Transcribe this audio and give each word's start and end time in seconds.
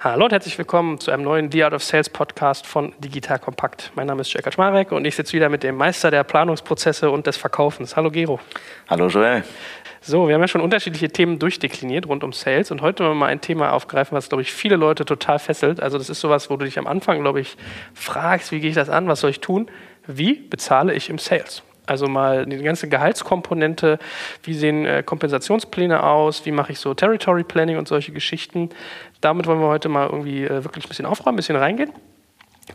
Hallo 0.00 0.26
und 0.26 0.30
herzlich 0.30 0.56
willkommen 0.56 1.00
zu 1.00 1.10
einem 1.10 1.24
neuen 1.24 1.50
The 1.50 1.64
Art 1.64 1.74
of 1.74 1.82
Sales 1.82 2.08
Podcast 2.08 2.68
von 2.68 2.92
Digital 3.00 3.40
Kompakt. 3.40 3.90
Mein 3.96 4.06
Name 4.06 4.20
ist 4.20 4.32
Jörg 4.32 4.44
Kaczmarek 4.44 4.92
und 4.92 5.04
ich 5.04 5.16
sitze 5.16 5.32
wieder 5.32 5.48
mit 5.48 5.64
dem 5.64 5.74
Meister 5.74 6.12
der 6.12 6.22
Planungsprozesse 6.22 7.10
und 7.10 7.26
des 7.26 7.36
Verkaufens. 7.36 7.96
Hallo 7.96 8.08
Gero. 8.12 8.38
Hallo 8.88 9.08
Joel. 9.08 9.42
So, 10.00 10.28
wir 10.28 10.36
haben 10.36 10.40
ja 10.40 10.46
schon 10.46 10.60
unterschiedliche 10.60 11.08
Themen 11.08 11.40
durchdekliniert 11.40 12.06
rund 12.06 12.22
um 12.22 12.32
Sales 12.32 12.70
und 12.70 12.80
heute 12.80 13.02
wollen 13.02 13.14
wir 13.14 13.18
mal 13.18 13.26
ein 13.26 13.40
Thema 13.40 13.72
aufgreifen, 13.72 14.16
was, 14.16 14.28
glaube 14.28 14.42
ich, 14.42 14.52
viele 14.52 14.76
Leute 14.76 15.04
total 15.04 15.40
fesselt. 15.40 15.82
Also 15.82 15.98
das 15.98 16.08
ist 16.08 16.20
sowas, 16.20 16.48
wo 16.48 16.56
du 16.56 16.64
dich 16.64 16.78
am 16.78 16.86
Anfang, 16.86 17.20
glaube 17.20 17.40
ich, 17.40 17.56
fragst, 17.92 18.52
wie 18.52 18.60
gehe 18.60 18.70
ich 18.70 18.76
das 18.76 18.90
an, 18.90 19.08
was 19.08 19.18
soll 19.18 19.30
ich 19.30 19.40
tun? 19.40 19.68
Wie 20.06 20.34
bezahle 20.34 20.94
ich 20.94 21.10
im 21.10 21.18
Sales? 21.18 21.64
Also 21.88 22.06
mal 22.06 22.44
die 22.44 22.58
ganze 22.58 22.88
Gehaltskomponente, 22.88 23.98
wie 24.42 24.52
sehen 24.52 24.84
äh, 24.84 25.02
Kompensationspläne 25.02 26.02
aus, 26.02 26.44
wie 26.44 26.52
mache 26.52 26.72
ich 26.72 26.80
so 26.80 26.92
Territory 26.92 27.44
Planning 27.44 27.78
und 27.78 27.88
solche 27.88 28.12
Geschichten. 28.12 28.68
Damit 29.20 29.46
wollen 29.46 29.60
wir 29.60 29.68
heute 29.68 29.88
mal 29.88 30.06
irgendwie 30.06 30.44
äh, 30.44 30.64
wirklich 30.64 30.84
ein 30.84 30.88
bisschen 30.88 31.06
aufräumen, 31.06 31.34
ein 31.34 31.36
bisschen 31.36 31.56
reingehen. 31.56 31.92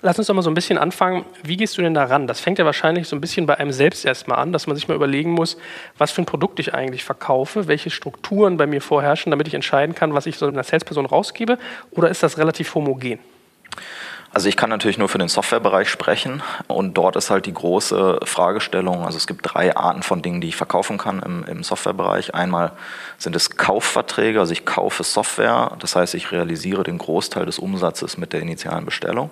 Lass 0.02 0.18
uns 0.18 0.28
doch 0.28 0.34
mal 0.34 0.42
so 0.42 0.50
ein 0.50 0.56
bisschen 0.56 0.78
anfangen. 0.78 1.24
Wie 1.44 1.56
gehst 1.56 1.78
du 1.78 1.82
denn 1.82 1.94
da 1.94 2.06
ran? 2.06 2.26
Das 2.26 2.40
fängt 2.40 2.58
ja 2.58 2.66
wahrscheinlich 2.66 3.08
so 3.08 3.16
ein 3.16 3.22
bisschen 3.22 3.46
bei 3.46 3.58
einem 3.58 3.72
selbst 3.72 4.06
erstmal 4.06 4.40
an, 4.40 4.52
dass 4.52 4.66
man 4.66 4.76
sich 4.76 4.88
mal 4.88 4.96
überlegen 4.96 5.32
muss, 5.32 5.58
was 5.98 6.12
für 6.12 6.22
ein 6.22 6.26
Produkt 6.26 6.60
ich 6.60 6.74
eigentlich 6.74 7.04
verkaufe, 7.04 7.68
welche 7.68 7.90
Strukturen 7.90 8.58
bei 8.58 8.66
mir 8.66 8.82
vorherrschen, 8.82 9.30
damit 9.30 9.48
ich 9.48 9.54
entscheiden 9.54 9.94
kann, 9.94 10.14
was 10.14 10.26
ich 10.26 10.38
so 10.38 10.48
einer 10.48 10.64
Salesperson 10.64 11.06
rausgebe. 11.06 11.60
Oder 11.92 12.10
ist 12.10 12.24
das 12.24 12.38
relativ 12.38 12.74
homogen? 12.74 13.20
Also 14.34 14.50
ich 14.50 14.58
kann 14.58 14.72
natürlich 14.72 14.98
nur 14.98 15.10
für 15.10 15.20
den 15.20 15.28
Softwarebereich 15.28 15.90
sprechen 15.90 16.42
und 16.68 16.96
dort 16.96 17.16
ist 17.16 17.30
halt 17.30 17.46
die 17.46 17.54
große 17.54 18.22
Fragestellung, 18.24 19.06
also 19.06 19.16
es 19.16 19.28
gibt 19.28 19.42
drei 19.44 19.76
Arten 19.78 20.02
von 20.02 20.24
Dingen, 20.24 20.42
die 20.42 20.48
ich 20.48 20.56
verkaufen 20.56 20.98
kann 20.98 21.22
im, 21.22 21.44
im 21.44 21.64
Softwarebereich. 21.64 22.34
Einmal 22.34 22.72
sind 23.20 23.36
es 23.36 23.58
Kaufverträge, 23.58 24.40
also 24.40 24.52
ich 24.52 24.66
kaufe 24.66 25.04
Software, 25.04 25.78
das 25.78 25.96
heißt 25.96 26.16
ich 26.16 26.32
realisiere 26.32 26.84
den 26.84 26.98
Großteil 26.98 27.46
des 27.46 27.60
Umsatzes 27.60 28.18
mit 28.18 28.34
der 28.34 28.42
initialen 28.42 28.86
Bestellung. 28.86 29.30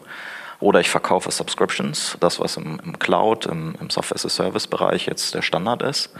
Oder 0.59 0.79
ich 0.79 0.91
verkaufe 0.91 1.31
Subscriptions, 1.31 2.15
das 2.19 2.39
was 2.39 2.55
im, 2.57 2.79
im 2.85 2.99
Cloud, 2.99 3.47
im, 3.47 3.73
im 3.81 3.89
Software-as-a-Service-Bereich 3.89 5.07
jetzt 5.07 5.33
der 5.33 5.41
Standard 5.41 5.81
ist. 5.81 6.11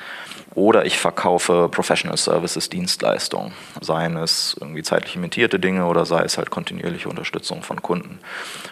Oder 0.54 0.86
ich 0.86 1.00
verkaufe 1.00 1.70
Professional 1.72 2.18
Services, 2.18 2.70
Dienstleistungen, 2.70 3.54
seien 3.80 4.18
es 4.18 4.56
irgendwie 4.60 4.84
zeitlich 4.84 5.16
limitierte 5.16 5.60
Dinge 5.60 5.86
oder 5.86 6.06
sei 6.06 6.24
es 6.24 6.38
halt 6.38 6.50
kontinuierliche 6.50 7.08
Unterstützung 7.08 7.64
von 7.64 7.82
Kunden. 7.82 8.20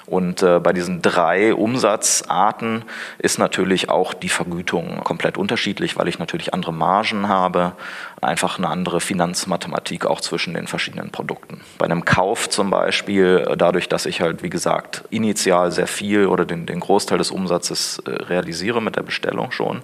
Und 0.05 0.43
äh, 0.43 0.59
bei 0.59 0.73
diesen 0.73 1.01
drei 1.01 1.53
Umsatzarten 1.53 2.83
ist 3.17 3.39
natürlich 3.39 3.89
auch 3.89 4.13
die 4.13 4.27
Vergütung 4.27 5.03
komplett 5.05 5.37
unterschiedlich, 5.37 5.95
weil 5.95 6.09
ich 6.09 6.19
natürlich 6.19 6.53
andere 6.53 6.73
Margen 6.73 7.29
habe, 7.29 7.73
einfach 8.21 8.57
eine 8.57 8.67
andere 8.67 8.99
Finanzmathematik 8.99 10.05
auch 10.05 10.19
zwischen 10.19 10.53
den 10.53 10.67
verschiedenen 10.67 11.11
Produkten. 11.11 11.61
Bei 11.77 11.85
einem 11.85 12.03
Kauf 12.03 12.49
zum 12.49 12.69
Beispiel, 12.69 13.45
äh, 13.47 13.55
dadurch, 13.55 13.87
dass 13.87 14.05
ich 14.05 14.19
halt, 14.19 14.43
wie 14.43 14.49
gesagt, 14.49 15.03
initial 15.09 15.71
sehr 15.71 15.87
viel 15.87 16.25
oder 16.25 16.45
den, 16.45 16.65
den 16.65 16.81
Großteil 16.81 17.17
des 17.17 17.31
Umsatzes 17.31 18.01
äh, 18.05 18.09
realisiere 18.09 18.81
mit 18.81 18.95
der 18.97 19.03
Bestellung 19.03 19.51
schon, 19.51 19.81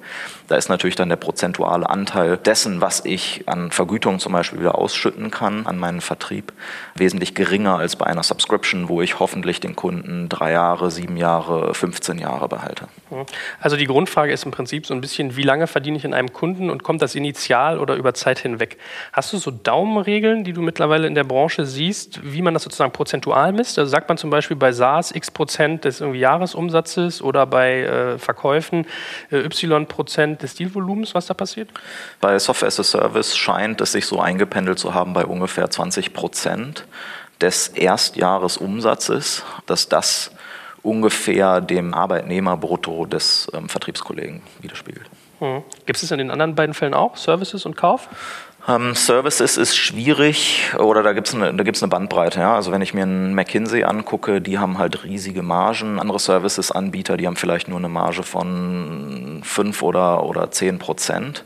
da 0.48 0.56
ist 0.56 0.70
natürlich 0.70 0.96
dann 0.96 1.10
der 1.10 1.16
prozentuale 1.16 1.85
Anteil 1.90 2.38
dessen, 2.38 2.82
was 2.82 3.04
ich 3.06 3.44
an 3.48 3.72
Vergütung 3.72 4.20
zum 4.20 4.34
Beispiel 4.34 4.60
wieder 4.60 4.78
ausschütten 4.78 5.32
kann 5.32 5.66
an 5.66 5.78
meinen 5.78 6.02
Vertrieb, 6.02 6.54
wesentlich 6.96 7.36
geringer 7.36 7.78
als 7.78 7.96
bei 7.96 8.06
einer 8.06 8.24
Subscription, 8.24 8.90
wo 8.90 9.02
ich 9.02 9.20
hoffentlich 9.20 9.60
den 9.60 9.76
Kunden 9.76 10.30
drei 10.30 10.52
Jahre, 10.52 10.92
sieben 10.92 11.18
Jahre, 11.18 11.74
15 11.74 12.18
Jahre 12.18 12.48
behalte. 12.48 12.88
Also 13.60 13.78
die 13.78 13.86
Grundfrage 13.86 14.32
ist 14.32 14.46
im 14.46 14.52
Prinzip 14.52 14.86
so 14.86 14.94
ein 14.94 15.02
bisschen, 15.02 15.36
wie 15.36 15.44
lange 15.44 15.68
verdiene 15.68 15.98
ich 15.98 16.06
in 16.06 16.14
einem 16.14 16.34
Kunden 16.34 16.70
und 16.70 16.84
kommt 16.84 17.02
das 17.02 17.16
initial 17.16 17.80
oder 17.80 17.96
über 17.96 18.14
Zeit 18.14 18.40
hinweg? 18.40 18.78
Hast 19.14 19.34
du 19.34 19.38
so 19.38 19.52
Daumenregeln, 19.52 20.44
die 20.44 20.54
du 20.54 20.62
mittlerweile 20.62 21.08
in 21.08 21.16
der 21.16 21.24
Branche 21.24 21.66
siehst, 21.66 22.20
wie 22.24 22.42
man 22.42 22.54
das 22.54 22.64
sozusagen 22.64 22.92
prozentual 22.92 23.54
misst? 23.54 23.80
Also 23.80 23.90
sagt 23.90 24.10
man 24.10 24.18
zum 24.18 24.30
Beispiel 24.30 24.58
bei 24.58 24.72
SaaS 24.72 25.14
x 25.14 25.32
Prozent 25.32 25.86
des 25.86 26.02
irgendwie 26.02 26.20
Jahresumsatzes 26.20 27.22
oder 27.22 27.46
bei 27.46 27.82
äh, 27.82 28.18
Verkäufen 28.18 28.86
äh, 29.32 29.38
y 29.38 29.88
Prozent 29.88 30.42
des 30.42 30.56
Dealvolumens, 30.56 31.16
was 31.16 31.28
da 31.28 31.34
passiert? 31.34 31.70
Bei 32.22 32.38
Software 32.40 32.68
as 32.68 32.80
a 32.80 32.84
Service 32.84 33.36
scheint 33.36 33.82
es 33.82 33.92
sich 33.92 34.06
so 34.06 34.20
eingependelt 34.20 34.80
zu 34.80 34.94
haben 34.94 35.14
bei 35.14 35.26
ungefähr 35.26 35.70
20 35.70 36.14
Prozent 36.14 36.86
des 37.42 37.68
Erstjahresumsatzes, 37.70 39.44
dass 39.66 39.90
das 39.90 40.32
ungefähr 40.86 41.62
dem 41.62 41.94
Arbeitnehmerbrutto 41.94 43.06
des 43.06 43.52
ähm, 43.54 43.68
Vertriebskollegen 43.70 44.42
widerspiegelt. 44.62 45.10
Hm. 45.40 45.64
Gibt 45.86 45.98
es 45.98 46.02
das 46.02 46.12
in 46.12 46.20
den 46.20 46.32
anderen 46.32 46.56
beiden 46.56 46.74
Fällen 46.74 46.94
auch, 46.94 47.18
Services 47.18 47.66
und 47.66 47.76
Kauf? 47.76 48.08
Ähm, 48.68 48.96
Services 48.96 49.58
ist 49.58 49.76
schwierig 49.76 50.74
oder 50.80 51.04
da 51.04 51.14
gibt 51.14 51.28
es 51.28 51.36
eine, 51.36 51.50
eine 51.50 51.88
Bandbreite. 51.88 52.40
Ja? 52.40 52.56
Also 52.56 52.72
wenn 52.72 52.82
ich 52.82 52.96
mir 52.96 53.04
einen 53.04 53.36
McKinsey 53.36 53.84
angucke, 53.84 54.42
die 54.42 54.58
haben 54.58 54.80
halt 54.80 55.04
riesige 55.04 55.44
Margen. 55.44 56.00
Andere 56.00 56.18
Services-Anbieter, 56.18 57.16
die 57.18 57.28
haben 57.28 57.36
vielleicht 57.36 57.68
nur 57.68 57.78
eine 57.78 57.90
Marge 57.90 58.24
von 58.24 59.42
5 59.44 59.84
oder, 59.84 60.24
oder 60.24 60.50
10 60.50 60.80
Prozent. 60.80 61.44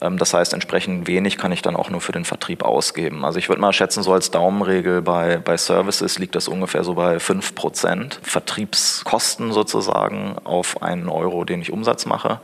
Ähm, 0.00 0.18
das 0.18 0.34
heißt, 0.34 0.54
entsprechend 0.54 1.08
wenig 1.08 1.36
kann 1.36 1.50
ich 1.50 1.62
dann 1.62 1.74
auch 1.74 1.90
nur 1.90 2.00
für 2.00 2.12
den 2.12 2.24
Vertrieb 2.24 2.62
ausgeben. 2.62 3.24
Also 3.24 3.40
ich 3.40 3.48
würde 3.48 3.60
mal 3.60 3.72
schätzen, 3.72 4.04
so 4.04 4.12
als 4.12 4.30
Daumenregel 4.30 5.02
bei, 5.02 5.38
bei 5.38 5.56
Services 5.56 6.20
liegt 6.20 6.36
das 6.36 6.46
ungefähr 6.46 6.84
so 6.84 6.94
bei 6.94 7.18
5 7.18 7.56
Prozent 7.56 8.20
Vertriebskosten 8.22 9.52
sozusagen 9.52 10.36
auf 10.44 10.80
einen 10.80 11.08
Euro, 11.08 11.44
den 11.44 11.60
ich 11.60 11.72
Umsatz 11.72 12.06
mache. 12.06 12.38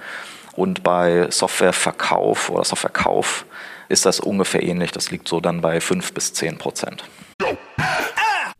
Und 0.57 0.83
bei 0.83 1.31
Softwareverkauf 1.31 2.51
oder 2.51 2.65
Softwarekauf 2.65 3.45
ist 3.89 4.07
das 4.07 4.21
ungefähr 4.21 4.63
ähnlich. 4.63 4.93
Das 4.93 5.11
liegt 5.11 5.29
so 5.29 5.41
dann 5.41 5.61
bei 5.61 5.81
5 5.81 6.13
bis 6.13 6.33
10 6.33 6.59
Prozent. 6.59 7.05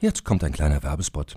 Jetzt 0.01 0.25
kommt 0.25 0.45
ein 0.45 0.53
kleiner 0.53 0.83
Werbespot. 0.83 1.37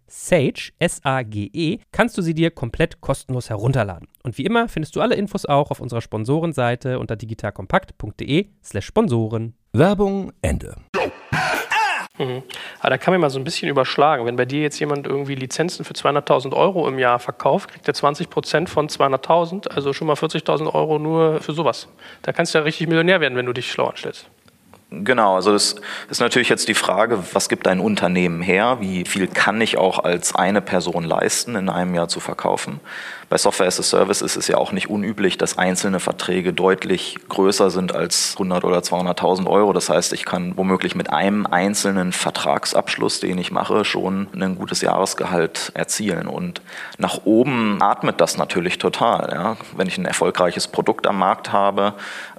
Sage, 0.11 0.73
S-A-G-E, 0.77 1.79
kannst 1.93 2.17
du 2.17 2.21
sie 2.21 2.33
dir 2.33 2.51
komplett 2.51 2.99
kostenlos 2.99 3.49
herunterladen. 3.49 4.09
Und 4.23 4.37
wie 4.37 4.45
immer 4.45 4.67
findest 4.67 4.95
du 4.97 5.01
alle 5.01 5.15
Infos 5.15 5.45
auch 5.45 5.71
auf 5.71 5.79
unserer 5.79 6.01
Sponsorenseite 6.01 6.99
unter 6.99 7.15
digitalkompakt.de 7.15 8.47
slash 8.61 8.85
Sponsoren. 8.85 9.55
Werbung 9.71 10.33
Ende. 10.41 10.75
Mhm. 12.17 12.43
Aber 12.79 12.89
da 12.89 12.97
kann 12.97 13.13
man 13.13 13.21
mal 13.21 13.29
so 13.29 13.39
ein 13.39 13.45
bisschen 13.45 13.69
überschlagen. 13.69 14.25
Wenn 14.25 14.35
bei 14.35 14.45
dir 14.45 14.61
jetzt 14.61 14.79
jemand 14.79 15.07
irgendwie 15.07 15.35
Lizenzen 15.35 15.85
für 15.85 15.93
200.000 15.93 16.53
Euro 16.53 16.87
im 16.89 16.99
Jahr 16.99 17.19
verkauft, 17.19 17.71
kriegt 17.71 17.87
er 17.87 17.93
20 17.93 18.29
Prozent 18.29 18.69
von 18.69 18.89
200.000, 18.89 19.69
also 19.69 19.93
schon 19.93 20.07
mal 20.07 20.15
40.000 20.15 20.73
Euro 20.73 20.99
nur 20.99 21.39
für 21.39 21.53
sowas. 21.53 21.87
Da 22.21 22.33
kannst 22.33 22.53
du 22.53 22.57
ja 22.57 22.65
richtig 22.65 22.87
Millionär 22.87 23.21
werden, 23.21 23.37
wenn 23.37 23.45
du 23.45 23.53
dich 23.53 23.71
schlau 23.71 23.87
anstellst. 23.87 24.29
Genau, 24.93 25.35
also 25.35 25.53
das 25.53 25.77
ist 26.09 26.19
natürlich 26.19 26.49
jetzt 26.49 26.67
die 26.67 26.73
Frage, 26.73 27.23
was 27.31 27.47
gibt 27.47 27.65
ein 27.69 27.79
Unternehmen 27.79 28.41
her? 28.41 28.77
Wie 28.81 29.05
viel 29.05 29.27
kann 29.27 29.61
ich 29.61 29.77
auch 29.77 29.99
als 29.99 30.35
eine 30.35 30.59
Person 30.59 31.05
leisten, 31.05 31.55
in 31.55 31.69
einem 31.69 31.95
Jahr 31.95 32.09
zu 32.09 32.19
verkaufen? 32.19 32.81
Bei 33.29 33.37
Software 33.37 33.67
as 33.67 33.79
a 33.79 33.83
Service 33.83 34.21
ist 34.21 34.35
es 34.35 34.49
ja 34.49 34.57
auch 34.57 34.73
nicht 34.73 34.89
unüblich, 34.89 35.37
dass 35.37 35.57
einzelne 35.57 36.01
Verträge 36.01 36.51
deutlich 36.51 37.17
größer 37.29 37.69
sind 37.69 37.95
als 37.95 38.33
100 38.33 38.65
oder 38.65 38.79
200.000 38.79 39.47
Euro. 39.47 39.71
Das 39.71 39.89
heißt, 39.89 40.11
ich 40.11 40.25
kann 40.25 40.57
womöglich 40.57 40.95
mit 40.95 41.13
einem 41.13 41.45
einzelnen 41.45 42.11
Vertragsabschluss, 42.11 43.21
den 43.21 43.37
ich 43.37 43.49
mache, 43.49 43.85
schon 43.85 44.27
ein 44.33 44.57
gutes 44.57 44.81
Jahresgehalt 44.81 45.71
erzielen. 45.73 46.27
Und 46.27 46.61
nach 46.97 47.19
oben 47.23 47.81
atmet 47.81 48.19
das 48.19 48.35
natürlich 48.35 48.77
total. 48.79 49.31
Ja? 49.33 49.55
Wenn 49.77 49.87
ich 49.87 49.97
ein 49.97 50.03
erfolgreiches 50.03 50.67
Produkt 50.67 51.07
am 51.07 51.17
Markt 51.17 51.53
habe, 51.53 51.93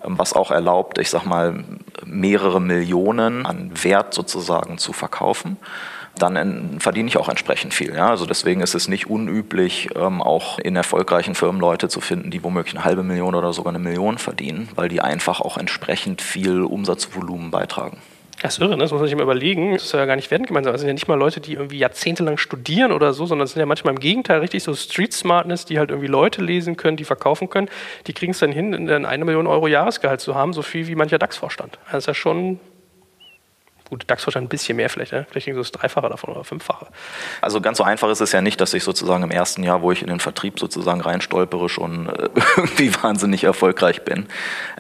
was 0.05 0.33
auch 0.33 0.51
erlaubt, 0.51 0.99
ich 0.99 1.11
sag 1.11 1.25
mal, 1.25 1.65
mehrere 2.05 2.61
Millionen 2.61 3.47
an 3.47 3.71
Wert 3.83 4.15
sozusagen 4.15 4.79
zu 4.79 4.93
verkaufen 4.93 5.57
dann 6.19 6.79
verdiene 6.79 7.09
ich 7.09 7.17
auch 7.17 7.29
entsprechend 7.29 7.75
viel. 7.75 7.95
Ja? 7.95 8.09
Also 8.09 8.27
deswegen 8.27 8.61
ist 8.61 8.75
es 8.75 8.89
nicht 8.89 9.09
unüblich, 9.09 9.89
ähm, 9.97 10.21
auch 10.21 10.59
in 10.59 10.77
erfolgreichen 10.77 11.35
Firmen 11.35 11.61
Leute 11.61 11.89
zu 11.89 12.01
finden, 12.01 12.31
die 12.31 12.45
womöglich 12.45 12.75
eine 12.75 12.85
halbe 12.85 13.03
Million 13.03 13.35
oder 13.35 13.53
sogar 13.53 13.73
eine 13.73 13.83
Million 13.83 14.19
verdienen, 14.19 14.69
weil 14.75 14.89
die 14.89 15.01
einfach 15.01 15.41
auch 15.41 15.57
entsprechend 15.57 16.23
viel 16.23 16.63
Umsatzvolumen 16.63 17.51
beitragen. 17.51 17.99
Das 18.43 18.55
ist 18.55 18.61
irre, 18.61 18.71
ne? 18.71 18.79
das 18.79 18.91
muss 18.91 19.01
man 19.01 19.09
sich 19.09 19.17
mal 19.17 19.23
überlegen. 19.23 19.75
Das 19.75 19.89
soll 19.89 20.01
ja 20.01 20.07
gar 20.07 20.17
nicht 20.17 20.31
werden 20.33 20.47
gemeinsam. 20.47 20.73
Das 20.73 20.81
sind 20.81 20.89
ja 20.89 20.95
nicht 20.95 21.07
mal 21.07 21.15
Leute, 21.15 21.41
die 21.41 21.55
irgendwie 21.55 21.79
jahrzehntelang 21.79 22.39
studieren 22.39 22.91
oder 22.91 23.13
so, 23.13 23.25
sondern 23.25 23.45
es 23.45 23.53
sind 23.53 23.61
ja 23.61 23.67
manchmal 23.67 23.95
im 23.95 24.01
Gegenteil 24.01 24.41
richtig 24.41 24.65
so 24.65 24.75
Street 24.75 25.13
Smartness, 25.13 25.65
die 25.65 25.79
halt 25.79 25.91
irgendwie 25.91 26.09
Leute 26.09 26.43
lesen 26.43 26.77
können, 26.77 26.97
die 26.97 27.05
verkaufen 27.05 27.49
können. 27.49 27.69
Die 28.09 28.13
kriegen 28.13 28.33
es 28.33 28.41
dann 28.41 28.51
hin, 28.51 28.73
in 28.73 29.07
eine 29.07 29.25
Million 29.25 29.47
Euro 29.47 29.69
Jahresgehalt 29.69 30.21
zu 30.21 30.35
haben, 30.35 30.53
so 30.53 30.63
viel 30.63 30.89
wie 30.89 30.97
mancher 30.97 31.19
DAX-Vorstand. 31.19 31.79
Das 31.87 31.99
ist 31.99 32.07
ja 32.07 32.15
schon 32.15 32.59
Gut, 33.93 34.05
DAX-Vorstand 34.07 34.47
ein 34.47 34.49
bisschen 34.49 34.77
mehr 34.79 34.89
vielleicht, 34.89 35.13
ne? 35.13 35.27
vielleicht 35.29 35.53
so 35.53 35.59
das 35.59 35.71
Dreifache 35.71 36.09
davon 36.09 36.31
oder 36.33 36.45
Fünffache. 36.45 36.87
Also 37.43 37.61
ganz 37.61 37.77
so 37.77 37.85
einfach 37.85 38.09
ist 38.09 38.23
es 38.23 38.33
ja 38.33 38.41
nicht, 38.41 38.59
dass 38.59 38.73
ich 38.73 38.85
sozusagen 38.85 39.23
im 39.23 39.31
ersten 39.31 39.63
Jahr, 39.63 39.83
wo 39.83 39.93
ich 39.93 40.01
in 40.01 40.09
den 40.09 40.19
Vertrieb 40.19 40.59
sozusagen 40.59 41.03
reinstolpere, 41.03 41.69
schon 41.69 42.09
äh, 42.09 42.31
irgendwie 42.57 42.91
wahnsinnig 43.03 43.45
erfolgreich 43.45 44.01
bin, 44.01 44.29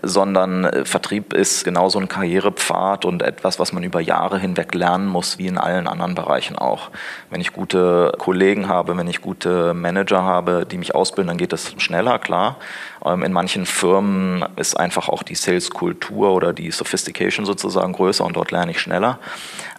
sondern 0.00 0.64
äh, 0.64 0.86
Vertrieb 0.86 1.34
ist 1.34 1.62
genauso 1.62 1.98
ein 1.98 2.08
Karrierepfad 2.08 3.04
und 3.04 3.20
etwas, 3.20 3.58
was 3.58 3.74
man 3.74 3.82
über 3.82 4.00
Jahre 4.00 4.38
hinweg 4.38 4.74
lernen 4.74 5.08
muss, 5.08 5.36
wie 5.36 5.46
in 5.46 5.58
allen 5.58 5.88
anderen 5.88 6.14
Bereichen 6.14 6.56
auch. 6.56 6.90
Wenn 7.28 7.42
ich 7.42 7.52
gute 7.52 8.14
Kollegen 8.16 8.66
habe, 8.66 8.96
wenn 8.96 9.08
ich 9.08 9.20
gute 9.20 9.74
Manager 9.74 10.22
habe, 10.22 10.64
die 10.64 10.78
mich 10.78 10.94
ausbilden, 10.94 11.28
dann 11.28 11.36
geht 11.36 11.52
das 11.52 11.74
schneller, 11.76 12.18
klar. 12.18 12.56
Ähm, 13.04 13.24
in 13.24 13.32
manchen 13.32 13.66
Firmen 13.66 14.44
ist 14.56 14.74
einfach 14.74 15.10
auch 15.10 15.22
die 15.22 15.34
Sales-Kultur 15.34 16.32
oder 16.32 16.54
die 16.54 16.70
Sophistication 16.70 17.44
sozusagen 17.44 17.92
größer 17.92 18.24
und 18.24 18.36
dort 18.36 18.52
lerne 18.52 18.70
ich 18.70 18.80
schneller. 18.80 19.01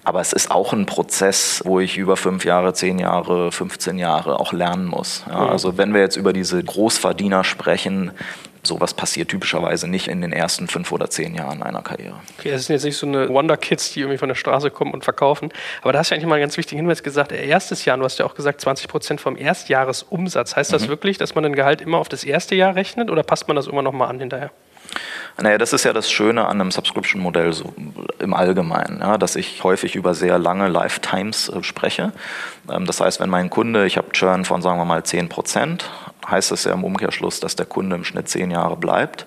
Aber 0.04 0.20
es 0.20 0.34
ist 0.34 0.52
auch 0.52 0.74
ein 0.74 0.86
Prozess, 0.86 1.62
wo 1.66 1.80
ich 1.80 1.98
über 1.98 2.18
fünf 2.18 2.44
Jahre, 2.44 2.74
zehn 2.74 3.00
Jahre, 3.00 3.52
15 3.52 3.98
Jahre 3.98 4.40
auch 4.40 4.52
lernen 4.52 4.86
muss. 4.86 5.24
Ja, 5.30 5.48
also 5.48 5.78
wenn 5.78 5.94
wir 5.94 6.02
jetzt 6.02 6.18
über 6.18 6.34
diese 6.34 6.62
Großverdiener 6.62 7.44
sprechen, 7.44 8.12
sowas 8.64 8.94
passiert 8.94 9.30
typischerweise 9.30 9.88
nicht 9.88 10.08
in 10.08 10.22
den 10.22 10.32
ersten 10.32 10.68
fünf 10.68 10.92
oder 10.92 11.10
zehn 11.10 11.36
Jahren 11.36 11.64
einer 11.64 11.82
Karriere. 11.82 12.16
Okay, 12.40 12.52
das 12.52 12.66
sind 12.66 12.76
jetzt 12.76 12.86
nicht 12.86 12.98
so 12.98 13.06
eine 13.06 13.30
Wonder 13.30 13.58
Kids, 13.58 13.94
die 13.94 14.02
irgendwie 14.02 14.18
von 14.18 14.30
der 14.30 14.36
Straße 14.36 14.72
kommen 14.72 14.94
und 14.94 15.04
verkaufen. 15.04 15.52
Aber 15.82 15.94
da 15.94 16.00
hast 16.00 16.12
du 16.12 16.16
eigentlich 16.16 16.28
mal 16.28 16.36
einen 16.36 16.44
ganz 16.44 16.58
wichtigen 16.58 16.80
Hinweis 16.80 17.04
gesagt. 17.04 17.32
Erstes 17.32 17.86
Jahr, 17.86 17.98
du 17.98 18.04
hast 18.04 18.20
ja 18.20 18.26
auch 18.26 18.36
gesagt, 18.36 18.62
20 18.62 18.88
Prozent 18.88 19.22
vom 19.22 19.38
Erstjahresumsatz. 19.38 20.56
Heißt 20.56 20.72
das 20.72 20.84
mhm. 20.84 20.90
wirklich, 20.90 21.18
dass 21.18 21.36
man 21.36 21.46
ein 21.46 21.54
Gehalt 21.54 21.82
immer 21.82 21.98
auf 21.98 22.10
das 22.10 22.24
erste 22.24 22.56
Jahr 22.56 22.76
rechnet 22.76 23.10
oder 23.10 23.24
passt 23.24 23.48
man 23.48 23.56
das 23.56 23.68
immer 23.68 23.82
noch 23.82 23.94
mal 23.94 24.08
an 24.08 24.20
hinterher? 24.20 24.52
Naja, 25.42 25.58
das 25.58 25.74
ist 25.74 25.84
ja 25.84 25.94
das 25.94 26.12
Schöne 26.12 26.46
an 26.48 26.62
einem 26.62 26.72
Subscription-Modell 26.72 27.54
so 27.54 27.74
im 28.20 28.34
Allgemeinen, 28.34 29.00
ja, 29.00 29.18
dass 29.18 29.36
ich 29.36 29.64
häufig 29.64 29.96
über 29.96 30.14
sehr 30.14 30.38
lange 30.38 30.68
Lifetimes 30.68 31.50
äh, 31.50 31.64
spreche. 31.64 32.12
Ähm, 32.70 32.86
das 32.86 33.02
heißt, 33.02 33.20
wenn 33.20 33.30
mein 33.30 33.50
Kunde, 33.50 33.86
ich 33.86 33.98
habe 33.98 34.12
Churn 34.12 34.46
von 34.46 34.62
sagen 34.62 34.80
wir 34.80 34.86
mal 34.86 35.04
10 35.04 35.30
Prozent, 35.30 35.90
heißt 36.30 36.52
das 36.52 36.64
ja 36.64 36.74
im 36.74 36.84
Umkehrschluss, 36.84 37.40
dass 37.40 37.56
der 37.56 37.66
Kunde 37.66 37.96
im 37.96 38.04
Schnitt 38.04 38.30
zehn 38.30 38.52
Jahre 38.52 38.78
bleibt. 38.78 39.26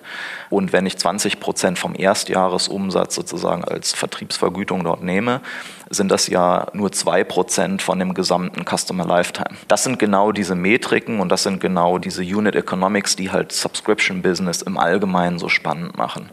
Und 0.49 0.73
wenn 0.73 0.85
ich 0.85 0.97
20 0.97 1.39
Prozent 1.39 1.79
vom 1.79 1.95
Erstjahresumsatz 1.95 3.15
sozusagen 3.15 3.63
als 3.63 3.93
Vertriebsvergütung 3.93 4.83
dort 4.83 5.03
nehme, 5.03 5.41
sind 5.89 6.11
das 6.11 6.27
ja 6.27 6.67
nur 6.73 6.91
zwei 6.91 7.23
Prozent 7.23 7.81
von 7.81 7.99
dem 7.99 8.13
gesamten 8.13 8.65
Customer 8.65 9.05
Lifetime. 9.05 9.57
Das 9.67 9.83
sind 9.83 9.99
genau 9.99 10.31
diese 10.31 10.55
Metriken 10.55 11.19
und 11.19 11.29
das 11.29 11.43
sind 11.43 11.59
genau 11.61 11.97
diese 11.97 12.21
Unit 12.21 12.55
Economics, 12.55 13.15
die 13.15 13.31
halt 13.31 13.51
Subscription 13.51 14.21
Business 14.21 14.61
im 14.61 14.77
Allgemeinen 14.77 15.39
so 15.39 15.49
spannend 15.49 15.97
machen. 15.97 16.29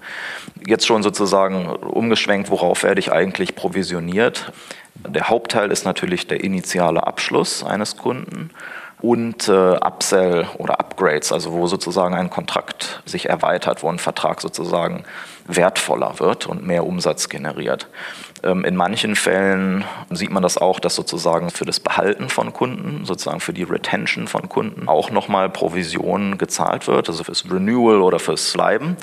Jetzt 0.66 0.87
schon 0.87 1.02
sozusagen 1.02 1.66
umgeschwenkt, 1.66 2.50
worauf 2.50 2.82
werde 2.82 3.00
ich 3.00 3.12
eigentlich 3.12 3.55
provisioniert? 3.55 4.52
Der 4.94 5.28
Hauptteil 5.28 5.70
ist 5.70 5.84
natürlich 5.84 6.26
der 6.26 6.43
initiale 6.43 7.06
Abschluss 7.06 7.64
eines 7.64 7.96
Kunden 7.96 8.50
und 9.00 9.49
äh, 9.49 9.76
Upsell 9.76 10.46
oder 10.58 10.81
Upgrades, 10.81 11.32
also 11.32 11.52
wo 11.52 11.67
sozusagen 11.67 12.14
ein 12.14 12.31
Kontrakt 12.31 13.02
sich 13.05 13.29
erweitert, 13.29 13.82
wo 13.82 13.91
ein 13.91 13.99
Vertrag 13.99 14.41
sozusagen 14.41 15.05
wertvoller 15.46 16.20
wird 16.20 16.46
und 16.46 16.67
mehr 16.67 16.87
Umsatz 16.87 17.29
generiert. 17.29 17.88
Ähm, 18.43 18.64
in 18.64 18.76
manchen 18.76 19.17
Fällen 19.17 19.85
sieht 20.11 20.31
man 20.31 20.43
das 20.43 20.58
auch, 20.58 20.81
dass 20.81 20.94
sozusagen 20.94 21.50
für 21.50 21.64
das 21.64 21.81
Behalten 21.81 22.29
von 22.29 22.52
Kunden, 22.52 23.05
sozusagen 23.05 23.41
für 23.41 23.52
die 23.52 23.62
Retention 23.62 24.26
von 24.26 24.49
Kunden 24.49 24.88
auch 24.88 25.11
nochmal 25.11 25.50
Provision 25.50 26.38
gezahlt 26.38 26.87
wird, 26.87 27.08
also 27.08 27.25
fürs 27.25 27.44
Renewal 27.50 28.00
oder 28.00 28.19
fürs 28.19 28.52
Bleiben. 28.52 28.97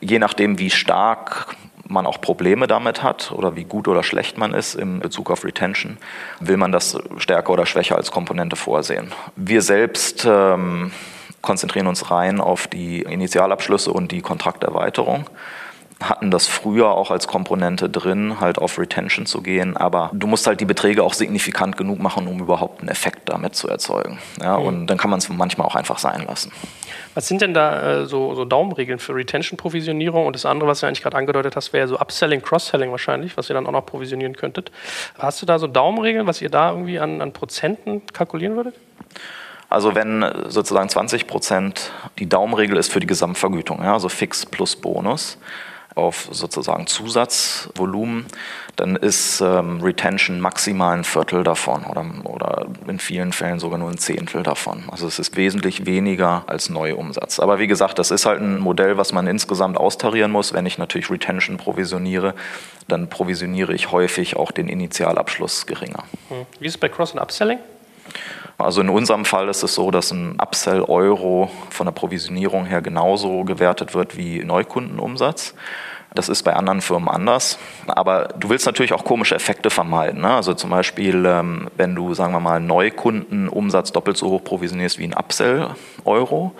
Je 0.00 0.18
nachdem, 0.18 0.58
wie 0.58 0.70
stark 0.70 1.54
man 1.88 2.06
auch 2.06 2.20
Probleme 2.20 2.66
damit 2.66 3.02
hat 3.02 3.32
oder 3.32 3.56
wie 3.56 3.64
gut 3.64 3.88
oder 3.88 4.02
schlecht 4.02 4.38
man 4.38 4.54
ist 4.54 4.74
in 4.74 5.00
Bezug 5.00 5.30
auf 5.30 5.44
Retention, 5.44 5.98
will 6.40 6.56
man 6.56 6.72
das 6.72 6.98
stärker 7.18 7.52
oder 7.52 7.66
schwächer 7.66 7.96
als 7.96 8.10
Komponente 8.10 8.56
vorsehen. 8.56 9.12
Wir 9.36 9.62
selbst 9.62 10.24
ähm, 10.28 10.92
konzentrieren 11.40 11.86
uns 11.86 12.10
rein 12.10 12.40
auf 12.40 12.66
die 12.66 13.02
Initialabschlüsse 13.02 13.92
und 13.92 14.12
die 14.12 14.22
Kontrakterweiterung 14.22 15.28
hatten 16.08 16.30
das 16.30 16.46
früher 16.46 16.90
auch 16.90 17.10
als 17.10 17.26
Komponente 17.26 17.88
drin, 17.88 18.40
halt 18.40 18.58
auf 18.58 18.78
Retention 18.78 19.26
zu 19.26 19.42
gehen, 19.42 19.76
aber 19.76 20.10
du 20.12 20.26
musst 20.26 20.46
halt 20.46 20.60
die 20.60 20.64
Beträge 20.64 21.02
auch 21.02 21.14
signifikant 21.14 21.76
genug 21.76 21.98
machen, 21.98 22.26
um 22.26 22.40
überhaupt 22.40 22.80
einen 22.80 22.88
Effekt 22.88 23.28
damit 23.28 23.54
zu 23.54 23.68
erzeugen. 23.68 24.18
Ja, 24.40 24.58
mhm. 24.58 24.66
Und 24.66 24.86
dann 24.88 24.98
kann 24.98 25.10
man 25.10 25.18
es 25.18 25.28
manchmal 25.28 25.66
auch 25.66 25.74
einfach 25.74 25.98
sein 25.98 26.24
lassen. 26.26 26.52
Was 27.14 27.28
sind 27.28 27.42
denn 27.42 27.52
da 27.52 28.02
äh, 28.02 28.06
so, 28.06 28.34
so, 28.34 28.44
Daumenregeln 28.44 28.98
für 28.98 29.14
Retention-Provisionierung? 29.14 30.26
Und 30.26 30.34
das 30.34 30.46
andere, 30.46 30.68
was 30.68 30.80
du 30.80 30.86
eigentlich 30.86 31.02
gerade 31.02 31.16
angedeutet 31.16 31.56
hast, 31.56 31.72
wäre 31.72 31.86
so 31.86 31.98
Upselling, 31.98 32.42
Cross-Selling 32.42 32.90
wahrscheinlich, 32.90 33.36
was 33.36 33.50
ihr 33.50 33.54
dann 33.54 33.66
auch 33.66 33.72
noch 33.72 33.84
provisionieren 33.84 34.36
könntet. 34.36 34.70
Hast 35.18 35.42
du 35.42 35.46
da 35.46 35.58
so 35.58 35.66
Daumenregeln, 35.66 36.26
was 36.26 36.40
ihr 36.40 36.50
da 36.50 36.70
irgendwie 36.70 36.98
an, 36.98 37.20
an 37.20 37.32
Prozenten 37.32 38.02
kalkulieren 38.12 38.56
würdet? 38.56 38.74
Also 39.72 39.94
wenn 39.94 40.24
sozusagen 40.48 40.90
20 40.90 41.26
Prozent 41.26 41.92
die 42.18 42.28
Daumenregel 42.28 42.76
ist 42.76 42.92
für 42.92 43.00
die 43.00 43.06
Gesamtvergütung, 43.06 43.82
ja, 43.82 43.94
also 43.94 44.10
fix 44.10 44.44
plus 44.44 44.76
Bonus, 44.76 45.38
auf 45.94 46.28
sozusagen 46.30 46.86
Zusatzvolumen, 46.86 48.26
dann 48.76 48.96
ist 48.96 49.40
ähm, 49.40 49.80
Retention 49.82 50.40
maximal 50.40 50.96
ein 50.96 51.04
Viertel 51.04 51.44
davon 51.44 51.84
oder, 51.84 52.04
oder 52.24 52.66
in 52.86 52.98
vielen 52.98 53.32
Fällen 53.32 53.58
sogar 53.58 53.78
nur 53.78 53.90
ein 53.90 53.98
Zehntel 53.98 54.42
davon. 54.42 54.84
Also 54.90 55.06
es 55.06 55.18
ist 55.18 55.36
wesentlich 55.36 55.84
weniger 55.84 56.44
als 56.46 56.70
Neuumsatz. 56.70 57.38
Aber 57.40 57.58
wie 57.58 57.66
gesagt, 57.66 57.98
das 57.98 58.10
ist 58.10 58.24
halt 58.24 58.40
ein 58.40 58.58
Modell, 58.58 58.96
was 58.96 59.12
man 59.12 59.26
insgesamt 59.26 59.76
austarieren 59.76 60.32
muss. 60.32 60.52
Wenn 60.52 60.66
ich 60.66 60.78
natürlich 60.78 61.10
Retention 61.10 61.58
provisioniere, 61.58 62.34
dann 62.88 63.08
provisioniere 63.08 63.74
ich 63.74 63.92
häufig 63.92 64.36
auch 64.36 64.50
den 64.50 64.68
Initialabschluss 64.68 65.66
geringer. 65.66 66.04
Hm. 66.28 66.46
Wie 66.58 66.66
ist 66.66 66.74
es 66.74 66.78
bei 66.78 66.88
Cross- 66.88 67.12
und 67.12 67.20
Upselling? 67.20 67.58
Also 68.62 68.80
in 68.80 68.88
unserem 68.88 69.24
Fall 69.24 69.48
ist 69.48 69.62
es 69.62 69.74
so, 69.74 69.90
dass 69.90 70.10
ein 70.10 70.38
Upsell-Euro 70.40 71.50
von 71.70 71.86
der 71.86 71.92
Provisionierung 71.92 72.64
her 72.64 72.82
genauso 72.82 73.44
gewertet 73.44 73.94
wird 73.94 74.16
wie 74.16 74.44
Neukundenumsatz. 74.44 75.54
Das 76.14 76.28
ist 76.28 76.42
bei 76.42 76.54
anderen 76.54 76.82
Firmen 76.82 77.08
anders. 77.08 77.58
Aber 77.86 78.28
du 78.38 78.50
willst 78.50 78.66
natürlich 78.66 78.92
auch 78.92 79.04
komische 79.04 79.34
Effekte 79.34 79.70
vermeiden. 79.70 80.20
Ne? 80.20 80.28
Also 80.28 80.52
zum 80.54 80.70
Beispiel, 80.70 81.24
ähm, 81.24 81.68
wenn 81.76 81.94
du, 81.94 82.12
sagen 82.12 82.32
wir 82.34 82.40
mal, 82.40 82.60
Neukundenumsatz 82.60 83.92
doppelt 83.92 84.16
so 84.16 84.28
hoch 84.28 84.44
provisionierst 84.44 84.98
wie 84.98 85.04
ein 85.04 85.14
Upsell-Euro, 85.14 86.52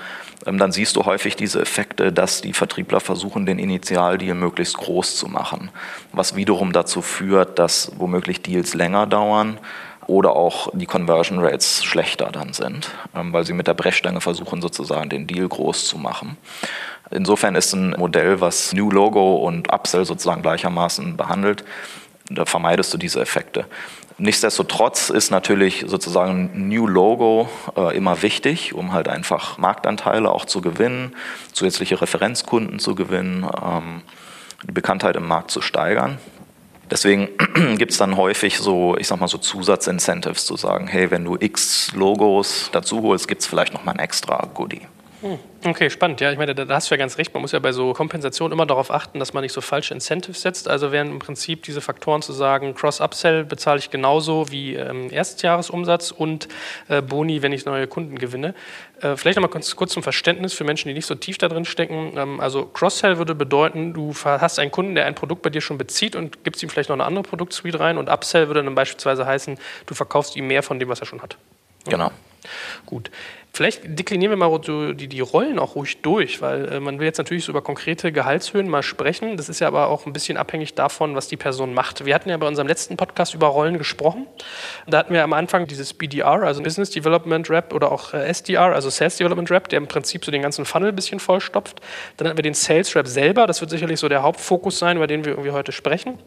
ähm, 0.47 0.57
dann 0.57 0.73
siehst 0.73 0.97
du 0.97 1.05
häufig 1.05 1.37
diese 1.37 1.61
Effekte, 1.61 2.13
dass 2.13 2.41
die 2.41 2.55
Vertriebler 2.55 3.01
versuchen, 3.01 3.45
den 3.45 3.59
Initialdeal 3.59 4.35
möglichst 4.35 4.79
groß 4.79 5.17
zu 5.17 5.29
machen. 5.29 5.71
Was 6.13 6.35
wiederum 6.35 6.73
dazu 6.73 7.03
führt, 7.03 7.59
dass 7.59 7.93
womöglich 7.99 8.41
Deals 8.41 8.73
länger 8.73 9.07
dauern 9.07 9.59
oder 10.07 10.37
auch 10.37 10.71
die 10.73 10.87
Conversion 10.87 11.39
Rates 11.39 11.85
schlechter 11.85 12.31
dann 12.33 12.53
sind, 12.53 12.91
ähm, 13.15 13.33
weil 13.33 13.45
sie 13.45 13.53
mit 13.53 13.67
der 13.67 13.75
Brechstange 13.75 14.21
versuchen 14.21 14.61
sozusagen 14.61 15.09
den 15.09 15.27
Deal 15.27 15.49
groß 15.49 15.87
zu 15.87 15.99
machen. 15.99 16.37
Insofern 17.11 17.55
ist 17.55 17.73
ein 17.75 17.91
Modell, 17.91 18.41
was 18.41 18.73
New 18.73 18.91
Logo 18.91 19.37
und 19.37 19.73
Upsell 19.73 20.05
sozusagen 20.05 20.43
gleichermaßen 20.43 21.17
behandelt, 21.17 21.65
da 22.31 22.47
vermeidest 22.47 22.95
du 22.95 22.99
diese 22.99 23.21
Effekte. 23.21 23.67
Nichtsdestotrotz 24.19 25.11
ist 25.11 25.31
natürlich 25.31 25.85
sozusagen 25.87 26.69
New 26.69 26.87
Logo 26.87 27.49
äh, 27.77 27.97
immer 27.97 28.23
wichtig, 28.23 28.73
um 28.75 28.93
halt 28.93 29.09
einfach 29.09 29.59
Marktanteile 29.59 30.31
auch 30.31 30.45
zu 30.45 30.61
gewinnen, 30.61 31.17
zusätzliche 31.53 32.01
Referenzkunden 32.01 32.79
zu 32.79 32.95
gewinnen. 32.95 33.45
Ähm, 33.45 34.03
die 34.65 34.73
Bekanntheit 34.73 35.17
im 35.17 35.27
Markt 35.27 35.51
zu 35.51 35.61
steigern. 35.61 36.19
Deswegen 36.91 37.29
gibt 37.79 37.93
es 37.93 37.99
dann 37.99 38.17
häufig 38.17 38.59
so, 38.59 38.97
ich 38.99 39.09
sag 39.09 39.21
mal 39.21 39.29
so 39.29 39.39
Zusatzincentives 39.39 40.45
zu 40.45 40.57
sagen, 40.57 40.87
hey, 40.87 41.11
wenn 41.11 41.25
du 41.25 41.37
X 41.39 41.93
Logos 41.95 42.71
dazu 42.73 43.03
holst, 43.03 43.29
gibt 43.29 43.43
es 43.43 43.47
vielleicht 43.47 43.73
noch 43.73 43.85
mal 43.85 43.93
ein 43.93 43.99
extra 43.99 44.49
Goodie. 44.55 44.83
Hm. 45.23 45.39
Okay, 45.65 45.89
spannend. 45.89 46.21
Ja, 46.21 46.33
ich 46.33 46.39
meine, 46.39 46.53
da, 46.53 46.67
hast 46.69 46.91
du 46.91 46.95
ja 46.97 46.99
ganz 46.99 47.17
recht. 47.17 47.33
Man 47.33 47.43
muss 47.43 47.53
ja 47.53 47.61
bei 47.61 47.71
so 47.71 47.93
Kompensation 47.93 48.51
immer 48.51 48.67
darauf 48.67 48.91
achten, 48.91 49.21
dass 49.21 49.33
man 49.33 49.43
nicht 49.43 49.53
so 49.53 49.61
falsche 49.61 49.95
Incentives 49.95 50.43
setzt. 50.43 50.67
Also 50.67 50.91
wären 50.91 51.11
im 51.11 51.21
Prinzip 51.21 51.63
diese 51.63 51.81
Faktoren 51.81 52.23
zu 52.23 52.33
sagen, 52.33 52.75
Cross-Upsell 52.75 53.45
bezahle 53.45 53.79
ich 53.79 53.91
genauso 53.91 54.51
wie 54.51 54.75
ähm, 54.75 55.13
Erstjahresumsatz 55.13 56.11
und 56.11 56.49
äh, 56.89 57.01
Boni, 57.01 57.41
wenn 57.43 57.53
ich 57.53 57.65
neue 57.65 57.87
Kunden 57.87 58.19
gewinne. 58.19 58.55
Äh, 59.01 59.17
vielleicht 59.17 59.37
nochmal 59.37 59.51
kurz, 59.51 59.77
kurz 59.77 59.93
zum 59.93 60.03
Verständnis 60.03 60.55
für 60.55 60.65
Menschen, 60.65 60.89
die 60.89 60.95
nicht 60.95 61.07
so 61.07 61.15
tief 61.15 61.39
da 61.39 61.47
drin 61.47 61.65
stecken. 61.65 62.15
Ähm, 62.17 62.41
also 62.41 62.67
Cross-Sell 62.67 63.19
würde 63.19 63.37
bedeuten, 63.37 63.95
du 63.95 64.13
hast 64.25 64.59
einen 64.59 64.73
Kunden, 64.73 64.97
der 64.97 65.07
ein 65.07 65.15
Produkt 65.15 65.43
bei 65.43 65.51
dir 65.51 65.61
schon 65.61 65.79
bezieht 65.79 66.17
und 66.17 66.43
gibst 66.43 66.65
ihm 66.65 66.69
vielleicht 66.69 66.89
noch 66.89 66.97
eine 66.97 67.05
andere 67.05 67.23
Produktsuite 67.23 67.79
rein. 67.79 67.97
Und 67.97 68.09
Upsell 68.09 68.49
würde 68.49 68.65
dann 68.65 68.75
beispielsweise 68.75 69.25
heißen, 69.25 69.57
du 69.87 69.95
verkaufst 69.95 70.35
ihm 70.35 70.49
mehr 70.49 70.65
von 70.65 70.81
dem, 70.81 70.89
was 70.89 70.99
er 70.99 71.07
schon 71.07 71.23
hat. 71.23 71.37
Genau. 71.85 72.11
Gut. 72.87 73.11
Vielleicht 73.55 73.83
deklinieren 73.85 74.33
wir 74.33 74.37
mal 74.37 74.59
die, 74.95 75.09
die 75.09 75.21
Rollen 75.21 75.59
auch 75.59 75.75
ruhig 75.75 76.01
durch, 76.01 76.41
weil 76.41 76.73
äh, 76.73 76.81
man 76.81 76.99
will 76.99 77.07
jetzt 77.07 77.19
natürlich 77.19 77.45
so 77.45 77.53
über 77.53 77.61
konkrete 77.61 78.11
Gehaltshöhen 78.11 78.67
mal 78.67 78.83
sprechen. 78.83 79.37
Das 79.37 79.51
ist 79.51 79.61
ja 79.61 79.69
aber 79.69 79.89
auch 79.89 80.07
ein 80.07 80.15
bisschen 80.15 80.39
abhängig 80.39 80.75
davon, 80.75 81.15
was 81.15 81.29
die 81.29 81.37
Person 81.37 81.75
macht. 81.75 82.07
Wir 82.07 82.15
hatten 82.15 82.31
ja 82.31 82.37
bei 82.39 82.47
unserem 82.47 82.67
letzten 82.67 82.97
Podcast 82.97 83.35
über 83.35 83.49
Rollen 83.49 83.77
gesprochen. 83.77 84.27
Da 84.87 84.97
hatten 84.97 85.13
wir 85.13 85.23
am 85.23 85.35
Anfang 85.35 85.67
dieses 85.67 85.93
BDR, 85.93 86.43
also 86.43 86.63
Business 86.63 86.89
Development 86.91 87.51
Rep 87.51 87.75
oder 87.75 87.93
auch 87.93 88.15
äh, 88.15 88.25
SDR, 88.27 88.73
also 88.73 88.89
Sales 88.89 89.19
Development 89.19 89.51
Rep, 89.51 89.69
der 89.69 89.77
im 89.77 89.87
Prinzip 89.87 90.25
so 90.25 90.33
den 90.33 90.41
ganzen 90.41 90.65
Funnel 90.65 90.89
ein 90.89 90.97
bisschen 90.97 91.21
vollstopft. 91.21 91.83
Dann 92.17 92.29
hatten 92.29 92.39
wir 92.39 92.43
den 92.43 92.55
Sales 92.55 92.97
Rep 92.97 93.07
selber, 93.07 93.47
das 93.47 93.61
wird 93.61 93.71
sicherlich 93.71 94.01
so 94.01 94.09
der 94.09 94.23
Hauptfokus 94.23 94.79
sein, 94.79 94.97
über 94.97 95.07
den 95.07 95.27
wir 95.27 95.33
irgendwie 95.33 95.51
heute 95.51 95.73
sprechen. 95.73 96.19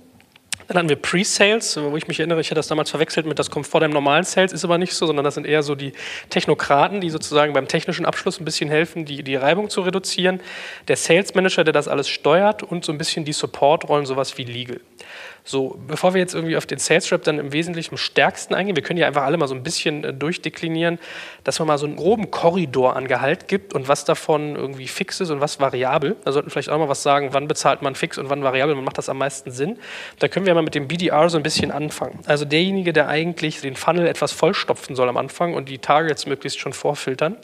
Dann 0.68 0.78
hatten 0.78 0.90
wir 0.90 0.96
Pre-Sales, 0.96 1.78
wo 1.78 1.96
ich 1.96 2.08
mich 2.08 2.20
erinnere, 2.20 2.42
ich 2.42 2.48
hatte 2.48 2.56
das 2.56 2.68
damals 2.68 2.90
verwechselt 2.90 3.26
mit 3.26 3.38
das 3.38 3.52
kommt 3.52 3.68
vor 3.68 3.82
dem 3.82 3.92
normalen 3.92 4.24
Sales, 4.24 4.52
ist 4.52 4.64
aber 4.64 4.78
nicht 4.78 4.94
so, 4.94 5.06
sondern 5.06 5.24
das 5.24 5.36
sind 5.36 5.46
eher 5.46 5.62
so 5.62 5.76
die 5.76 5.94
Technokraten, 6.30 7.02
die 7.02 7.10
sozusagen 7.10 7.54
beim 7.54 7.68
technischen 7.68 8.06
Abschluss 8.06 8.40
ein 8.40 8.46
bisschen 8.46 8.70
helfen, 8.70 9.06
die, 9.06 9.22
die 9.22 9.36
Reibung 9.36 9.70
zu 9.70 9.82
reduzieren. 9.82 10.40
Der 10.88 10.96
Sales 10.96 11.36
Manager, 11.36 11.64
der 11.64 11.74
das 11.74 11.88
alles 11.88 12.10
steuert 12.10 12.64
und 12.64 12.84
so 12.84 12.92
ein 12.92 12.98
bisschen 12.98 13.26
die 13.26 13.34
Support-Rollen, 13.34 14.06
sowas 14.06 14.38
wie 14.38 14.44
Legal. 14.44 14.80
So, 15.48 15.80
bevor 15.88 16.16
wir 16.16 16.22
jetzt 16.22 16.34
irgendwie 16.34 16.58
auf 16.58 16.66
den 16.66 16.80
Sales 16.80 17.12
Rep 17.12 17.22
dann 17.22 17.38
im 17.38 17.54
Wesentlichen 17.54 17.94
am 17.94 17.98
stärksten 17.98 18.56
eingehen, 18.56 18.76
wir 18.76 18.82
können 18.82 18.98
ja 18.98 19.06
einfach 19.06 19.22
alle 19.22 19.38
mal 19.38 19.48
so 19.48 19.54
ein 19.54 19.62
bisschen 19.62 20.04
äh, 20.04 20.12
durchdeklinieren, 20.12 20.98
dass 21.44 21.60
man 21.60 21.68
mal 21.68 21.78
so 21.78 21.86
einen 21.86 21.98
groben 21.98 22.32
Korridor 22.32 22.96
an 22.96 23.08
Gehalt 23.08 23.48
gibt 23.48 23.76
und 23.76 23.88
was 23.88 24.06
davon 24.06 24.56
irgendwie 24.56 24.88
fix 24.88 25.22
ist 25.22 25.30
und 25.30 25.42
was 25.42 25.60
variabel. 25.60 26.16
Da 26.26 26.32
sollten 26.32 26.50
vielleicht 26.50 26.70
auch 26.70 26.80
mal 26.80 26.90
was 26.90 27.04
sagen, 27.04 27.30
wann 27.34 27.48
bezahlt 27.48 27.84
man 27.84 27.94
fix 27.94 28.18
und 28.18 28.28
wann 28.32 28.42
variabel, 28.42 28.76
wann 28.76 28.84
macht 28.84 28.98
das 28.98 29.08
am 29.08 29.20
meisten 29.20 29.52
Sinn. 29.52 29.78
Da 30.18 30.28
können 30.30 30.48
wir 30.48 30.56
mal 30.56 30.64
mit 30.64 30.74
dem 30.74 30.88
BDR 30.88 31.30
so 31.30 31.38
ein 31.38 31.44
bisschen 31.44 31.70
anfangen. 31.70 32.22
Also 32.26 32.44
derjenige, 32.46 32.92
der 32.92 33.08
eigentlich 33.08 33.62
den 33.62 33.76
Funnel 33.76 34.08
etwas 34.08 34.32
vollstopfen 34.32 34.96
soll 34.96 35.08
am 35.10 35.18
Anfang 35.18 35.54
und 35.54 35.70
die 35.70 35.78
Targets 35.78 36.26
möglichst 36.26 36.60
schon 36.60 36.74
vorfiltern. 36.74 37.38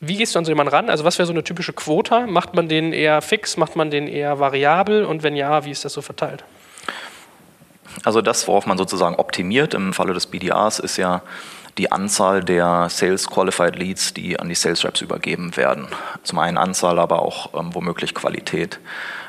Wie 0.00 0.18
gehst 0.18 0.34
du 0.34 0.38
an 0.38 0.44
so 0.44 0.50
jemanden 0.50 0.74
ran? 0.74 0.90
Also 0.90 1.04
was 1.04 1.18
wäre 1.18 1.26
so 1.26 1.32
eine 1.32 1.42
typische 1.44 1.72
Quota? 1.72 2.26
Macht 2.26 2.52
man 2.52 2.68
den 2.68 2.92
eher 2.92 3.22
fix, 3.22 3.56
macht 3.56 3.74
man 3.74 3.90
den 3.90 4.06
eher 4.06 4.38
variabel 4.38 5.06
und 5.06 5.22
wenn 5.22 5.34
ja, 5.34 5.64
wie 5.64 5.70
ist 5.70 5.86
das 5.86 5.94
so 5.94 6.02
verteilt? 6.02 6.44
Also 8.04 8.20
das, 8.20 8.46
worauf 8.46 8.66
man 8.66 8.78
sozusagen 8.78 9.16
optimiert 9.16 9.74
im 9.74 9.92
Falle 9.92 10.14
des 10.14 10.26
BDAs, 10.26 10.78
ist 10.78 10.96
ja 10.96 11.22
die 11.78 11.92
Anzahl 11.92 12.42
der 12.42 12.88
Sales 12.88 13.28
Qualified 13.28 13.76
Leads, 13.76 14.14
die 14.14 14.40
an 14.40 14.48
die 14.48 14.54
Sales 14.54 14.84
Reps 14.84 15.02
übergeben 15.02 15.56
werden. 15.56 15.88
Zum 16.22 16.38
einen 16.38 16.56
Anzahl, 16.56 16.98
aber 16.98 17.20
auch 17.20 17.52
ähm, 17.58 17.74
womöglich 17.74 18.14
Qualität. 18.14 18.78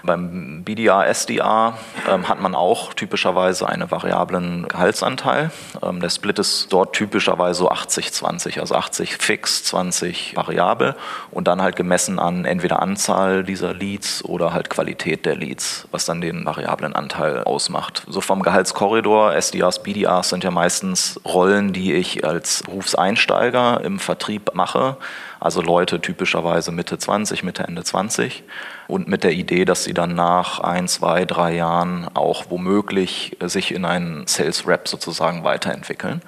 Beim 0.07 0.63
BDA, 0.63 1.05
SDA 1.13 1.77
ähm, 2.09 2.27
hat 2.27 2.41
man 2.41 2.55
auch 2.55 2.93
typischerweise 2.93 3.67
einen 3.67 3.91
variablen 3.91 4.67
Gehaltsanteil. 4.67 5.51
Ähm, 5.83 5.99
der 5.99 6.09
Split 6.09 6.39
ist 6.39 6.71
dort 6.71 6.93
typischerweise 6.93 7.59
so 7.59 7.69
80-20, 7.69 8.59
also 8.59 8.73
80 8.73 9.17
fix, 9.17 9.65
20 9.65 10.35
variabel 10.35 10.95
und 11.29 11.47
dann 11.47 11.61
halt 11.61 11.75
gemessen 11.75 12.19
an 12.19 12.45
entweder 12.45 12.81
Anzahl 12.81 13.43
dieser 13.43 13.73
Leads 13.73 14.23
oder 14.23 14.53
halt 14.53 14.69
Qualität 14.69 15.25
der 15.25 15.35
Leads, 15.35 15.87
was 15.91 16.05
dann 16.05 16.21
den 16.21 16.45
variablen 16.45 16.93
Anteil 16.93 17.43
ausmacht. 17.43 18.03
So 18.07 18.21
vom 18.21 18.41
Gehaltskorridor, 18.41 19.35
SDAs, 19.39 19.83
BDAs 19.83 20.29
sind 20.29 20.43
ja 20.43 20.51
meistens 20.51 21.19
Rollen, 21.25 21.73
die 21.73 21.93
ich 21.93 22.25
als 22.25 22.63
Berufseinsteiger 22.63 23.81
im 23.81 23.99
Vertrieb 23.99 24.55
mache 24.55 24.95
also 25.39 25.61
Leute 25.61 25.99
typischerweise 26.01 26.71
Mitte 26.71 26.97
20, 26.97 27.43
Mitte 27.43 27.63
Ende 27.63 27.83
20 27.83 28.43
und 28.87 29.07
mit 29.07 29.23
der 29.23 29.33
Idee, 29.33 29.65
dass 29.65 29.83
sie 29.83 29.93
dann 29.93 30.15
nach 30.15 30.59
ein, 30.59 30.87
zwei, 30.87 31.25
drei 31.25 31.55
Jahren 31.55 32.09
auch 32.13 32.45
womöglich 32.49 33.37
sich 33.41 33.73
in 33.73 33.85
einen 33.85 34.27
Sales 34.27 34.67
Rep 34.67 34.87
sozusagen 34.87 35.43
weiterentwickeln. 35.43 36.21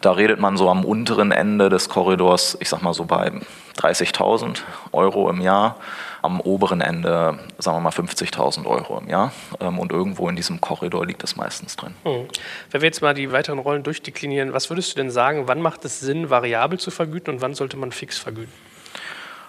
Da 0.00 0.12
redet 0.12 0.40
man 0.40 0.56
so 0.56 0.70
am 0.70 0.84
unteren 0.84 1.32
Ende 1.32 1.68
des 1.68 1.88
Korridors, 1.88 2.56
ich 2.60 2.68
sag 2.68 2.82
mal 2.82 2.94
so 2.94 3.04
bei 3.04 3.32
30.000 3.78 4.60
Euro 4.92 5.28
im 5.28 5.40
Jahr 5.40 5.76
am 6.24 6.40
oberen 6.40 6.80
Ende, 6.80 7.38
sagen 7.58 7.76
wir 7.76 7.80
mal, 7.80 7.90
50.000 7.90 8.66
Euro 8.66 8.98
im 8.98 9.08
Jahr. 9.08 9.32
Ähm, 9.60 9.78
und 9.78 9.92
irgendwo 9.92 10.28
in 10.28 10.36
diesem 10.36 10.60
Korridor 10.60 11.06
liegt 11.06 11.22
das 11.22 11.36
meistens 11.36 11.76
drin. 11.76 11.94
Hm. 12.04 12.26
Wenn 12.70 12.80
wir 12.80 12.86
jetzt 12.86 13.02
mal 13.02 13.14
die 13.14 13.30
weiteren 13.30 13.58
Rollen 13.58 13.82
durchdeklinieren, 13.82 14.52
was 14.52 14.70
würdest 14.70 14.92
du 14.92 14.96
denn 14.96 15.10
sagen, 15.10 15.46
wann 15.46 15.60
macht 15.60 15.84
es 15.84 16.00
Sinn, 16.00 16.30
variabel 16.30 16.78
zu 16.78 16.90
vergüten 16.90 17.34
und 17.34 17.42
wann 17.42 17.54
sollte 17.54 17.76
man 17.76 17.92
fix 17.92 18.18
vergüten? 18.18 18.52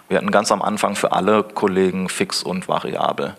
Wir 0.08 0.18
hatten 0.18 0.30
ganz 0.30 0.52
am 0.52 0.62
Anfang 0.62 0.94
für 0.94 1.10
alle 1.10 1.42
Kollegen 1.42 2.08
fix 2.08 2.44
und 2.44 2.68
variabel, 2.68 3.34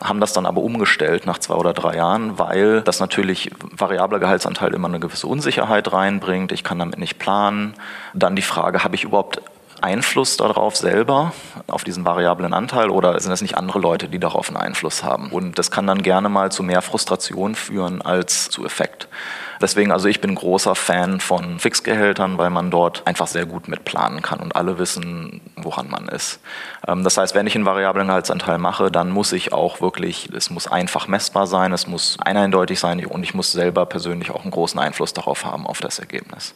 haben 0.00 0.20
das 0.20 0.32
dann 0.32 0.46
aber 0.46 0.60
umgestellt 0.60 1.26
nach 1.26 1.38
zwei 1.38 1.54
oder 1.54 1.72
drei 1.72 1.96
Jahren, 1.96 2.38
weil 2.38 2.82
das 2.82 3.00
natürlich 3.00 3.50
variabler 3.72 4.20
Gehaltsanteil 4.20 4.74
immer 4.74 4.86
eine 4.86 5.00
gewisse 5.00 5.26
Unsicherheit 5.26 5.92
reinbringt. 5.92 6.52
Ich 6.52 6.62
kann 6.62 6.78
damit 6.78 7.00
nicht 7.00 7.18
planen. 7.18 7.74
Dann 8.12 8.36
die 8.36 8.42
Frage, 8.42 8.84
habe 8.84 8.94
ich 8.94 9.02
überhaupt 9.02 9.40
Einfluss 9.84 10.38
darauf 10.38 10.76
selber, 10.76 11.32
auf 11.66 11.84
diesen 11.84 12.06
variablen 12.06 12.54
Anteil, 12.54 12.88
oder 12.88 13.20
sind 13.20 13.32
es 13.32 13.42
nicht 13.42 13.58
andere 13.58 13.78
Leute, 13.78 14.08
die 14.08 14.18
darauf 14.18 14.48
einen 14.48 14.56
Einfluss 14.56 15.04
haben? 15.04 15.30
Und 15.30 15.58
das 15.58 15.70
kann 15.70 15.86
dann 15.86 16.02
gerne 16.02 16.30
mal 16.30 16.50
zu 16.50 16.62
mehr 16.62 16.80
Frustration 16.80 17.54
führen 17.54 18.00
als 18.00 18.48
zu 18.48 18.64
Effekt. 18.64 19.08
Deswegen, 19.60 19.92
also 19.92 20.08
ich 20.08 20.20
bin 20.20 20.34
großer 20.34 20.74
Fan 20.74 21.20
von 21.20 21.58
Fixgehältern, 21.58 22.38
weil 22.38 22.50
man 22.50 22.70
dort 22.70 23.06
einfach 23.06 23.26
sehr 23.26 23.46
gut 23.46 23.68
mit 23.68 23.84
planen 23.84 24.20
kann 24.22 24.40
und 24.40 24.56
alle 24.56 24.78
wissen, 24.78 25.40
woran 25.56 25.88
man 25.88 26.08
ist. 26.08 26.40
Ähm, 26.86 27.04
das 27.04 27.16
heißt, 27.16 27.34
wenn 27.34 27.46
ich 27.46 27.54
einen 27.54 27.64
variablen 27.66 28.08
Gehaltsanteil 28.08 28.58
mache, 28.58 28.90
dann 28.90 29.10
muss 29.10 29.32
ich 29.32 29.52
auch 29.52 29.80
wirklich, 29.80 30.30
es 30.34 30.50
muss 30.50 30.66
einfach 30.66 31.08
messbar 31.08 31.46
sein, 31.46 31.72
es 31.72 31.86
muss 31.86 32.18
eindeutig 32.20 32.80
sein 32.80 33.04
und 33.06 33.22
ich 33.22 33.34
muss 33.34 33.52
selber 33.52 33.86
persönlich 33.86 34.30
auch 34.30 34.42
einen 34.42 34.50
großen 34.50 34.80
Einfluss 34.80 35.12
darauf 35.12 35.44
haben, 35.44 35.66
auf 35.66 35.80
das 35.80 35.98
Ergebnis. 35.98 36.54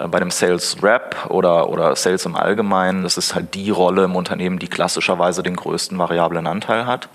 Äh, 0.00 0.08
bei 0.08 0.18
dem 0.18 0.30
Sales 0.30 0.82
Rep 0.82 1.16
oder, 1.28 1.68
oder 1.68 1.94
Sales 1.94 2.26
im 2.26 2.36
Allgemeinen, 2.36 3.02
das 3.02 3.16
ist 3.16 3.34
halt 3.34 3.54
die 3.54 3.70
Rolle 3.70 4.04
im 4.04 4.16
Unternehmen, 4.16 4.58
die 4.58 4.68
klassischerweise 4.68 5.42
den 5.42 5.56
größten 5.56 5.98
variablen 5.98 6.46
Anteil 6.46 6.86
hat. 6.86 7.08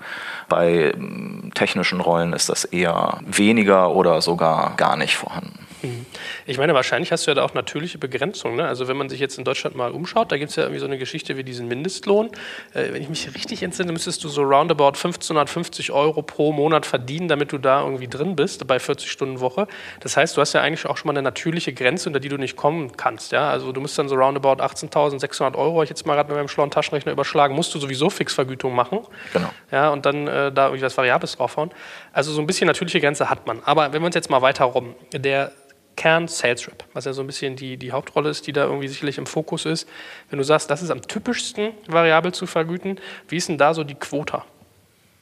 Bei 0.48 0.92
ähm, 0.94 1.50
technischen 1.54 2.00
Rollen 2.00 2.32
ist 2.32 2.48
das 2.48 2.64
eher 2.64 3.18
weniger 3.26 3.90
oder 3.90 4.20
sogar 4.22 4.74
gar 4.76 4.96
nicht 4.96 5.16
vorhanden. 5.16 5.65
Mhm. 5.82 6.06
Ich 6.46 6.58
meine, 6.58 6.74
wahrscheinlich 6.74 7.12
hast 7.12 7.26
du 7.26 7.30
ja 7.30 7.34
da 7.34 7.42
auch 7.44 7.54
natürliche 7.54 7.98
Begrenzungen. 7.98 8.56
Ne? 8.56 8.66
Also 8.66 8.88
wenn 8.88 8.96
man 8.96 9.08
sich 9.08 9.20
jetzt 9.20 9.38
in 9.38 9.44
Deutschland 9.44 9.76
mal 9.76 9.92
umschaut, 9.92 10.32
da 10.32 10.38
gibt 10.38 10.50
es 10.50 10.56
ja 10.56 10.64
irgendwie 10.64 10.80
so 10.80 10.86
eine 10.86 10.98
Geschichte 10.98 11.36
wie 11.36 11.44
diesen 11.44 11.68
Mindestlohn. 11.68 12.30
Äh, 12.74 12.92
wenn 12.92 13.02
ich 13.02 13.08
mich 13.08 13.34
richtig 13.34 13.62
entsinne, 13.62 13.92
müsstest 13.92 14.22
du 14.24 14.28
so 14.28 14.42
roundabout 14.42 14.86
1550 14.86 15.92
Euro 15.92 16.22
pro 16.22 16.52
Monat 16.52 16.86
verdienen, 16.86 17.28
damit 17.28 17.52
du 17.52 17.58
da 17.58 17.82
irgendwie 17.82 18.08
drin 18.08 18.36
bist 18.36 18.66
bei 18.66 18.78
40 18.78 19.10
Stunden 19.10 19.40
Woche. 19.40 19.66
Das 20.00 20.16
heißt, 20.16 20.36
du 20.36 20.40
hast 20.40 20.52
ja 20.52 20.60
eigentlich 20.60 20.86
auch 20.86 20.96
schon 20.96 21.08
mal 21.08 21.12
eine 21.12 21.22
natürliche 21.22 21.72
Grenze, 21.72 22.08
unter 22.08 22.20
die 22.20 22.28
du 22.28 22.36
nicht 22.36 22.56
kommen 22.56 22.96
kannst. 22.96 23.32
Ja? 23.32 23.50
Also 23.50 23.72
du 23.72 23.80
musst 23.80 23.98
dann 23.98 24.08
so 24.08 24.14
roundabout 24.14 24.62
18.600 24.62 25.56
Euro, 25.56 25.82
ich 25.82 25.90
jetzt 25.90 26.06
mal 26.06 26.14
gerade 26.14 26.28
mit 26.28 26.36
meinem 26.36 26.48
schlauen 26.48 26.70
Taschenrechner 26.70 27.12
überschlagen, 27.12 27.54
musst 27.54 27.74
du 27.74 27.78
sowieso 27.78 28.10
Fixvergütung 28.10 28.74
machen. 28.74 29.00
Genau. 29.32 29.50
Ja, 29.70 29.90
und 29.90 30.06
dann 30.06 30.26
äh, 30.26 30.52
da 30.52 30.66
irgendwie 30.66 30.82
was 30.82 30.96
Variables 30.96 31.36
draufhauen. 31.36 31.70
Also 32.16 32.32
so 32.32 32.40
ein 32.40 32.46
bisschen 32.46 32.66
natürliche 32.66 32.98
Grenze 32.98 33.28
hat 33.28 33.46
man. 33.46 33.62
Aber 33.64 33.92
wenn 33.92 34.00
wir 34.00 34.06
uns 34.06 34.14
jetzt 34.14 34.30
mal 34.30 34.40
weiter 34.40 34.64
rum, 34.64 34.94
der 35.12 35.52
Kern-Sales 35.96 36.66
Rep, 36.66 36.84
was 36.94 37.04
ja 37.04 37.12
so 37.12 37.20
ein 37.20 37.26
bisschen 37.26 37.56
die, 37.56 37.76
die 37.76 37.92
Hauptrolle 37.92 38.30
ist, 38.30 38.46
die 38.46 38.54
da 38.54 38.64
irgendwie 38.64 38.88
sicherlich 38.88 39.18
im 39.18 39.26
Fokus 39.26 39.66
ist. 39.66 39.86
Wenn 40.30 40.38
du 40.38 40.42
sagst, 40.42 40.70
das 40.70 40.80
ist 40.80 40.88
am 40.88 41.02
typischsten 41.02 41.72
variabel 41.86 42.32
zu 42.32 42.46
vergüten, 42.46 42.98
wie 43.28 43.36
ist 43.36 43.50
denn 43.50 43.58
da 43.58 43.74
so 43.74 43.84
die 43.84 43.96
Quota? 43.96 44.46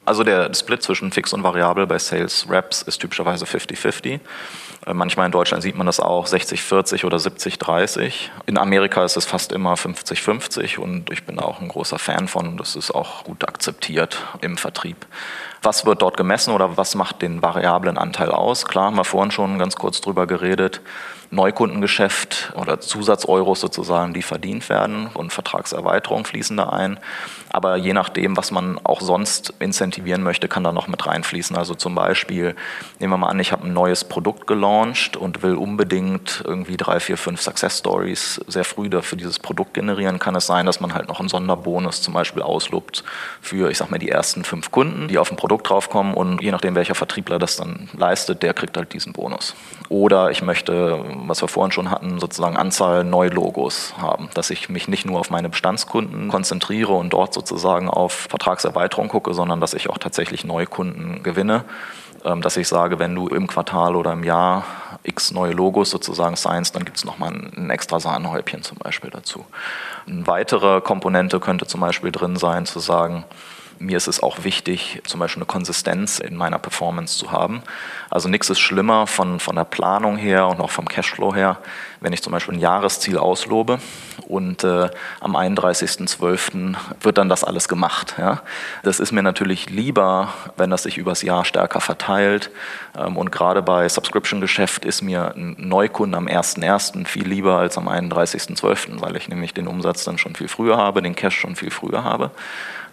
Also 0.05 0.23
der 0.23 0.53
Split 0.53 0.83
zwischen 0.83 1.11
Fix 1.11 1.33
und 1.33 1.43
Variabel 1.43 1.87
bei 1.87 1.97
Sales 1.97 2.47
Reps 2.49 2.83
ist 2.83 2.99
typischerweise 2.99 3.45
50-50. 3.45 4.19
Äh, 4.85 4.93
manchmal 4.93 5.25
in 5.25 5.31
Deutschland 5.31 5.63
sieht 5.63 5.75
man 5.75 5.87
das 5.87 5.99
auch 5.99 6.27
60-40 6.27 7.05
oder 7.05 7.17
70-30. 7.17 8.13
In 8.45 8.57
Amerika 8.57 9.03
ist 9.03 9.17
es 9.17 9.25
fast 9.25 9.51
immer 9.51 9.73
50-50 9.73 10.77
und 10.77 11.11
ich 11.11 11.23
bin 11.23 11.39
auch 11.39 11.59
ein 11.59 11.67
großer 11.67 11.97
Fan 11.97 12.27
von. 12.27 12.57
Das 12.57 12.75
ist 12.75 12.91
auch 12.91 13.23
gut 13.23 13.47
akzeptiert 13.47 14.19
im 14.41 14.57
Vertrieb. 14.57 15.07
Was 15.63 15.85
wird 15.87 16.03
dort 16.03 16.17
gemessen 16.17 16.53
oder 16.53 16.77
was 16.77 16.93
macht 16.93 17.23
den 17.23 17.41
variablen 17.41 17.97
Anteil 17.97 18.29
aus? 18.29 18.65
Klar, 18.65 18.85
haben 18.85 18.97
wir 18.97 19.05
vorhin 19.05 19.31
schon 19.31 19.57
ganz 19.57 19.75
kurz 19.75 20.01
drüber 20.01 20.27
geredet. 20.27 20.81
Neukundengeschäft 21.31 22.53
oder 22.55 22.79
Zusatzeuros 22.79 23.59
sozusagen, 23.59 24.13
die 24.13 24.21
verdient 24.21 24.69
werden 24.69 25.07
und 25.13 25.33
Vertragserweiterung 25.33 26.25
fließen 26.25 26.57
da 26.57 26.69
ein. 26.69 26.99
Aber 27.49 27.77
je 27.77 27.93
nachdem, 27.93 28.35
was 28.35 28.51
man 28.51 28.79
auch 28.83 28.99
sonst 28.99 29.53
incentivieren 29.59 30.23
möchte, 30.23 30.47
kann 30.49 30.63
da 30.63 30.73
noch 30.73 30.87
mit 30.87 31.05
reinfließen. 31.05 31.55
Also 31.55 31.73
zum 31.73 31.95
Beispiel, 31.95 32.55
nehmen 32.99 33.13
wir 33.13 33.17
mal 33.17 33.29
an, 33.29 33.39
ich 33.39 33.51
habe 33.51 33.65
ein 33.65 33.73
neues 33.73 34.03
Produkt 34.03 34.45
gelauncht 34.45 35.15
und 35.15 35.41
will 35.41 35.55
unbedingt 35.55 36.43
irgendwie 36.45 36.75
drei, 36.75 36.99
vier, 36.99 37.17
fünf 37.17 37.41
Success 37.41 37.79
Stories 37.79 38.41
sehr 38.47 38.65
früh 38.65 38.89
für 39.01 39.15
dieses 39.15 39.39
Produkt 39.39 39.73
generieren. 39.73 40.19
Kann 40.19 40.35
es 40.35 40.45
sein, 40.45 40.65
dass 40.65 40.79
man 40.79 40.93
halt 40.93 41.07
noch 41.07 41.19
einen 41.19 41.29
Sonderbonus 41.29 42.01
zum 42.01 42.13
Beispiel 42.13 42.41
auslobt 42.41 43.03
für, 43.41 43.71
ich 43.71 43.77
sag 43.77 43.89
mal, 43.89 43.99
die 43.99 44.09
ersten 44.09 44.43
fünf 44.43 44.71
Kunden, 44.71 45.07
die 45.07 45.17
auf 45.17 45.31
ein 45.31 45.37
Produkt 45.37 45.69
draufkommen 45.69 46.13
und 46.13 46.41
je 46.41 46.51
nachdem, 46.51 46.75
welcher 46.75 46.95
Vertriebler 46.95 47.39
das 47.39 47.55
dann 47.55 47.89
leistet, 47.97 48.43
der 48.43 48.53
kriegt 48.53 48.75
halt 48.75 48.93
diesen 48.93 49.13
Bonus. 49.13 49.55
Oder 49.89 50.31
ich 50.31 50.41
möchte 50.41 51.03
was 51.27 51.41
wir 51.41 51.47
vorhin 51.47 51.71
schon 51.71 51.91
hatten, 51.91 52.19
sozusagen 52.19 52.57
Anzahl 52.57 53.03
Neulogos 53.03 53.93
haben, 53.97 54.29
dass 54.33 54.49
ich 54.49 54.69
mich 54.69 54.87
nicht 54.87 55.05
nur 55.05 55.19
auf 55.19 55.29
meine 55.29 55.49
Bestandskunden 55.49 56.29
konzentriere 56.29 56.93
und 56.93 57.11
dort 57.11 57.33
sozusagen 57.33 57.89
auf 57.89 58.13
Vertragserweiterung 58.29 59.07
gucke, 59.07 59.33
sondern 59.33 59.61
dass 59.61 59.73
ich 59.73 59.89
auch 59.89 59.97
tatsächlich 59.97 60.45
Neukunden 60.45 61.23
gewinne, 61.23 61.65
ähm, 62.23 62.41
dass 62.41 62.57
ich 62.57 62.67
sage, 62.67 62.99
wenn 62.99 63.15
du 63.15 63.27
im 63.27 63.47
Quartal 63.47 63.95
oder 63.95 64.13
im 64.13 64.23
Jahr 64.23 64.63
x 65.03 65.31
neue 65.31 65.51
Logos 65.51 65.89
sozusagen 65.89 66.35
signst, 66.35 66.75
dann 66.75 66.85
gibt 66.85 66.97
es 66.97 67.05
nochmal 67.05 67.31
ein 67.31 67.69
extra 67.69 67.99
Sahnehäubchen 67.99 68.63
zum 68.63 68.77
Beispiel 68.77 69.11
dazu. 69.11 69.45
Eine 70.07 70.25
weitere 70.27 70.81
Komponente 70.81 71.39
könnte 71.39 71.67
zum 71.67 71.81
Beispiel 71.81 72.11
drin 72.11 72.35
sein, 72.35 72.65
zu 72.65 72.79
sagen, 72.79 73.25
mir 73.79 73.97
ist 73.97 74.07
es 74.07 74.21
auch 74.21 74.43
wichtig, 74.43 75.01
zum 75.05 75.19
Beispiel 75.19 75.41
eine 75.41 75.47
Konsistenz 75.47 76.19
in 76.19 76.35
meiner 76.35 76.59
Performance 76.59 77.17
zu 77.17 77.31
haben. 77.31 77.61
Also 78.09 78.29
nichts 78.29 78.49
ist 78.49 78.59
schlimmer 78.59 79.07
von, 79.07 79.39
von 79.39 79.55
der 79.55 79.65
Planung 79.65 80.17
her 80.17 80.47
und 80.47 80.59
auch 80.61 80.71
vom 80.71 80.87
Cashflow 80.87 81.35
her, 81.35 81.57
wenn 82.05 82.13
ich 82.13 82.21
zum 82.21 82.31
Beispiel 82.31 82.53
ein 82.53 82.59
Jahresziel 82.59 83.17
auslobe 83.17 83.79
und 84.27 84.63
äh, 84.63 84.91
am 85.21 85.35
31.12. 85.35 86.75
wird 87.01 87.17
dann 87.17 87.29
das 87.29 87.43
alles 87.43 87.67
gemacht. 87.67 88.13
Ja? 88.19 88.43
Das 88.83 88.99
ist 88.99 89.11
mir 89.11 89.23
natürlich 89.23 89.71
lieber, 89.71 90.31
wenn 90.55 90.69
das 90.69 90.83
sich 90.83 90.99
übers 90.99 91.23
Jahr 91.23 91.45
stärker 91.45 91.81
verteilt. 91.81 92.51
Ähm, 92.95 93.17
und 93.17 93.31
gerade 93.31 93.63
bei 93.63 93.89
Subscription-Geschäft 93.89 94.85
ist 94.85 95.01
mir 95.01 95.33
ein 95.35 95.55
Neukunde 95.57 96.15
am 96.15 96.27
1.1. 96.27 97.07
viel 97.07 97.27
lieber 97.27 97.57
als 97.57 97.75
am 97.75 97.89
31.12., 97.89 99.01
weil 99.01 99.15
ich 99.15 99.27
nämlich 99.27 99.55
den 99.55 99.67
Umsatz 99.67 100.03
dann 100.03 100.19
schon 100.19 100.35
viel 100.35 100.47
früher 100.47 100.77
habe, 100.77 101.01
den 101.01 101.15
Cash 101.15 101.39
schon 101.39 101.55
viel 101.55 101.71
früher 101.71 102.03
habe. 102.03 102.29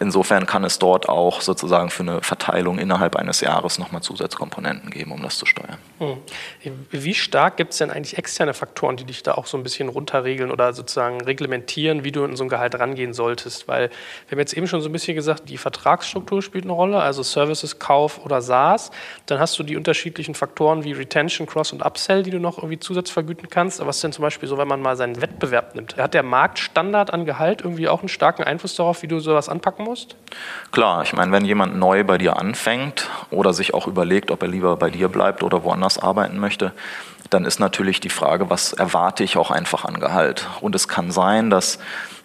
Insofern 0.02 0.47
kann 0.47 0.64
es 0.64 0.81
dort 0.81 1.09
auch 1.09 1.40
sozusagen 1.42 1.88
für 1.88 2.02
eine 2.02 2.23
Verteilung 2.23 2.78
innerhalb 2.78 3.14
eines 3.14 3.40
Jahres 3.40 3.78
nochmal 3.78 4.02
Zusatzkomponenten 4.02 4.90
geben, 4.90 5.12
um 5.12 5.23
das 5.23 5.38
zu 5.38 5.47
steuern. 5.47 5.78
Hm. 5.99 6.16
Wie 6.90 7.14
stark 7.14 7.57
gibt 7.57 7.71
es 7.71 7.78
denn 7.78 7.90
eigentlich 7.90 8.19
externe 8.19 8.52
Faktoren, 8.52 8.97
die 8.97 9.01
dich 9.04 9.23
da 9.23 9.35
auch 9.35 9.47
so 9.47 9.56
ein 9.56 9.62
bisschen 9.62 9.88
runterregeln 9.88 10.50
oder 10.50 10.73
sozusagen 10.73 11.21
reglementieren, 11.21 12.04
wie 12.04 12.12
du 12.12 12.25
in 12.25 12.37
so 12.37 12.44
ein 12.44 12.49
Gehalt 12.49 12.78
rangehen 12.78 13.12
solltest? 13.12 13.68
Weil 13.68 13.90
wir 14.28 14.32
haben 14.32 14.38
jetzt 14.38 14.54
eben 14.54 14.66
schon 14.66 14.80
so 14.80 14.88
ein 14.88 14.92
bisschen 14.92 15.14
gesagt, 15.14 15.49
die 15.49 15.59
Vertragsstruktur 15.59 16.42
spielt 16.42 16.64
eine 16.64 16.73
Rolle, 16.73 17.00
also 17.00 17.23
Services, 17.23 17.78
Kauf 17.78 18.25
oder 18.25 18.42
SaaS. 18.42 18.90
Dann 19.26 19.38
hast 19.38 19.59
du 19.59 19.62
die 19.62 19.76
unterschiedlichen 19.76 20.35
Faktoren 20.35 20.85
wie 20.85 20.92
Retention, 20.92 21.47
Cross 21.47 21.73
und 21.73 21.85
Upsell, 21.85 22.23
die 22.23 22.30
du 22.30 22.38
noch 22.38 22.59
irgendwie 22.59 22.78
zusatzvergüten 22.78 23.49
kannst. 23.49 23.80
Aber 23.80 23.88
was 23.88 23.97
ist 23.97 24.04
denn 24.04 24.12
zum 24.12 24.23
Beispiel 24.23 24.49
so, 24.49 24.59
wenn 24.59 24.68
man 24.68 24.80
mal 24.80 24.97
seinen 24.97 25.21
Wettbewerb 25.21 25.75
nimmt? 25.75 25.97
Hat 25.97 26.14
der 26.14 26.23
Marktstandard 26.23 27.12
an 27.12 27.25
Gehalt 27.25 27.62
irgendwie 27.62 27.88
auch 27.88 28.00
einen 28.00 28.09
starken 28.09 28.44
Einfluss 28.44 28.75
darauf, 28.76 29.02
wie 29.02 29.09
du 29.09 29.21
sowas 29.21 29.49
anpacken 29.49 29.85
musst? 29.85 30.16
Klar, 30.71 31.02
ich 31.02 31.12
meine, 31.12 31.32
wenn 31.32 31.44
jemand 31.44 31.76
neu 31.76 32.04
bei 32.04 32.18
dir 32.18 32.37
anfängt 32.37 33.11
oder 33.30 33.52
sich 33.52 33.75
auch 33.75 33.87
überlegt, 33.87 34.30
ob 34.30 34.42
er 34.42 34.49
lieber 34.49 34.76
bei 34.76 34.90
dir 34.90 35.09
bleibt 35.09 35.42
oder 35.42 35.64
woanders 35.64 35.99
arbeiten 35.99 36.38
möchte, 36.38 36.73
dann 37.30 37.44
ist 37.44 37.61
natürlich 37.61 38.00
die 38.00 38.09
Frage, 38.09 38.50
was 38.50 38.75
erwarte 38.83 39.23
ich 39.23 39.37
auch 39.37 39.53
einfach 39.53 39.85
an 39.85 40.01
Gehalt? 40.01 40.49
Und 40.61 40.75
es 40.75 40.89
kann 40.89 41.12
sein, 41.12 41.51
dass 41.51 41.79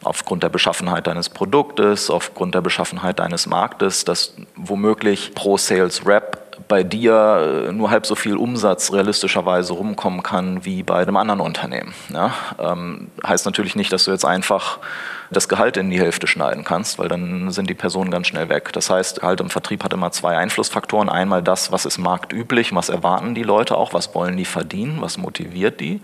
aufgrund 0.03 0.41
der 0.41 0.49
Beschaffenheit 0.49 1.05
deines 1.05 1.29
Produktes, 1.29 2.09
aufgrund 2.09 2.55
der 2.55 2.61
Beschaffenheit 2.61 3.19
deines 3.19 3.45
Marktes, 3.45 4.05
dass 4.05 4.33
womöglich 4.55 5.35
pro 5.35 5.57
Sales 5.57 6.07
Rep 6.07 6.57
bei 6.67 6.81
dir 6.81 7.69
nur 7.71 7.91
halb 7.91 8.07
so 8.07 8.15
viel 8.15 8.35
Umsatz 8.35 8.91
realistischerweise 8.91 9.73
rumkommen 9.73 10.23
kann 10.23 10.65
wie 10.65 10.81
bei 10.81 10.97
einem 10.97 11.15
anderen 11.17 11.41
Unternehmen. 11.41 11.93
Ja? 12.09 12.33
Ähm, 12.57 13.11
heißt 13.25 13.45
natürlich 13.45 13.75
nicht, 13.75 13.93
dass 13.93 14.05
du 14.05 14.11
jetzt 14.11 14.25
einfach 14.25 14.79
das 15.29 15.49
Gehalt 15.49 15.77
in 15.77 15.89
die 15.89 15.99
Hälfte 15.99 16.27
schneiden 16.27 16.63
kannst, 16.63 16.99
weil 16.99 17.07
dann 17.07 17.51
sind 17.51 17.69
die 17.69 17.73
Personen 17.73 18.11
ganz 18.11 18.27
schnell 18.27 18.49
weg. 18.49 18.71
Das 18.73 18.89
heißt, 18.89 19.21
halt 19.21 19.41
im 19.41 19.49
Vertrieb 19.49 19.83
hat 19.83 19.93
immer 19.93 20.11
zwei 20.11 20.37
Einflussfaktoren. 20.37 21.09
Einmal 21.09 21.43
das, 21.43 21.71
was 21.71 21.85
ist 21.85 21.97
marktüblich, 21.97 22.73
was 22.73 22.89
erwarten 22.89 23.35
die 23.35 23.43
Leute 23.43 23.75
auch, 23.77 23.93
was 23.93 24.13
wollen 24.15 24.37
die 24.37 24.45
verdienen, 24.45 25.01
was 25.01 25.17
motiviert 25.17 25.79
die. 25.79 26.01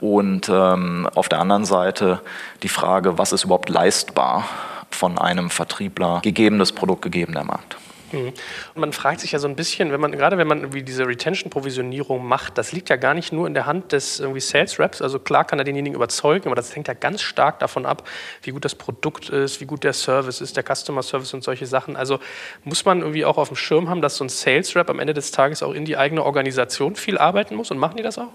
Und 0.00 0.48
ähm, 0.48 1.08
auf 1.14 1.28
der 1.28 1.40
anderen 1.40 1.64
Seite 1.64 2.20
die 2.62 2.68
Frage, 2.68 3.18
was 3.18 3.32
ist 3.32 3.44
überhaupt 3.44 3.68
leistbar 3.68 4.48
von 4.90 5.18
einem 5.18 5.50
Vertriebler, 5.50 6.20
gegebenes 6.22 6.72
Produkt, 6.72 7.02
gegebener 7.02 7.44
Markt. 7.44 7.76
Mhm. 8.12 8.32
Und 8.74 8.80
man 8.80 8.92
fragt 8.92 9.20
sich 9.20 9.32
ja 9.32 9.38
so 9.38 9.48
ein 9.48 9.56
bisschen, 9.56 9.92
wenn 9.92 10.00
man, 10.00 10.12
gerade 10.12 10.38
wenn 10.38 10.46
man 10.46 10.60
irgendwie 10.60 10.82
diese 10.82 11.06
Retention-Provisionierung 11.06 12.26
macht, 12.26 12.58
das 12.58 12.72
liegt 12.72 12.88
ja 12.88 12.96
gar 12.96 13.14
nicht 13.14 13.32
nur 13.32 13.46
in 13.46 13.54
der 13.54 13.66
Hand 13.66 13.92
des 13.92 14.20
irgendwie 14.20 14.40
Sales 14.40 14.78
Reps. 14.78 15.02
Also 15.02 15.18
klar 15.18 15.44
kann 15.44 15.58
er 15.58 15.64
denjenigen 15.64 15.94
überzeugen, 15.94 16.46
aber 16.46 16.56
das 16.56 16.74
hängt 16.74 16.88
ja 16.88 16.94
ganz 16.94 17.22
stark 17.22 17.58
davon 17.58 17.86
ab, 17.86 18.08
wie 18.42 18.50
gut 18.50 18.64
das 18.64 18.74
Produkt 18.74 19.28
ist, 19.28 19.60
wie 19.60 19.66
gut 19.66 19.84
der 19.84 19.92
Service 19.92 20.40
ist, 20.40 20.56
der 20.56 20.64
Customer 20.64 21.02
Service 21.02 21.34
und 21.34 21.44
solche 21.44 21.66
Sachen. 21.66 21.96
Also 21.96 22.18
muss 22.64 22.84
man 22.84 23.00
irgendwie 23.00 23.24
auch 23.24 23.38
auf 23.38 23.48
dem 23.48 23.56
Schirm 23.56 23.88
haben, 23.88 24.02
dass 24.02 24.16
so 24.16 24.24
ein 24.24 24.28
Sales 24.28 24.74
Rep 24.76 24.90
am 24.90 24.98
Ende 24.98 25.14
des 25.14 25.30
Tages 25.30 25.62
auch 25.62 25.72
in 25.72 25.84
die 25.84 25.96
eigene 25.96 26.24
Organisation 26.24 26.96
viel 26.96 27.18
arbeiten 27.18 27.54
muss 27.54 27.70
und 27.70 27.78
machen 27.78 27.96
die 27.96 28.02
das 28.02 28.18
auch? 28.18 28.28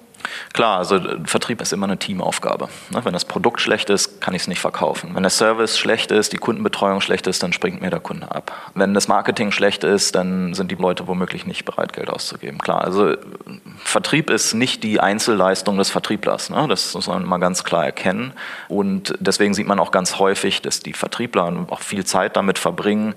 Klar, 0.54 0.78
also 0.78 1.00
Vertrieb 1.26 1.62
ist 1.62 1.74
immer 1.74 1.86
eine 1.86 1.98
Teamaufgabe. 1.98 2.70
Ne, 2.90 3.04
wenn 3.04 3.14
das 3.14 3.26
Produkt 3.26 3.62
schlecht 3.62 3.90
ist, 3.90 4.22
kann 4.22 4.34
ich 4.34 4.44
es 4.44 4.48
nicht 4.48 4.60
verkaufen. 4.60 5.12
Wenn 5.14 5.24
der 5.24 5.30
Service 5.30 5.78
schlecht 5.78 6.12
ist, 6.12 6.34
die 6.34 6.38
Kundenbetreuung 6.38 7.02
schlecht 7.02 7.28
ist, 7.28 7.44
dann 7.44 7.54
springt 7.54 7.82
mir 7.82 7.90
der 7.90 8.00
Kunde 8.00 8.32
ab. 8.32 8.52
Wenn 8.74 8.94
das 8.94 9.08
Marketing 9.08 9.52
schlecht 9.52 9.65
ist, 9.84 10.16
dann 10.16 10.54
sind 10.54 10.72
die 10.72 10.76
Leute 10.76 11.08
womöglich 11.08 11.46
nicht 11.46 11.66
bereit, 11.66 11.94
Geld 11.94 12.10
auszugeben. 12.10 12.60
Klar, 12.60 12.84
also 12.84 13.16
Vertrieb 13.84 14.30
ist 14.30 14.54
nicht 14.54 14.84
die 14.84 15.00
Einzelleistung 15.00 15.78
des 15.78 15.90
Vertrieblers. 15.90 16.50
Ne? 16.50 16.68
Das 16.68 16.94
muss 16.94 17.08
man 17.08 17.26
mal 17.26 17.38
ganz 17.38 17.64
klar 17.64 17.86
erkennen. 17.86 18.34
Und 18.68 19.16
deswegen 19.20 19.54
sieht 19.54 19.68
man 19.68 19.80
auch 19.80 19.92
ganz 19.92 20.20
häufig, 20.20 20.62
dass 20.62 20.80
die 20.80 20.94
Vertriebler 20.94 21.66
auch 21.70 21.82
viel 21.82 22.06
Zeit 22.06 22.36
damit 22.36 22.60
verbringen, 22.60 23.16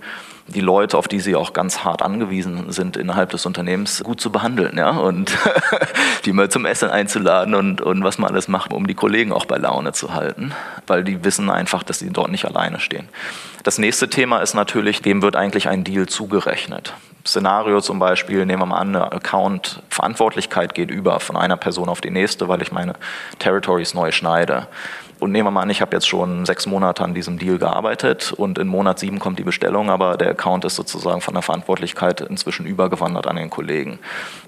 die 0.49 0.61
Leute, 0.61 0.97
auf 0.97 1.09
die 1.09 1.21
sie 1.21 1.37
auch 1.37 1.53
ganz 1.53 1.85
hart 1.85 2.03
angewiesen 2.03 2.73
sind 2.73 2.97
innerhalb 2.97 3.31
des 3.31 3.45
Unternehmens, 3.45 4.03
gut 4.03 4.21
zu 4.21 4.33
behandeln, 4.33 4.77
ja, 4.79 4.91
und 4.91 5.37
die 6.25 6.33
mal 6.33 6.49
zum 6.49 6.65
Essen 6.65 6.91
einzuladen 6.91 7.55
und, 7.55 7.81
und 7.81 8.03
was 8.03 8.19
man 8.19 8.31
alles 8.31 8.49
macht, 8.49 8.73
um 8.73 8.87
die 8.87 8.95
Kollegen 8.95 9.33
auch 9.33 9.45
bei 9.45 9.59
Laune 9.59 9.93
zu 9.93 10.15
halten, 10.15 10.53
weil 10.87 11.05
die 11.05 11.23
wissen 11.23 11.51
einfach, 11.51 11.83
dass 11.83 11.99
sie 11.99 12.11
dort 12.11 12.31
nicht 12.31 12.47
alleine 12.47 12.81
stehen. 12.81 13.09
Das 13.63 13.79
nächste 13.79 14.09
Thema 14.09 14.39
ist 14.41 14.55
natürlich, 14.55 15.05
wem 15.05 15.21
wird 15.21 15.37
eigentlich 15.37 15.69
ein 15.69 15.85
Deal 15.85 16.07
zugerechnet? 16.07 16.95
Szenario 17.27 17.83
zum 17.83 17.99
Beispiel, 17.99 18.47
nehmen 18.47 18.63
wir 18.63 18.67
mal 18.67 18.79
an, 18.79 18.97
eine 18.97 19.13
Account-Verantwortlichkeit 19.13 20.75
geht 20.75 20.91
über 20.91 21.21
von 21.21 21.37
einer 21.37 21.59
Person 21.59 21.91
auf 21.91 22.01
die 22.01 22.11
nächste, 22.11 22.49
weil 22.49 22.63
ich 22.63 22.73
meine 22.73 22.95
Territories 23.39 23.93
neu 23.93 24.13
schneide. 24.13 24.67
Und 25.21 25.33
nehmen 25.33 25.49
wir 25.49 25.51
mal 25.51 25.63
an, 25.63 25.71
ich 25.71 25.81
habe 25.81 25.97
jetzt 25.97 26.07
schon 26.07 26.47
sechs 26.47 26.67
Monate 26.67 27.03
an 27.03 27.13
diesem 27.13 27.39
Deal 27.39 27.59
gearbeitet 27.59 28.33
und 28.37 28.57
in 28.59 28.69
Monat 28.69 29.01
sieben 29.01 29.19
kommt 29.19 29.39
die 29.39 29.45
Bestellung, 29.45 29.91
aber 29.91 30.17
der 30.17 30.31
Account 30.31 30.65
ist 30.65 30.77
sozusagen 30.77 31.21
von 31.21 31.35
der 31.35 31.43
Verantwortlichkeit 31.43 32.21
inzwischen 32.21 32.67
übergewandert 32.67 33.27
an 33.27 33.37
den 33.37 33.51
Kollegen. 33.51 33.99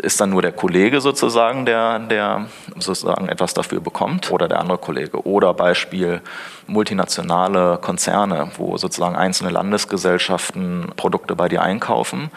Ist 0.00 0.20
dann 0.20 0.30
nur 0.30 0.42
der 0.42 0.52
Kollege 0.52 1.00
sozusagen, 1.00 1.66
der, 1.66 1.98
der 1.98 2.46
sozusagen 2.76 3.28
etwas 3.28 3.52
dafür 3.52 3.80
bekommt 3.80 4.30
oder 4.30 4.46
der 4.46 4.60
andere 4.60 4.78
Kollege? 4.78 5.26
Oder 5.26 5.54
Beispiel 5.54 6.20
multinationale 6.66 7.78
Konzerne, 7.78 8.50
wo 8.56 8.76
sozusagen 8.76 9.16
einzelne 9.16 9.50
Landesgesellschaften 9.50 10.92
Produkte 10.96 11.34
bei 11.36 11.48
dir 11.48 11.62
einkaufen. 11.62 12.30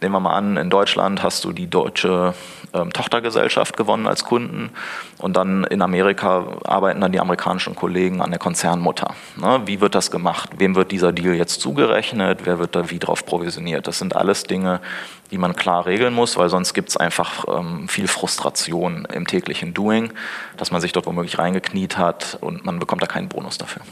Nehmen 0.00 0.14
wir 0.14 0.20
mal 0.20 0.34
an, 0.34 0.56
in 0.56 0.70
Deutschland 0.70 1.22
hast 1.22 1.44
du 1.44 1.52
die 1.52 1.68
deutsche 1.68 2.34
ähm, 2.74 2.92
Tochtergesellschaft 2.92 3.76
gewonnen 3.76 4.06
als 4.06 4.24
Kunden 4.24 4.70
und 5.18 5.36
dann 5.36 5.64
in 5.64 5.82
Amerika 5.82 6.44
arbeiten 6.64 7.00
dann 7.00 7.12
die 7.12 7.20
amerikanischen 7.20 7.74
Kollegen 7.74 8.20
an 8.20 8.30
der 8.30 8.38
Konzernmutter. 8.38 9.14
Ne? 9.36 9.62
Wie 9.66 9.80
wird 9.80 9.94
das 9.94 10.10
gemacht? 10.10 10.50
Wem 10.58 10.76
wird 10.76 10.92
dieser 10.92 11.12
Deal 11.12 11.34
jetzt 11.34 11.60
zugerechnet? 11.60 12.40
Wer 12.44 12.58
wird 12.58 12.76
da 12.76 12.90
wie 12.90 12.98
drauf 12.98 13.24
provisioniert? 13.24 13.86
Das 13.86 13.98
sind 13.98 14.14
alles 14.14 14.44
Dinge, 14.44 14.80
die 15.30 15.38
man 15.38 15.54
klar 15.54 15.86
regeln 15.86 16.14
muss, 16.14 16.36
weil 16.36 16.48
sonst 16.48 16.74
gibt 16.74 16.88
es 16.90 16.96
einfach 16.96 17.44
ähm, 17.48 17.88
viel 17.88 18.08
Frustration 18.08 19.06
im 19.12 19.26
täglichen 19.26 19.74
Doing, 19.74 20.12
dass 20.56 20.70
man 20.70 20.80
sich 20.80 20.92
dort 20.92 21.06
womöglich 21.06 21.38
reingekniet 21.38 21.98
hat 21.98 22.38
und 22.40 22.64
man 22.64 22.78
bekommt 22.78 23.02
da 23.02 23.06
keinen 23.06 23.28
Bonus 23.28 23.58
dafür. 23.58 23.82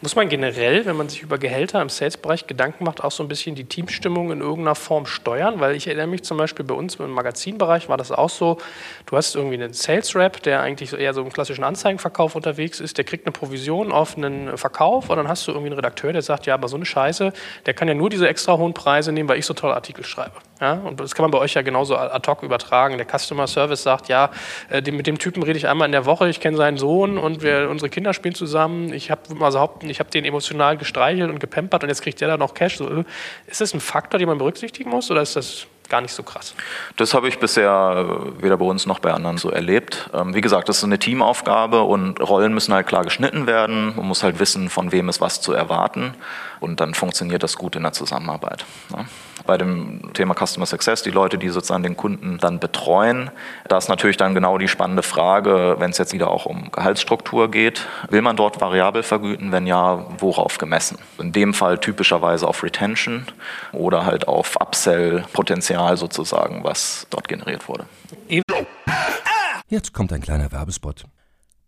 Muss 0.00 0.16
man 0.16 0.28
generell, 0.28 0.86
wenn 0.86 0.96
man 0.96 1.08
sich 1.08 1.22
über 1.22 1.38
Gehälter 1.38 1.80
im 1.82 1.88
Sales-Bereich 1.88 2.46
Gedanken 2.46 2.84
macht, 2.84 3.02
auch 3.02 3.10
so 3.10 3.22
ein 3.22 3.28
bisschen 3.28 3.54
die 3.54 3.64
Teamstimmung 3.64 4.32
in 4.32 4.40
irgendeiner 4.40 4.74
Form 4.74 5.06
steuern? 5.06 5.60
Weil 5.60 5.74
ich 5.74 5.86
erinnere 5.86 6.06
mich 6.06 6.22
zum 6.22 6.36
Beispiel 6.36 6.64
bei 6.64 6.74
uns 6.74 6.96
im 6.96 7.10
Magazinbereich 7.10 7.88
war 7.88 7.96
das 7.96 8.12
auch 8.12 8.30
so, 8.30 8.58
du 9.06 9.16
hast 9.16 9.34
irgendwie 9.34 9.54
einen 9.54 9.72
Sales-Rep, 9.72 10.42
der 10.42 10.60
eigentlich 10.60 10.92
eher 10.92 11.14
so 11.14 11.22
im 11.22 11.32
klassischen 11.32 11.64
Anzeigenverkauf 11.64 12.34
unterwegs 12.34 12.80
ist, 12.80 12.98
der 12.98 13.04
kriegt 13.04 13.26
eine 13.26 13.32
Provision 13.32 13.92
auf 13.92 14.16
einen 14.16 14.56
Verkauf 14.56 15.10
und 15.10 15.16
dann 15.16 15.28
hast 15.28 15.46
du 15.46 15.52
irgendwie 15.52 15.68
einen 15.68 15.76
Redakteur, 15.76 16.12
der 16.12 16.22
sagt, 16.22 16.46
ja, 16.46 16.54
aber 16.54 16.68
so 16.68 16.76
eine 16.76 16.86
Scheiße, 16.86 17.32
der 17.66 17.74
kann 17.74 17.88
ja 17.88 17.94
nur 17.94 18.10
diese 18.10 18.28
extra 18.28 18.56
hohen 18.56 18.74
Preise 18.74 19.12
nehmen, 19.12 19.28
weil 19.28 19.38
ich 19.38 19.46
so 19.46 19.54
tolle 19.54 19.74
Artikel 19.74 20.04
schreibe. 20.04 20.32
Ja, 20.60 20.74
und 20.86 21.00
das 21.00 21.14
kann 21.14 21.24
man 21.24 21.30
bei 21.30 21.38
euch 21.38 21.54
ja 21.54 21.62
genauso 21.62 21.96
ad 21.96 22.30
hoc 22.30 22.42
übertragen. 22.42 22.96
Der 22.96 23.06
Customer 23.06 23.46
Service 23.46 23.82
sagt, 23.82 24.08
ja, 24.08 24.30
äh, 24.70 24.90
mit 24.90 25.06
dem 25.06 25.18
Typen 25.18 25.42
rede 25.42 25.58
ich 25.58 25.68
einmal 25.68 25.86
in 25.86 25.92
der 25.92 26.06
Woche, 26.06 26.28
ich 26.28 26.40
kenne 26.40 26.56
seinen 26.56 26.78
Sohn 26.78 27.18
und 27.18 27.42
wir, 27.42 27.68
unsere 27.70 27.90
Kinder 27.90 28.14
spielen 28.14 28.34
zusammen. 28.34 28.92
Ich 28.92 29.10
habe 29.10 29.34
mal 29.34 29.50
behaupten, 29.50 29.92
den 30.14 30.24
emotional 30.24 30.76
gestreichelt 30.76 31.30
und 31.30 31.40
gepempert 31.40 31.82
und 31.82 31.88
jetzt 31.88 32.02
kriegt 32.02 32.20
der 32.20 32.28
da 32.28 32.36
noch 32.36 32.54
Cash. 32.54 32.78
So, 32.78 32.88
äh, 32.88 33.04
ist 33.46 33.60
das 33.60 33.74
ein 33.74 33.80
Faktor, 33.80 34.18
den 34.18 34.28
man 34.28 34.38
berücksichtigen 34.38 34.90
muss 34.90 35.10
oder 35.10 35.22
ist 35.22 35.36
das 35.36 35.66
gar 35.88 36.00
nicht 36.00 36.12
so 36.12 36.22
krass. 36.22 36.54
Das 36.96 37.14
habe 37.14 37.28
ich 37.28 37.38
bisher 37.38 38.06
äh, 38.38 38.42
weder 38.42 38.56
bei 38.56 38.64
uns 38.64 38.86
noch 38.86 38.98
bei 38.98 39.12
anderen 39.12 39.38
so 39.38 39.50
erlebt. 39.50 40.10
Ähm, 40.14 40.34
wie 40.34 40.40
gesagt, 40.40 40.68
das 40.68 40.78
ist 40.78 40.84
eine 40.84 40.98
Teamaufgabe 40.98 41.82
und 41.82 42.20
Rollen 42.20 42.54
müssen 42.54 42.74
halt 42.74 42.86
klar 42.86 43.04
geschnitten 43.04 43.46
werden. 43.46 43.94
Man 43.96 44.06
muss 44.06 44.22
halt 44.22 44.38
wissen, 44.38 44.68
von 44.68 44.92
wem 44.92 45.08
ist 45.08 45.20
was 45.20 45.40
zu 45.40 45.52
erwarten 45.52 46.14
und 46.60 46.80
dann 46.80 46.94
funktioniert 46.94 47.42
das 47.42 47.56
gut 47.56 47.76
in 47.76 47.82
der 47.82 47.92
Zusammenarbeit. 47.92 48.64
Bei 49.46 49.56
dem 49.56 50.12
Thema 50.12 50.34
Customer 50.34 50.66
Success, 50.66 51.02
die 51.02 51.10
Leute, 51.10 51.38
die 51.38 51.48
sozusagen 51.48 51.82
den 51.82 51.96
Kunden 51.96 52.38
dann 52.38 52.58
betreuen, 52.58 53.30
da 53.68 53.78
ist 53.78 53.88
natürlich 53.88 54.16
dann 54.16 54.34
genau 54.34 54.58
die 54.58 54.68
spannende 54.68 55.02
Frage, 55.02 55.76
wenn 55.78 55.90
es 55.90 55.98
jetzt 55.98 56.12
wieder 56.12 56.30
auch 56.30 56.46
um 56.46 56.70
Gehaltsstruktur 56.72 57.50
geht, 57.50 57.86
will 58.10 58.22
man 58.22 58.36
dort 58.36 58.60
variabel 58.60 59.02
vergüten? 59.02 59.52
Wenn 59.52 59.66
ja, 59.66 60.06
worauf 60.18 60.58
gemessen? 60.58 60.98
In 61.18 61.32
dem 61.32 61.54
Fall 61.54 61.78
typischerweise 61.78 62.46
auf 62.46 62.62
Retention 62.62 63.26
oder 63.72 64.04
halt 64.04 64.28
auf 64.28 64.56
Upsell-Potenzial 64.60 65.96
sozusagen, 65.96 66.64
was 66.64 67.06
dort 67.10 67.28
generiert 67.28 67.68
wurde. 67.68 67.86
Jetzt 69.68 69.92
kommt 69.92 70.12
ein 70.12 70.20
kleiner 70.20 70.52
Werbespot. 70.52 71.04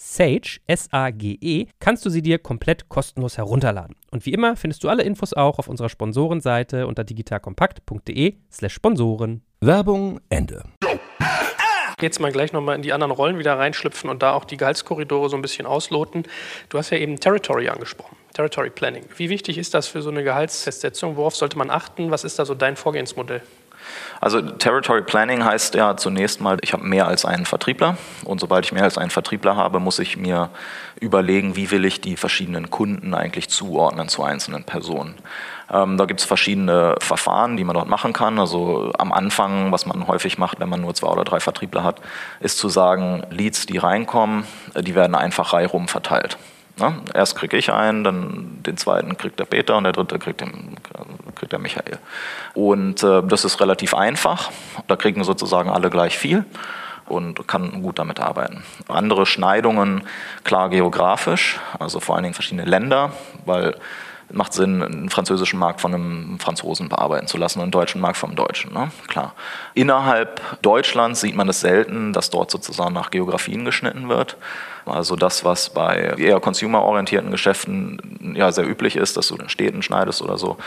Sage, 0.00 0.60
S-A-G-E, 0.68 1.66
kannst 1.80 2.06
du 2.06 2.10
sie 2.10 2.22
dir 2.22 2.38
komplett 2.38 2.88
kostenlos 2.88 3.36
herunterladen. 3.36 3.96
Und 4.12 4.24
wie 4.26 4.32
immer 4.32 4.54
findest 4.54 4.84
du 4.84 4.88
alle 4.88 5.02
Infos 5.02 5.34
auch 5.34 5.58
auf 5.58 5.66
unserer 5.66 5.88
Sponsorenseite 5.88 6.86
unter 6.86 7.02
digitalkompakt.de/slash 7.02 8.72
Sponsoren. 8.72 9.42
Werbung 9.60 10.20
Ende. 10.28 10.62
Jetzt 12.00 12.20
mal 12.20 12.30
gleich 12.30 12.52
nochmal 12.52 12.76
in 12.76 12.82
die 12.82 12.92
anderen 12.92 13.10
Rollen 13.10 13.40
wieder 13.40 13.58
reinschlüpfen 13.58 14.08
und 14.08 14.22
da 14.22 14.34
auch 14.34 14.44
die 14.44 14.56
Gehaltskorridore 14.56 15.28
so 15.28 15.34
ein 15.34 15.42
bisschen 15.42 15.66
ausloten. 15.66 16.22
Du 16.68 16.78
hast 16.78 16.90
ja 16.90 16.98
eben 16.98 17.18
Territory 17.18 17.68
angesprochen, 17.68 18.16
Territory 18.34 18.70
Planning. 18.70 19.02
Wie 19.16 19.28
wichtig 19.28 19.58
ist 19.58 19.74
das 19.74 19.88
für 19.88 20.00
so 20.00 20.10
eine 20.10 20.22
Gehaltsfestsetzung? 20.22 21.16
Worauf 21.16 21.34
sollte 21.34 21.58
man 21.58 21.70
achten? 21.70 22.12
Was 22.12 22.22
ist 22.22 22.38
da 22.38 22.44
so 22.44 22.54
dein 22.54 22.76
Vorgehensmodell? 22.76 23.42
Also 24.20 24.40
Territory 24.40 25.02
Planning 25.02 25.44
heißt 25.44 25.74
ja 25.74 25.96
zunächst 25.96 26.40
mal, 26.40 26.58
ich 26.62 26.72
habe 26.72 26.84
mehr 26.84 27.06
als 27.06 27.24
einen 27.24 27.46
Vertriebler 27.46 27.96
und 28.24 28.40
sobald 28.40 28.64
ich 28.64 28.72
mehr 28.72 28.84
als 28.84 28.98
einen 28.98 29.10
Vertriebler 29.10 29.56
habe, 29.56 29.80
muss 29.80 29.98
ich 29.98 30.16
mir 30.16 30.50
überlegen, 31.00 31.56
wie 31.56 31.70
will 31.70 31.84
ich 31.84 32.00
die 32.00 32.16
verschiedenen 32.16 32.70
Kunden 32.70 33.14
eigentlich 33.14 33.48
zuordnen 33.48 34.08
zu 34.08 34.24
einzelnen 34.24 34.64
Personen. 34.64 35.14
Ähm, 35.70 35.96
da 35.98 36.06
gibt 36.06 36.20
es 36.20 36.26
verschiedene 36.26 36.96
Verfahren, 37.00 37.56
die 37.56 37.64
man 37.64 37.74
dort 37.74 37.88
machen 37.88 38.12
kann. 38.12 38.38
Also 38.38 38.92
am 38.98 39.12
Anfang, 39.12 39.70
was 39.70 39.86
man 39.86 40.06
häufig 40.08 40.38
macht, 40.38 40.60
wenn 40.60 40.68
man 40.68 40.80
nur 40.80 40.94
zwei 40.94 41.08
oder 41.08 41.24
drei 41.24 41.40
Vertriebler 41.40 41.84
hat, 41.84 42.00
ist 42.40 42.58
zu 42.58 42.68
sagen, 42.68 43.22
Leads, 43.30 43.66
die 43.66 43.78
reinkommen, 43.78 44.44
äh, 44.74 44.82
die 44.82 44.94
werden 44.94 45.14
einfach 45.14 45.52
reihum 45.52 45.88
verteilt. 45.88 46.38
Ne? 46.78 46.94
Erst 47.12 47.36
kriege 47.36 47.56
ich 47.56 47.72
einen, 47.72 48.04
dann 48.04 48.62
den 48.64 48.76
zweiten 48.76 49.16
kriegt 49.18 49.38
der 49.40 49.44
Peter 49.44 49.76
und 49.76 49.84
der 49.84 49.92
dritte 49.92 50.18
kriegt 50.18 50.40
den, 50.40 50.76
kriegt 51.48 51.52
der 51.52 51.58
Michael. 51.58 51.98
Und 52.54 53.02
äh, 53.02 53.22
das 53.22 53.44
ist 53.44 53.60
relativ 53.60 53.94
einfach. 53.94 54.50
Da 54.86 54.96
kriegen 54.96 55.24
sozusagen 55.24 55.70
alle 55.70 55.90
gleich 55.90 56.18
viel 56.18 56.44
und 57.06 57.48
kann 57.48 57.82
gut 57.82 57.98
damit 57.98 58.20
arbeiten. 58.20 58.62
Andere 58.88 59.24
Schneidungen, 59.24 60.02
klar 60.44 60.68
geografisch, 60.68 61.58
also 61.78 62.00
vor 62.00 62.14
allen 62.14 62.24
Dingen 62.24 62.34
verschiedene 62.34 62.66
Länder, 62.66 63.12
weil 63.46 63.74
macht 64.30 64.52
Sinn, 64.52 64.82
einen 64.82 65.08
französischen 65.08 65.58
Markt 65.58 65.80
von 65.80 65.94
einem 65.94 66.38
Franzosen 66.38 66.90
bearbeiten 66.90 67.26
zu 67.26 67.38
lassen 67.38 67.60
und 67.60 67.62
einen 67.62 67.70
deutschen 67.70 68.00
Markt 68.00 68.18
vom 68.18 68.36
Deutschen. 68.36 68.74
Ne? 68.74 68.90
Klar. 69.06 69.34
Innerhalb 69.72 70.60
Deutschlands 70.60 71.22
sieht 71.22 71.34
man 71.34 71.48
es 71.48 71.60
selten, 71.60 72.12
dass 72.12 72.28
dort 72.28 72.50
sozusagen 72.50 72.92
nach 72.92 73.10
Geografien 73.10 73.64
geschnitten 73.64 74.10
wird. 74.10 74.36
Also 74.84 75.16
das, 75.16 75.44
was 75.44 75.70
bei 75.70 76.14
eher 76.18 76.40
consumerorientierten 76.40 77.30
Geschäften 77.30 78.34
ja 78.36 78.52
sehr 78.52 78.68
üblich 78.68 78.96
ist, 78.96 79.16
dass 79.16 79.28
du 79.28 79.36
in 79.36 79.48
Städten 79.48 79.82
schneidest 79.82 80.22
oder 80.22 80.36
so, 80.36 80.58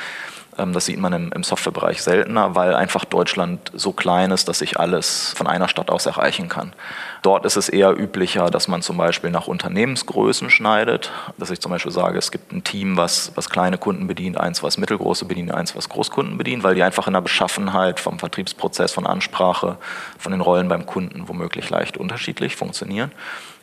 das 0.58 0.86
sieht 0.86 1.00
man 1.00 1.14
im, 1.14 1.32
im 1.32 1.44
Softwarebereich 1.44 2.02
seltener, 2.02 2.56
weil 2.56 2.76
einfach 2.76 3.06
Deutschland 3.06 3.72
so 3.74 3.94
klein 3.94 4.32
ist, 4.32 4.48
dass 4.48 4.62
ich 4.62 4.80
alles 4.80 5.34
von 5.36 5.48
einer 5.48 5.68
Stadt 5.68 5.90
aus 5.90 6.06
erreichen 6.06 6.50
kann. 6.50 6.74
Dort 7.22 7.46
ist 7.46 7.56
es 7.56 7.70
eher 7.70 7.98
üblicher, 7.98 8.50
dass 8.50 8.68
man 8.68 8.82
zum 8.82 8.98
Beispiel 8.98 9.30
nach 9.30 9.48
Unternehmensgrößen 9.48 10.50
schneidet, 10.50 11.12
dass 11.38 11.52
ich 11.52 11.62
zum 11.62 11.72
Beispiel 11.72 11.92
sage, 11.92 12.18
es 12.18 12.32
gibt 12.32 12.52
ein 12.52 12.64
Team, 12.64 12.98
was, 12.98 13.32
was 13.36 13.50
kleine 13.50 13.78
Kunden 13.78 14.08
bedient, 14.08 14.38
eins, 14.38 14.62
was 14.64 14.78
mittelgroße 14.78 15.26
bedient, 15.26 15.54
eins, 15.54 15.76
was 15.76 15.88
Großkunden 15.88 16.38
bedient, 16.38 16.64
weil 16.64 16.76
die 16.76 16.84
einfach 16.84 17.08
in 17.08 17.14
der 17.14 17.22
Beschaffenheit 17.22 18.00
vom 18.00 18.20
Vertriebsprozess, 18.20 18.92
von 18.92 19.06
Ansprache, 19.06 19.78
von 20.18 20.32
den 20.32 20.42
Rollen 20.42 20.68
beim 20.68 20.86
Kunden 20.86 21.28
womöglich 21.28 21.70
leicht 21.70 21.98
unterschiedlich 21.98 22.56
funktionieren. 22.56 23.12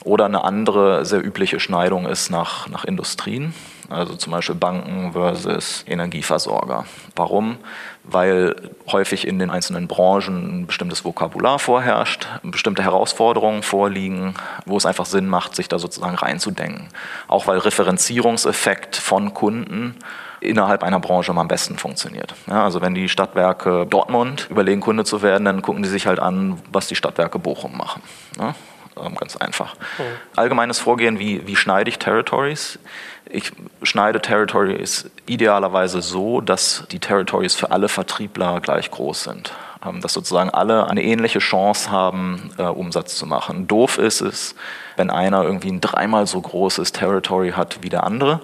Oder 0.05 0.25
eine 0.25 0.45
andere 0.45 1.05
sehr 1.05 1.25
übliche 1.25 1.61
Schneidung 1.61 2.07
ist 2.07 2.31
nach, 2.31 2.69
nach 2.69 2.85
Industrien, 2.85 3.53
also 3.89 4.17
zum 4.17 4.33
Beispiel 4.33 4.55
Banken 4.55 5.13
versus 5.13 5.85
Energieversorger. 5.87 6.85
Warum? 7.17 7.57
Weil 8.05 8.55
häufig 8.91 9.27
in 9.27 9.39
den 9.39 9.51
einzelnen 9.51 9.89
Branchen 9.89 10.63
ein 10.63 10.67
bestimmtes 10.67 11.05
Vokabular 11.05 11.59
vorherrscht, 11.59 12.27
bestimmte 12.43 12.83
Herausforderungen 12.83 13.63
vorliegen, 13.63 14.35
wo 14.67 14.77
es 14.77 14.87
einfach 14.87 15.07
Sinn 15.07 15.27
macht, 15.27 15.57
sich 15.57 15.69
da 15.69 15.79
sozusagen 15.79 16.17
reinzudenken. 16.17 16.89
Auch 17.29 17.47
weil 17.47 17.59
Referenzierungseffekt 17.59 18.97
von 18.97 19.35
Kunden 19.35 19.97
innerhalb 20.41 20.83
einer 20.83 21.01
Branche 21.01 21.33
am 21.33 21.49
besten 21.49 21.79
funktioniert. 21.79 22.35
Ja, 22.47 22.65
also 22.65 22.81
wenn 22.81 22.95
die 22.95 23.09
Stadtwerke 23.09 23.87
Dortmund 23.87 24.49
überlegen, 24.51 24.81
Kunde 24.81 25.05
zu 25.05 25.23
werden, 25.23 25.45
dann 25.45 25.63
gucken 25.63 25.83
die 25.83 25.89
sich 25.89 26.07
halt 26.07 26.21
an, 26.21 26.61
was 26.71 26.89
die 26.89 26.95
Stadtwerke 26.95 27.39
Bochum 27.39 27.77
machen. 27.77 28.03
Ja, 28.39 28.55
ganz 29.17 29.37
einfach. 29.37 29.75
Mhm. 29.75 30.03
Allgemeines 30.37 30.79
Vorgehen, 30.79 31.19
wie, 31.19 31.47
wie 31.47 31.57
schneide 31.57 31.91
ich 31.91 31.99
Territories? 31.99 32.79
Ich 33.31 33.53
schneide 33.83 34.21
Territories 34.21 35.11
idealerweise 35.27 36.01
so, 36.03 36.41
dass 36.41 36.85
die 36.91 36.99
Territories 36.99 37.55
für 37.55 37.71
alle 37.71 37.89
Vertriebler 37.89 38.61
gleich 38.61 38.91
groß 38.91 39.25
sind. 39.25 39.53
ähm, 39.87 40.01
dass 40.01 40.13
sozusagen 40.13 40.51
alle 40.51 40.89
eine 40.89 41.03
ähnliche 41.03 41.39
Chance 41.39 41.91
haben, 41.91 42.51
äh, 42.59 42.63
Umsatz 42.63 43.17
zu 43.17 43.27
machen. 43.27 43.69
Doof 43.69 43.99
ist 43.99 44.21
es, 44.21 44.55
wenn 44.97 45.11
einer 45.11 45.45
irgendwie 45.45 45.71
ein 45.71 45.81
dreimal 45.81 46.27
so 46.27 46.41
großes 46.41 46.93
Territory 46.93 47.53
hat 47.53 47.79
wie 47.83 47.89
der 47.89 48.05
andere 48.05 48.41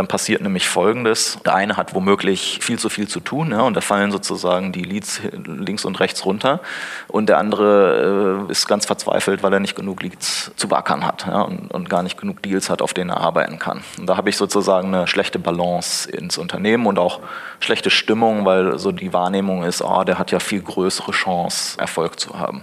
dann 0.00 0.08
passiert 0.08 0.40
nämlich 0.40 0.66
Folgendes. 0.66 1.38
Der 1.44 1.54
eine 1.54 1.76
hat 1.76 1.94
womöglich 1.94 2.60
viel 2.62 2.78
zu 2.78 2.88
viel 2.88 3.06
zu 3.06 3.20
tun 3.20 3.50
ja, 3.50 3.60
und 3.60 3.76
da 3.76 3.82
fallen 3.82 4.10
sozusagen 4.10 4.72
die 4.72 4.82
Leads 4.82 5.20
links 5.44 5.84
und 5.84 6.00
rechts 6.00 6.24
runter 6.24 6.60
und 7.06 7.28
der 7.28 7.36
andere 7.36 8.46
äh, 8.48 8.50
ist 8.50 8.66
ganz 8.66 8.86
verzweifelt, 8.86 9.42
weil 9.42 9.52
er 9.52 9.60
nicht 9.60 9.76
genug 9.76 10.02
Leads 10.02 10.52
zu 10.56 10.70
wackern 10.70 11.04
hat 11.04 11.26
ja, 11.26 11.42
und, 11.42 11.70
und, 11.70 11.90
gar 11.90 12.02
nicht 12.02 12.18
genug 12.18 12.42
Deals 12.42 12.70
hat, 12.70 12.80
auf 12.80 12.94
denen 12.94 13.10
er 13.10 13.18
arbeiten 13.18 13.58
kann. 13.58 13.82
Und 13.98 14.06
da 14.06 14.16
habe 14.16 14.30
ich 14.30 14.38
sozusagen 14.38 14.94
eine 14.94 15.06
schlechte 15.06 15.38
Balance 15.38 16.10
ins 16.10 16.38
Unternehmen 16.38 16.86
und 16.86 16.98
auch 16.98 17.20
schlechte 17.58 17.90
Stimmung, 17.90 18.46
weil 18.46 18.78
so 18.78 18.92
die 18.92 19.12
Wahrnehmung 19.12 19.64
ist, 19.64 19.82
oh, 19.82 20.02
der 20.04 20.18
hat 20.18 20.30
ja 20.30 20.40
viel 20.40 20.62
größere 20.62 21.12
Chance, 21.12 21.78
Erfolg 21.78 22.18
zu 22.18 22.38
haben. 22.38 22.62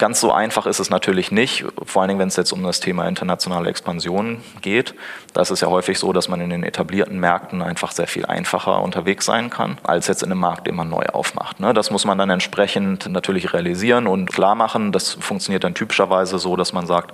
Ganz 0.00 0.18
so 0.18 0.32
einfach 0.32 0.64
ist 0.64 0.80
es 0.80 0.88
natürlich 0.88 1.30
nicht, 1.30 1.62
vor 1.84 2.00
allen 2.00 2.08
Dingen, 2.08 2.20
wenn 2.20 2.28
es 2.28 2.36
jetzt 2.36 2.52
um 2.52 2.62
das 2.62 2.80
Thema 2.80 3.06
internationale 3.06 3.68
Expansion 3.68 4.42
geht. 4.62 4.94
Da 5.34 5.42
ist 5.42 5.50
es 5.50 5.60
ja 5.60 5.68
häufig 5.68 5.98
so, 5.98 6.14
dass 6.14 6.26
man 6.26 6.40
in 6.40 6.48
den 6.48 6.62
etablierten 6.62 7.20
Märkten 7.20 7.60
einfach 7.60 7.92
sehr 7.92 8.06
viel 8.06 8.24
einfacher 8.24 8.80
unterwegs 8.80 9.26
sein 9.26 9.50
kann, 9.50 9.76
als 9.82 10.06
jetzt 10.06 10.22
in 10.22 10.32
einem 10.32 10.40
Markt, 10.40 10.66
den 10.66 10.74
man 10.74 10.88
neu 10.88 11.04
aufmacht. 11.04 11.60
Ne? 11.60 11.74
Das 11.74 11.90
muss 11.90 12.06
man 12.06 12.16
dann 12.16 12.30
entsprechend 12.30 13.10
natürlich 13.10 13.52
realisieren 13.52 14.06
und 14.06 14.32
klar 14.32 14.54
machen. 14.54 14.90
Das 14.90 15.12
funktioniert 15.12 15.64
dann 15.64 15.74
typischerweise 15.74 16.38
so, 16.38 16.56
dass 16.56 16.72
man 16.72 16.86
sagt, 16.86 17.12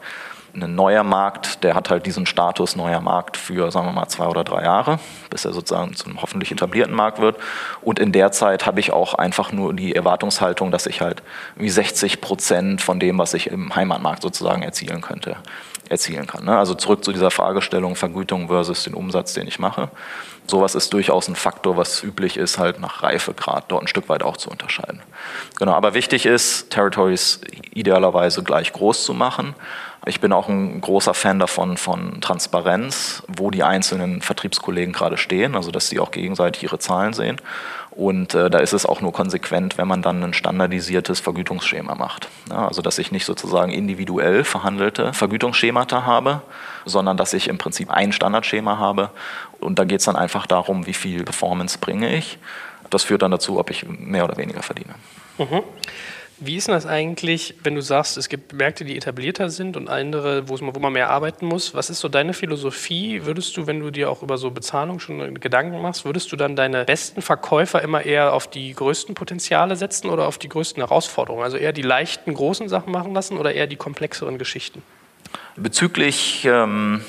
ein 0.62 0.74
neuer 0.74 1.02
Markt, 1.02 1.62
der 1.64 1.74
hat 1.74 1.90
halt 1.90 2.06
diesen 2.06 2.26
Status 2.26 2.76
neuer 2.76 3.00
Markt 3.00 3.36
für, 3.36 3.70
sagen 3.70 3.86
wir 3.86 3.92
mal, 3.92 4.08
zwei 4.08 4.26
oder 4.26 4.44
drei 4.44 4.62
Jahre, 4.62 4.98
bis 5.30 5.44
er 5.44 5.52
sozusagen 5.52 5.94
zum 5.94 6.20
hoffentlich 6.22 6.50
etablierten 6.50 6.94
Markt 6.94 7.20
wird. 7.20 7.36
Und 7.82 7.98
in 7.98 8.12
der 8.12 8.32
Zeit 8.32 8.66
habe 8.66 8.80
ich 8.80 8.92
auch 8.92 9.14
einfach 9.14 9.52
nur 9.52 9.74
die 9.74 9.94
Erwartungshaltung, 9.94 10.70
dass 10.70 10.86
ich 10.86 11.00
halt 11.00 11.22
wie 11.56 11.68
60 11.68 12.20
Prozent 12.20 12.82
von 12.82 12.98
dem, 12.98 13.18
was 13.18 13.34
ich 13.34 13.48
im 13.48 13.74
Heimatmarkt 13.74 14.22
sozusagen 14.22 14.62
erzielen 14.62 15.00
könnte, 15.00 15.36
erzielen 15.88 16.26
kann. 16.26 16.44
Ne? 16.44 16.56
Also 16.56 16.74
zurück 16.74 17.04
zu 17.04 17.12
dieser 17.12 17.30
Fragestellung 17.30 17.96
Vergütung 17.96 18.48
versus 18.48 18.84
den 18.84 18.94
Umsatz, 18.94 19.34
den 19.34 19.46
ich 19.46 19.58
mache. 19.58 19.90
Sowas 20.48 20.76
ist 20.76 20.92
durchaus 20.92 21.28
ein 21.28 21.34
Faktor, 21.34 21.76
was 21.76 22.02
üblich 22.04 22.36
ist, 22.36 22.58
halt 22.58 22.80
nach 22.80 23.02
Reifegrad 23.02 23.64
dort 23.68 23.82
ein 23.82 23.88
Stück 23.88 24.08
weit 24.08 24.22
auch 24.22 24.36
zu 24.36 24.48
unterscheiden. 24.48 25.02
Genau, 25.58 25.72
aber 25.72 25.94
wichtig 25.94 26.24
ist, 26.24 26.70
Territories 26.70 27.40
idealerweise 27.74 28.44
gleich 28.44 28.72
groß 28.72 29.04
zu 29.04 29.12
machen 29.12 29.54
ich 30.06 30.20
bin 30.20 30.32
auch 30.32 30.48
ein 30.48 30.80
großer 30.80 31.14
Fan 31.14 31.40
davon, 31.40 31.76
von 31.76 32.20
Transparenz, 32.20 33.24
wo 33.26 33.50
die 33.50 33.64
einzelnen 33.64 34.22
Vertriebskollegen 34.22 34.92
gerade 34.92 35.16
stehen, 35.16 35.56
also 35.56 35.72
dass 35.72 35.88
sie 35.88 35.98
auch 35.98 36.12
gegenseitig 36.12 36.62
ihre 36.62 36.78
Zahlen 36.78 37.12
sehen. 37.12 37.40
Und 37.90 38.34
äh, 38.34 38.48
da 38.48 38.58
ist 38.58 38.72
es 38.72 38.86
auch 38.86 39.00
nur 39.00 39.12
konsequent, 39.12 39.78
wenn 39.78 39.88
man 39.88 40.02
dann 40.02 40.22
ein 40.22 40.32
standardisiertes 40.32 41.18
Vergütungsschema 41.18 41.96
macht. 41.96 42.28
Ja, 42.50 42.68
also 42.68 42.82
dass 42.82 42.98
ich 42.98 43.10
nicht 43.10 43.24
sozusagen 43.24 43.72
individuell 43.72 44.44
verhandelte 44.44 45.12
Vergütungsschemata 45.12 46.04
habe, 46.04 46.42
sondern 46.84 47.16
dass 47.16 47.32
ich 47.32 47.48
im 47.48 47.58
Prinzip 47.58 47.90
ein 47.90 48.12
Standardschema 48.12 48.78
habe. 48.78 49.10
Und 49.58 49.80
da 49.80 49.84
geht 49.84 50.00
es 50.00 50.06
dann 50.06 50.16
einfach 50.16 50.46
darum, 50.46 50.86
wie 50.86 50.94
viel 50.94 51.24
Performance 51.24 51.78
bringe 51.78 52.14
ich. 52.14 52.38
Das 52.90 53.02
führt 53.02 53.22
dann 53.22 53.32
dazu, 53.32 53.58
ob 53.58 53.70
ich 53.70 53.84
mehr 53.88 54.24
oder 54.24 54.36
weniger 54.36 54.62
verdiene. 54.62 54.94
Mhm. 55.38 55.62
Wie 56.38 56.56
ist 56.56 56.68
denn 56.68 56.74
das 56.74 56.84
eigentlich, 56.84 57.54
wenn 57.62 57.74
du 57.74 57.80
sagst, 57.80 58.18
es 58.18 58.28
gibt 58.28 58.52
Märkte, 58.52 58.84
die 58.84 58.94
etablierter 58.94 59.48
sind 59.48 59.74
und 59.74 59.88
andere, 59.88 60.50
wo 60.50 60.58
man 60.80 60.92
mehr 60.92 61.08
arbeiten 61.08 61.46
muss? 61.46 61.74
Was 61.74 61.88
ist 61.88 62.00
so 62.00 62.10
deine 62.10 62.34
Philosophie? 62.34 63.24
Würdest 63.24 63.56
du, 63.56 63.66
wenn 63.66 63.80
du 63.80 63.90
dir 63.90 64.10
auch 64.10 64.22
über 64.22 64.36
so 64.36 64.50
Bezahlung 64.50 65.00
schon 65.00 65.40
Gedanken 65.40 65.80
machst, 65.80 66.04
würdest 66.04 66.30
du 66.32 66.36
dann 66.36 66.54
deine 66.54 66.84
besten 66.84 67.22
Verkäufer 67.22 67.80
immer 67.80 68.04
eher 68.04 68.34
auf 68.34 68.48
die 68.48 68.74
größten 68.74 69.14
Potenziale 69.14 69.76
setzen 69.76 70.10
oder 70.10 70.28
auf 70.28 70.36
die 70.36 70.50
größten 70.50 70.82
Herausforderungen? 70.82 71.42
Also 71.42 71.56
eher 71.56 71.72
die 71.72 71.82
leichten, 71.82 72.34
großen 72.34 72.68
Sachen 72.68 72.92
machen 72.92 73.14
lassen 73.14 73.38
oder 73.38 73.54
eher 73.54 73.66
die 73.66 73.76
komplexeren 73.76 74.36
Geschichten? 74.36 74.82
Bezüglich 75.56 76.44
ähm, 76.44 77.00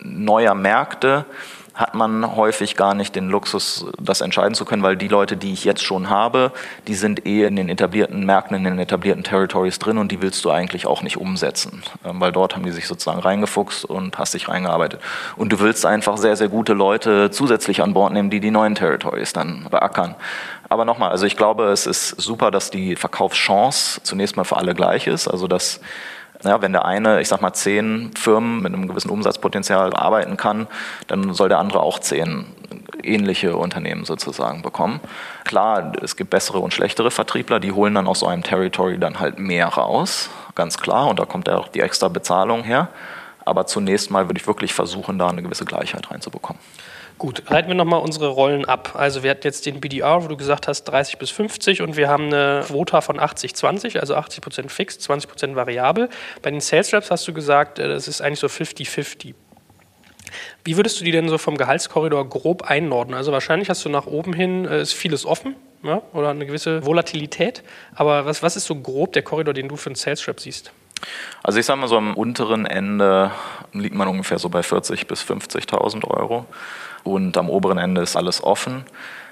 neuer 0.00 0.54
Märkte 0.54 1.24
hat 1.74 1.94
man 1.94 2.36
häufig 2.36 2.76
gar 2.76 2.94
nicht 2.94 3.16
den 3.16 3.28
Luxus, 3.28 3.86
das 3.98 4.20
entscheiden 4.20 4.54
zu 4.54 4.64
können, 4.64 4.82
weil 4.82 4.96
die 4.96 5.08
Leute, 5.08 5.36
die 5.36 5.52
ich 5.52 5.64
jetzt 5.64 5.82
schon 5.82 6.10
habe, 6.10 6.52
die 6.86 6.94
sind 6.94 7.26
eh 7.26 7.44
in 7.44 7.56
den 7.56 7.68
etablierten 7.68 8.26
Märkten, 8.26 8.56
in 8.56 8.64
den 8.64 8.78
etablierten 8.78 9.24
Territories 9.24 9.78
drin 9.78 9.98
und 9.98 10.12
die 10.12 10.20
willst 10.20 10.44
du 10.44 10.50
eigentlich 10.50 10.86
auch 10.86 11.02
nicht 11.02 11.16
umsetzen, 11.16 11.82
ähm, 12.04 12.20
weil 12.20 12.32
dort 12.32 12.54
haben 12.54 12.64
die 12.64 12.72
sich 12.72 12.86
sozusagen 12.86 13.20
reingefuchst 13.20 13.84
und 13.84 14.18
hast 14.18 14.34
dich 14.34 14.48
reingearbeitet. 14.48 15.00
Und 15.36 15.52
du 15.52 15.60
willst 15.60 15.86
einfach 15.86 16.18
sehr, 16.18 16.36
sehr 16.36 16.48
gute 16.48 16.74
Leute 16.74 17.30
zusätzlich 17.30 17.82
an 17.82 17.94
Bord 17.94 18.12
nehmen, 18.12 18.30
die 18.30 18.40
die 18.40 18.50
neuen 18.50 18.74
Territories 18.74 19.32
dann 19.32 19.66
beackern. 19.70 20.14
Aber 20.68 20.84
nochmal, 20.84 21.10
also 21.10 21.26
ich 21.26 21.36
glaube, 21.36 21.66
es 21.66 21.86
ist 21.86 22.20
super, 22.20 22.50
dass 22.50 22.70
die 22.70 22.96
Verkaufschance 22.96 24.00
zunächst 24.02 24.36
mal 24.36 24.44
für 24.44 24.56
alle 24.56 24.74
gleich 24.74 25.06
ist, 25.06 25.28
also 25.28 25.46
dass 25.46 25.80
ja, 26.44 26.60
wenn 26.60 26.72
der 26.72 26.84
eine, 26.84 27.20
ich 27.20 27.28
sag 27.28 27.40
mal, 27.40 27.52
zehn 27.52 28.10
Firmen 28.16 28.62
mit 28.62 28.72
einem 28.72 28.88
gewissen 28.88 29.10
Umsatzpotenzial 29.10 29.94
arbeiten 29.94 30.36
kann, 30.36 30.66
dann 31.06 31.34
soll 31.34 31.48
der 31.48 31.58
andere 31.58 31.80
auch 31.80 31.98
zehn 31.98 32.46
ähnliche 33.02 33.56
Unternehmen 33.56 34.04
sozusagen 34.04 34.62
bekommen. 34.62 35.00
Klar, 35.44 35.92
es 36.02 36.16
gibt 36.16 36.30
bessere 36.30 36.58
und 36.58 36.72
schlechtere 36.72 37.10
Vertriebler, 37.10 37.60
die 37.60 37.72
holen 37.72 37.94
dann 37.94 38.06
aus 38.06 38.20
so 38.20 38.26
einem 38.26 38.42
Territory 38.42 38.98
dann 38.98 39.20
halt 39.20 39.38
mehr 39.38 39.66
raus, 39.66 40.30
ganz 40.54 40.78
klar, 40.78 41.08
und 41.08 41.18
da 41.18 41.24
kommt 41.24 41.48
ja 41.48 41.56
auch 41.56 41.68
die 41.68 41.80
extra 41.80 42.08
Bezahlung 42.08 42.62
her. 42.62 42.88
Aber 43.44 43.66
zunächst 43.66 44.10
mal 44.10 44.28
würde 44.28 44.40
ich 44.40 44.46
wirklich 44.46 44.72
versuchen, 44.72 45.18
da 45.18 45.28
eine 45.28 45.42
gewisse 45.42 45.64
Gleichheit 45.64 46.10
reinzubekommen. 46.10 46.60
Gut, 47.22 47.44
leiten 47.48 47.68
wir 47.68 47.76
nochmal 47.76 48.00
unsere 48.00 48.26
Rollen 48.26 48.64
ab. 48.64 48.96
Also 48.96 49.22
wir 49.22 49.30
hatten 49.30 49.42
jetzt 49.44 49.64
den 49.64 49.80
BDR, 49.80 50.24
wo 50.24 50.26
du 50.26 50.36
gesagt 50.36 50.66
hast 50.66 50.82
30 50.82 51.18
bis 51.18 51.30
50 51.30 51.80
und 51.80 51.96
wir 51.96 52.08
haben 52.08 52.24
eine 52.24 52.64
Quota 52.66 53.00
von 53.00 53.20
80-20, 53.20 53.96
also 54.00 54.16
80 54.16 54.40
Prozent 54.40 54.72
fix, 54.72 54.98
20 54.98 55.30
Prozent 55.30 55.54
variabel. 55.54 56.08
Bei 56.42 56.50
den 56.50 56.58
Sales 56.58 56.92
Reps 56.92 57.12
hast 57.12 57.28
du 57.28 57.32
gesagt, 57.32 57.78
äh, 57.78 57.86
das 57.86 58.08
ist 58.08 58.22
eigentlich 58.22 58.40
so 58.40 58.48
50-50. 58.48 59.34
Wie 60.64 60.76
würdest 60.76 60.98
du 60.98 61.04
die 61.04 61.12
denn 61.12 61.28
so 61.28 61.38
vom 61.38 61.56
Gehaltskorridor 61.56 62.28
grob 62.28 62.62
einordnen? 62.62 63.16
Also 63.16 63.30
wahrscheinlich 63.30 63.70
hast 63.70 63.84
du 63.84 63.88
nach 63.88 64.06
oben 64.08 64.32
hin, 64.32 64.64
äh, 64.64 64.82
ist 64.82 64.92
vieles 64.92 65.24
offen 65.24 65.54
ja, 65.84 66.02
oder 66.14 66.30
eine 66.30 66.44
gewisse 66.44 66.84
Volatilität. 66.84 67.62
Aber 67.94 68.26
was, 68.26 68.42
was 68.42 68.56
ist 68.56 68.64
so 68.64 68.74
grob 68.74 69.12
der 69.12 69.22
Korridor, 69.22 69.54
den 69.54 69.68
du 69.68 69.76
für 69.76 69.90
einen 69.90 69.94
Sales 69.94 70.26
Rep 70.26 70.40
siehst? 70.40 70.72
Also 71.44 71.60
ich 71.60 71.66
sage 71.66 71.80
mal 71.80 71.88
so 71.88 71.96
am 71.96 72.14
unteren 72.16 72.66
Ende 72.66 73.30
liegt 73.72 73.94
man 73.94 74.08
ungefähr 74.08 74.40
so 74.40 74.48
bei 74.48 74.60
40.000 74.60 75.06
bis 75.06 75.22
50.000 75.22 76.04
Euro 76.04 76.46
und 77.04 77.36
am 77.36 77.50
oberen 77.50 77.78
Ende 77.78 78.00
ist 78.02 78.16
alles 78.16 78.42
offen. 78.42 78.84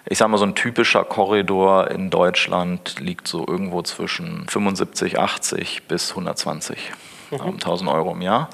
Ich 0.06 0.18
sage 0.18 0.30
mal, 0.30 0.38
so 0.38 0.44
ein 0.44 0.54
typischer 0.54 1.04
Korridor 1.04 1.90
in 1.90 2.10
Deutschland 2.10 2.98
liegt 3.00 3.28
so 3.28 3.46
irgendwo 3.46 3.82
zwischen 3.82 4.46
75, 4.48 5.18
80 5.18 5.82
bis 5.88 6.14
120.000 6.14 7.82
mhm. 7.82 7.88
Euro 7.88 8.12
im 8.12 8.22
Jahr. 8.22 8.48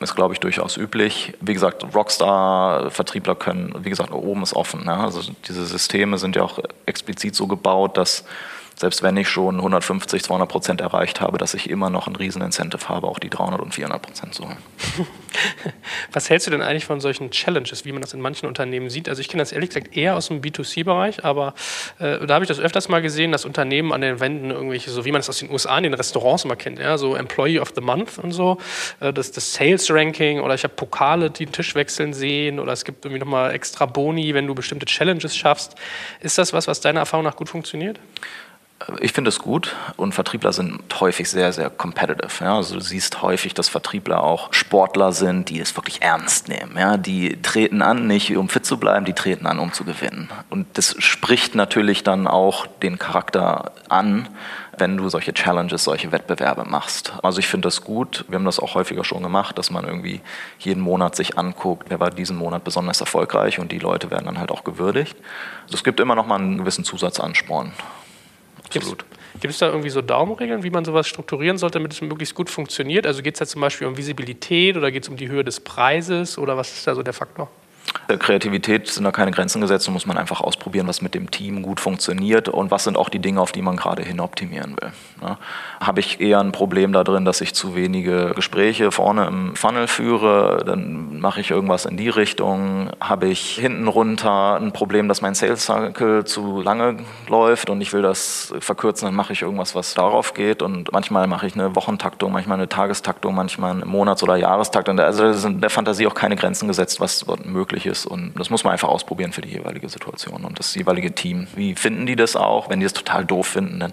Ist, 0.00 0.14
glaube 0.14 0.32
ich, 0.32 0.40
durchaus 0.40 0.76
üblich. 0.76 1.34
Wie 1.40 1.54
gesagt, 1.54 1.84
Rockstar-Vertriebler 1.92 3.34
können, 3.34 3.74
wie 3.80 3.90
gesagt, 3.90 4.12
oben 4.12 4.44
ist 4.44 4.54
offen. 4.54 4.84
Ne? 4.84 4.96
Also 4.96 5.20
diese 5.48 5.66
Systeme 5.66 6.18
sind 6.18 6.36
ja 6.36 6.42
auch 6.42 6.60
explizit 6.86 7.34
so 7.34 7.48
gebaut, 7.48 7.96
dass 7.96 8.24
selbst 8.78 9.02
wenn 9.02 9.16
ich 9.16 9.28
schon 9.28 9.56
150, 9.56 10.22
200 10.22 10.48
Prozent 10.48 10.80
erreicht 10.80 11.20
habe, 11.20 11.36
dass 11.36 11.54
ich 11.54 11.68
immer 11.68 11.90
noch 11.90 12.06
ein 12.06 12.14
Riesen-Incentive 12.14 12.88
habe, 12.88 13.08
auch 13.08 13.18
die 13.18 13.28
300 13.28 13.60
und 13.60 13.74
400 13.74 14.00
Prozent 14.00 14.34
zu 14.34 14.44
holen. 14.44 14.56
Was 16.12 16.30
hältst 16.30 16.46
du 16.46 16.50
denn 16.52 16.62
eigentlich 16.62 16.84
von 16.84 17.00
solchen 17.00 17.30
Challenges, 17.30 17.84
wie 17.84 17.92
man 17.92 18.02
das 18.02 18.14
in 18.14 18.20
manchen 18.20 18.46
Unternehmen 18.46 18.88
sieht? 18.88 19.08
Also 19.08 19.20
ich 19.20 19.28
kenne 19.28 19.42
das 19.42 19.50
ehrlich 19.50 19.70
gesagt 19.70 19.96
eher 19.96 20.16
aus 20.16 20.28
dem 20.28 20.40
B2C-Bereich, 20.40 21.24
aber 21.24 21.54
äh, 21.98 22.24
da 22.24 22.34
habe 22.34 22.44
ich 22.44 22.48
das 22.48 22.60
öfters 22.60 22.88
mal 22.88 23.02
gesehen, 23.02 23.32
dass 23.32 23.44
Unternehmen 23.44 23.92
an 23.92 24.00
den 24.00 24.20
Wänden 24.20 24.50
irgendwelche, 24.50 24.90
so 24.90 25.04
wie 25.04 25.10
man 25.10 25.20
es 25.20 25.28
aus 25.28 25.38
den 25.38 25.50
USA 25.50 25.76
in 25.76 25.82
den 25.82 25.94
Restaurants 25.94 26.44
immer 26.44 26.56
kennt, 26.56 26.78
ja, 26.78 26.98
so 26.98 27.16
Employee 27.16 27.58
of 27.58 27.72
the 27.74 27.80
Month 27.80 28.18
und 28.18 28.30
so, 28.30 28.58
äh, 29.00 29.12
das, 29.12 29.32
das 29.32 29.54
Sales-Ranking 29.54 30.40
oder 30.40 30.54
ich 30.54 30.62
habe 30.62 30.74
Pokale, 30.74 31.30
die 31.30 31.46
den 31.46 31.52
Tisch 31.52 31.74
wechseln 31.74 32.12
sehen 32.12 32.60
oder 32.60 32.72
es 32.72 32.84
gibt 32.84 33.04
irgendwie 33.04 33.20
nochmal 33.20 33.52
extra 33.54 33.86
Boni, 33.86 34.34
wenn 34.34 34.46
du 34.46 34.54
bestimmte 34.54 34.86
Challenges 34.86 35.36
schaffst. 35.36 35.74
Ist 36.20 36.38
das 36.38 36.52
was, 36.52 36.68
was 36.68 36.80
deiner 36.80 37.00
Erfahrung 37.00 37.24
nach 37.24 37.36
gut 37.36 37.48
funktioniert? 37.48 37.98
Ich 39.00 39.12
finde 39.12 39.28
es 39.30 39.40
gut 39.40 39.74
und 39.96 40.14
Vertriebler 40.14 40.52
sind 40.52 40.80
häufig 41.00 41.28
sehr, 41.28 41.52
sehr 41.52 41.68
competitive. 41.68 42.44
Ja? 42.44 42.56
Also 42.56 42.74
du 42.74 42.80
siehst 42.80 43.22
häufig, 43.22 43.52
dass 43.52 43.68
Vertriebler 43.68 44.22
auch 44.22 44.52
Sportler 44.52 45.12
sind, 45.12 45.48
die 45.48 45.58
es 45.58 45.76
wirklich 45.76 46.00
ernst 46.00 46.48
nehmen. 46.48 46.76
Ja? 46.78 46.96
Die 46.96 47.42
treten 47.42 47.82
an, 47.82 48.06
nicht 48.06 48.36
um 48.36 48.48
fit 48.48 48.64
zu 48.64 48.78
bleiben, 48.78 49.04
die 49.04 49.14
treten 49.14 49.46
an, 49.46 49.58
um 49.58 49.72
zu 49.72 49.84
gewinnen. 49.84 50.30
Und 50.48 50.66
das 50.78 50.94
spricht 51.00 51.56
natürlich 51.56 52.04
dann 52.04 52.28
auch 52.28 52.66
den 52.66 52.98
Charakter 52.98 53.72
an, 53.88 54.28
wenn 54.78 54.96
du 54.96 55.08
solche 55.08 55.34
Challenges, 55.34 55.84
solche 55.84 56.12
Wettbewerbe 56.12 56.64
machst. 56.64 57.12
Also 57.22 57.40
ich 57.40 57.48
finde 57.48 57.66
das 57.66 57.82
gut. 57.82 58.24
Wir 58.28 58.36
haben 58.36 58.44
das 58.44 58.60
auch 58.60 58.74
häufiger 58.74 59.04
schon 59.04 59.24
gemacht, 59.24 59.58
dass 59.58 59.70
man 59.70 59.84
irgendwie 59.84 60.20
jeden 60.60 60.80
Monat 60.80 61.16
sich 61.16 61.36
anguckt, 61.36 61.90
wer 61.90 61.98
war 61.98 62.10
diesen 62.10 62.36
Monat 62.36 62.62
besonders 62.62 63.00
erfolgreich 63.00 63.58
und 63.58 63.72
die 63.72 63.80
Leute 63.80 64.10
werden 64.12 64.26
dann 64.26 64.38
halt 64.38 64.52
auch 64.52 64.62
gewürdigt. 64.62 65.16
Also 65.64 65.74
es 65.74 65.84
gibt 65.84 65.98
immer 65.98 66.14
noch 66.14 66.26
mal 66.26 66.36
einen 66.36 66.58
gewissen 66.58 66.84
Zusatzansporn. 66.84 67.72
Absolut. 68.76 69.04
Gibt 69.40 69.52
es 69.52 69.58
da 69.58 69.68
irgendwie 69.68 69.90
so 69.90 70.02
Daumenregeln, 70.02 70.62
wie 70.62 70.70
man 70.70 70.84
sowas 70.84 71.06
strukturieren 71.06 71.58
sollte, 71.58 71.78
damit 71.78 71.92
es 71.92 72.00
möglichst 72.00 72.34
gut 72.34 72.50
funktioniert? 72.50 73.06
Also 73.06 73.22
geht 73.22 73.34
es 73.34 73.38
da 73.38 73.46
zum 73.46 73.60
Beispiel 73.60 73.86
um 73.86 73.96
Visibilität 73.96 74.76
oder 74.76 74.90
geht 74.90 75.04
es 75.04 75.08
um 75.08 75.16
die 75.16 75.28
Höhe 75.28 75.44
des 75.44 75.60
Preises 75.60 76.38
oder 76.38 76.56
was 76.56 76.72
ist 76.72 76.86
da 76.86 76.94
so 76.94 77.02
der 77.02 77.12
Faktor? 77.12 77.50
Der 78.08 78.16
Kreativität 78.16 78.88
sind 78.88 79.04
da 79.04 79.12
keine 79.12 79.32
Grenzen 79.32 79.60
gesetzt 79.60 79.86
und 79.86 79.92
muss 79.92 80.06
man 80.06 80.16
einfach 80.16 80.40
ausprobieren, 80.40 80.88
was 80.88 81.02
mit 81.02 81.14
dem 81.14 81.30
Team 81.30 81.62
gut 81.62 81.78
funktioniert 81.78 82.48
und 82.48 82.70
was 82.70 82.84
sind 82.84 82.96
auch 82.96 83.10
die 83.10 83.18
Dinge, 83.18 83.40
auf 83.40 83.52
die 83.52 83.60
man 83.60 83.76
gerade 83.76 84.02
hin 84.02 84.20
optimieren 84.20 84.76
will. 84.80 84.92
Ne? 85.20 85.36
Habe 85.80 86.00
ich 86.00 86.18
eher 86.18 86.40
ein 86.40 86.52
Problem 86.52 86.92
da 86.92 87.04
drin, 87.04 87.26
dass 87.26 87.42
ich 87.42 87.54
zu 87.54 87.76
wenige 87.76 88.32
Gespräche 88.34 88.92
vorne 88.92 89.26
im 89.26 89.56
Funnel 89.56 89.88
führe, 89.88 90.62
dann 90.64 91.20
mache 91.20 91.42
ich 91.42 91.50
irgendwas 91.50 91.84
in 91.84 91.98
die 91.98 92.08
Richtung. 92.08 92.90
Habe 92.98 93.28
ich 93.28 93.56
hinten 93.56 93.88
runter 93.88 94.54
ein 94.54 94.72
Problem, 94.72 95.08
dass 95.08 95.20
mein 95.20 95.34
Sales 95.34 95.66
Cycle 95.66 96.24
zu 96.24 96.62
lange 96.62 96.96
läuft 97.28 97.68
und 97.68 97.80
ich 97.82 97.92
will 97.92 98.02
das 98.02 98.54
verkürzen, 98.60 99.04
dann 99.06 99.14
mache 99.14 99.34
ich 99.34 99.42
irgendwas, 99.42 99.74
was 99.74 99.92
darauf 99.92 100.32
geht 100.32 100.62
und 100.62 100.92
manchmal 100.92 101.26
mache 101.26 101.46
ich 101.46 101.54
eine 101.54 101.76
Wochentaktung, 101.76 102.32
manchmal 102.32 102.56
eine 102.56 102.70
Tagestaktung, 102.70 103.34
manchmal 103.34 103.72
eine 103.72 103.84
Monats- 103.84 104.22
oder 104.22 104.36
Jahrestaktung. 104.36 104.98
Also 104.98 105.34
sind 105.34 105.62
der 105.62 105.70
Fantasie 105.70 106.06
auch 106.06 106.14
keine 106.14 106.36
Grenzen 106.36 106.68
gesetzt, 106.68 107.00
was 107.00 107.20
dort 107.20 107.44
möglich 107.44 107.84
ist 107.84 107.87
ist. 107.88 108.06
Und 108.06 108.34
das 108.38 108.50
muss 108.50 108.62
man 108.62 108.72
einfach 108.72 108.88
ausprobieren 108.88 109.32
für 109.32 109.40
die 109.40 109.50
jeweilige 109.50 109.88
Situation 109.88 110.44
und 110.44 110.58
das 110.58 110.74
jeweilige 110.74 111.12
Team. 111.12 111.48
Wie 111.54 111.74
finden 111.74 112.06
die 112.06 112.16
das 112.16 112.36
auch? 112.36 112.70
Wenn 112.70 112.78
die 112.80 112.86
das 112.86 112.92
total 112.92 113.24
doof 113.24 113.46
finden, 113.46 113.80
dann 113.80 113.92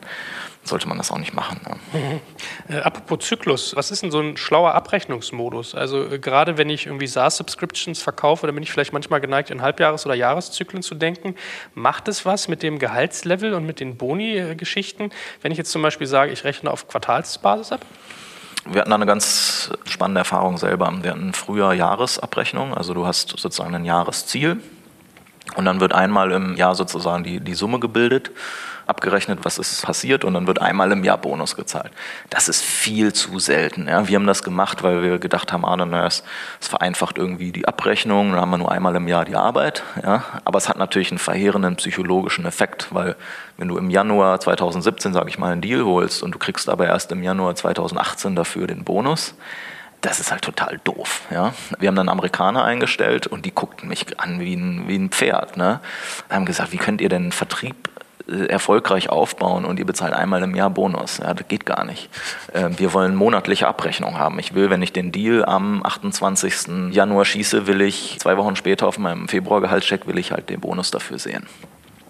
sollte 0.68 0.88
man 0.88 0.98
das 0.98 1.12
auch 1.12 1.18
nicht 1.18 1.34
machen. 1.34 1.60
Ja. 1.66 1.76
Äh, 2.68 2.78
apropos 2.78 3.28
Zyklus, 3.28 3.76
was 3.76 3.92
ist 3.92 4.02
denn 4.02 4.10
so 4.10 4.20
ein 4.20 4.38
schlauer 4.38 4.74
Abrechnungsmodus? 4.74 5.76
Also 5.76 6.04
äh, 6.10 6.18
gerade 6.18 6.58
wenn 6.58 6.68
ich 6.68 6.88
irgendwie 6.88 7.06
SaaS-Subscriptions 7.06 8.02
verkaufe, 8.02 8.48
dann 8.48 8.56
bin 8.56 8.64
ich 8.64 8.72
vielleicht 8.72 8.92
manchmal 8.92 9.22
geneigt, 9.22 9.52
in 9.52 9.62
Halbjahres- 9.62 10.08
oder 10.08 10.16
Jahreszyklen 10.16 10.82
zu 10.82 10.96
denken. 10.96 11.36
Macht 11.76 12.08
es 12.08 12.26
was 12.26 12.48
mit 12.48 12.64
dem 12.64 12.80
Gehaltslevel 12.80 13.54
und 13.54 13.68
mit 13.68 13.80
den 13.80 13.98
Boni-Geschichten, 13.98 15.12
wenn 15.44 15.52
ich 15.52 15.60
jetzt 15.60 15.72
zum 15.72 15.84
Beispiel 15.84 16.08
sage, 16.08 16.32
ich 16.32 16.44
rechne 16.44 16.72
auf 16.72 16.88
Quartalsbasis 16.88 17.72
ab? 17.72 17.86
Wir 18.68 18.82
hatten 18.82 18.90
da 18.90 18.96
eine 18.96 19.06
ganz 19.06 19.72
spannende 19.86 20.20
Erfahrung 20.20 20.58
selber. 20.58 20.92
Wir 21.02 21.12
hatten 21.12 21.34
früher 21.34 21.74
Jahresabrechnung, 21.74 22.74
also 22.74 22.96
du 22.96 23.06
hast 23.06 23.30
sozusagen 23.30 23.76
ein 23.76 23.86
Jahresziel 23.86 24.60
und 25.56 25.66
dann 25.66 25.80
wird 25.80 25.94
einmal 25.94 26.32
im 26.32 26.56
Jahr 26.56 26.74
sozusagen 26.74 27.24
die, 27.24 27.40
die 27.40 27.54
Summe 27.54 27.80
gebildet 27.80 28.32
abgerechnet, 28.88 29.40
was 29.44 29.58
ist 29.58 29.84
passiert 29.84 30.24
und 30.24 30.34
dann 30.34 30.48
wird 30.48 30.62
einmal 30.62 30.92
im 30.92 31.04
Jahr 31.04 31.18
Bonus 31.18 31.56
gezahlt. 31.56 31.92
Das 32.30 32.48
ist 32.48 32.64
viel 32.64 33.14
zu 33.14 33.40
selten. 33.40 33.88
Ja. 33.88 34.08
Wir 34.08 34.16
haben 34.16 34.28
das 34.28 34.44
gemacht, 34.44 34.84
weil 34.84 35.02
wir 35.02 35.20
gedacht 35.20 35.52
haben, 35.52 35.66
ah, 35.66 35.76
na, 35.76 36.06
es, 36.06 36.24
es 36.62 36.68
vereinfacht 36.68 37.18
irgendwie 37.18 37.52
die 37.52 37.68
Abrechnung, 37.68 38.32
dann 38.32 38.42
haben 38.42 38.52
wir 38.52 38.58
nur 38.58 38.72
einmal 38.72 38.96
im 38.96 39.08
Jahr 39.08 39.26
die 39.26 39.36
Arbeit. 39.36 39.84
Ja. 40.04 40.24
Aber 40.44 40.58
es 40.58 40.70
hat 40.70 40.78
natürlich 40.78 41.12
einen 41.12 41.18
verheerenden 41.18 41.76
psychologischen 41.78 42.46
Effekt, 42.46 42.88
weil 42.92 43.16
wenn 43.58 43.68
du 43.68 43.78
im 43.78 43.90
Januar 43.90 44.40
2017, 44.40 45.14
sage 45.14 45.30
ich 45.30 45.40
mal, 45.40 45.52
einen 45.52 45.62
Deal 45.62 45.84
holst 45.86 46.24
und 46.24 46.32
du 46.32 46.40
kriegst 46.40 46.70
aber 46.70 46.88
erst 46.88 47.12
im 47.12 47.24
Januar 47.24 47.56
2018 47.56 48.36
dafür 48.36 48.68
den 48.68 48.84
Bonus, 48.84 49.36
das 50.06 50.20
ist 50.20 50.32
halt 50.32 50.44
total 50.44 50.80
doof. 50.84 51.22
Ja? 51.32 51.54
Wir 51.80 51.88
haben 51.88 51.96
dann 51.96 52.10
Amerikaner 52.10 52.64
eingestellt 52.64 53.28
und 53.28 53.46
die 53.46 53.54
guckten 53.54 53.90
mich 53.90 54.20
an 54.20 54.40
wie 54.40 54.56
ein, 54.56 54.88
wie 54.88 54.98
ein 54.98 55.10
Pferd. 55.10 55.58
Ne? 55.58 55.80
Haben 56.30 56.46
gesagt, 56.46 56.72
wie 56.72 56.78
könnt 56.78 57.02
ihr 57.02 57.10
denn 57.10 57.32
Vertrieb 57.32 57.90
erfolgreich 58.28 59.10
aufbauen 59.10 59.66
und 59.66 59.80
ihr 59.80 59.86
bezahlt 59.86 60.14
einmal 60.14 60.42
im 60.44 60.56
Jahr 60.56 60.70
Bonus. 60.70 61.20
Ja, 61.20 61.34
das 61.34 61.48
geht 61.48 61.66
gar 61.66 61.84
nicht. 61.84 62.10
Ähm, 62.54 62.78
wir 62.80 62.94
wollen 62.94 63.16
monatliche 63.16 63.68
Abrechnung 63.68 64.18
haben. 64.18 64.40
Ich 64.40 64.54
will, 64.54 64.70
wenn 64.70 64.82
ich 64.82 64.94
den 64.94 65.12
Deal 65.12 65.46
am 65.46 65.86
28. 65.86 66.92
Januar 66.92 67.26
schieße, 67.26 67.68
will 67.68 67.82
ich 67.82 68.18
zwei 68.20 68.38
Wochen 68.38 68.56
später 68.56 68.88
auf 68.88 68.98
meinem 68.98 69.28
Februargehaltscheck 69.28 70.08
will 70.08 70.18
ich 70.18 70.32
halt 70.32 70.50
den 70.50 70.60
Bonus 70.60 70.92
dafür 70.92 71.20
sehen. 71.20 71.46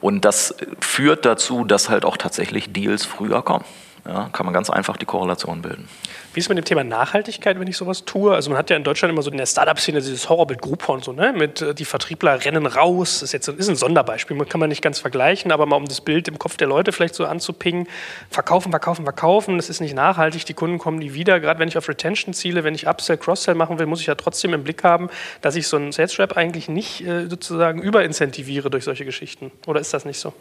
Und 0.01 0.25
das 0.25 0.55
führt 0.79 1.25
dazu, 1.25 1.65
dass 1.65 1.89
halt 1.89 2.05
auch 2.05 2.17
tatsächlich 2.17 2.71
Deals 2.71 3.05
früher 3.05 3.41
kommen. 3.41 3.65
Ja, 4.07 4.29
kann 4.31 4.45
man 4.45 4.53
ganz 4.53 4.69
einfach 4.69 4.97
die 4.97 5.05
Korrelation 5.05 5.63
bilden. 5.63 5.87
Wie 6.35 6.39
ist 6.39 6.47
mit 6.47 6.59
dem 6.59 6.65
Thema 6.65 6.83
Nachhaltigkeit, 6.83 7.59
wenn 7.59 7.67
ich 7.67 7.75
sowas 7.75 8.05
tue? 8.05 8.35
Also 8.35 8.51
man 8.51 8.59
hat 8.59 8.69
ja 8.69 8.75
in 8.75 8.83
Deutschland 8.83 9.11
immer 9.11 9.23
so 9.23 9.31
in 9.31 9.37
der 9.37 9.47
Startup-Szene 9.47 9.99
dieses 9.99 10.29
Horrorbild 10.29 10.61
Groupon, 10.61 11.01
so, 11.01 11.11
ne? 11.11 11.33
mit 11.33 11.61
äh, 11.61 11.73
die 11.73 11.85
Vertriebler 11.85 12.45
rennen 12.45 12.67
raus. 12.67 13.21
Das 13.21 13.23
ist 13.23 13.31
jetzt 13.31 13.47
ist 13.47 13.67
ein 13.67 13.75
Sonderbeispiel, 13.75 14.37
kann 14.45 14.59
man 14.59 14.69
nicht 14.69 14.83
ganz 14.83 14.99
vergleichen, 14.99 15.51
aber 15.51 15.65
mal 15.65 15.77
um 15.77 15.85
das 15.85 16.01
Bild 16.01 16.27
im 16.27 16.37
Kopf 16.37 16.55
der 16.57 16.67
Leute 16.67 16.91
vielleicht 16.91 17.15
so 17.15 17.25
anzupingen. 17.25 17.87
Verkaufen, 18.29 18.69
verkaufen, 18.69 19.05
verkaufen, 19.05 19.57
das 19.57 19.69
ist 19.69 19.81
nicht 19.81 19.95
nachhaltig, 19.95 20.45
die 20.45 20.53
Kunden 20.53 20.77
kommen 20.77 20.99
nie 20.99 21.13
wieder. 21.13 21.39
Gerade 21.39 21.59
wenn 21.59 21.67
ich 21.67 21.77
auf 21.77 21.89
Retention 21.89 22.35
ziele, 22.35 22.63
wenn 22.63 22.75
ich 22.75 22.87
Upsell, 22.87 23.17
Cross-Sell 23.17 23.55
machen 23.55 23.79
will, 23.79 23.87
muss 23.87 24.01
ich 24.01 24.07
ja 24.07 24.15
trotzdem 24.15 24.53
im 24.53 24.63
Blick 24.63 24.83
haben, 24.83 25.09
dass 25.41 25.55
ich 25.55 25.67
so 25.67 25.77
einen 25.77 25.91
Sales-Rap 25.91 26.37
eigentlich 26.37 26.69
nicht 26.69 27.01
äh, 27.01 27.27
sozusagen 27.27 27.81
überincentiviere 27.81 28.69
durch 28.69 28.83
solche 28.83 29.03
Geschichten. 29.03 29.51
Oder 29.65 29.79
ist 29.79 29.95
das 29.95 30.05
nicht 30.05 30.19
so? 30.19 30.31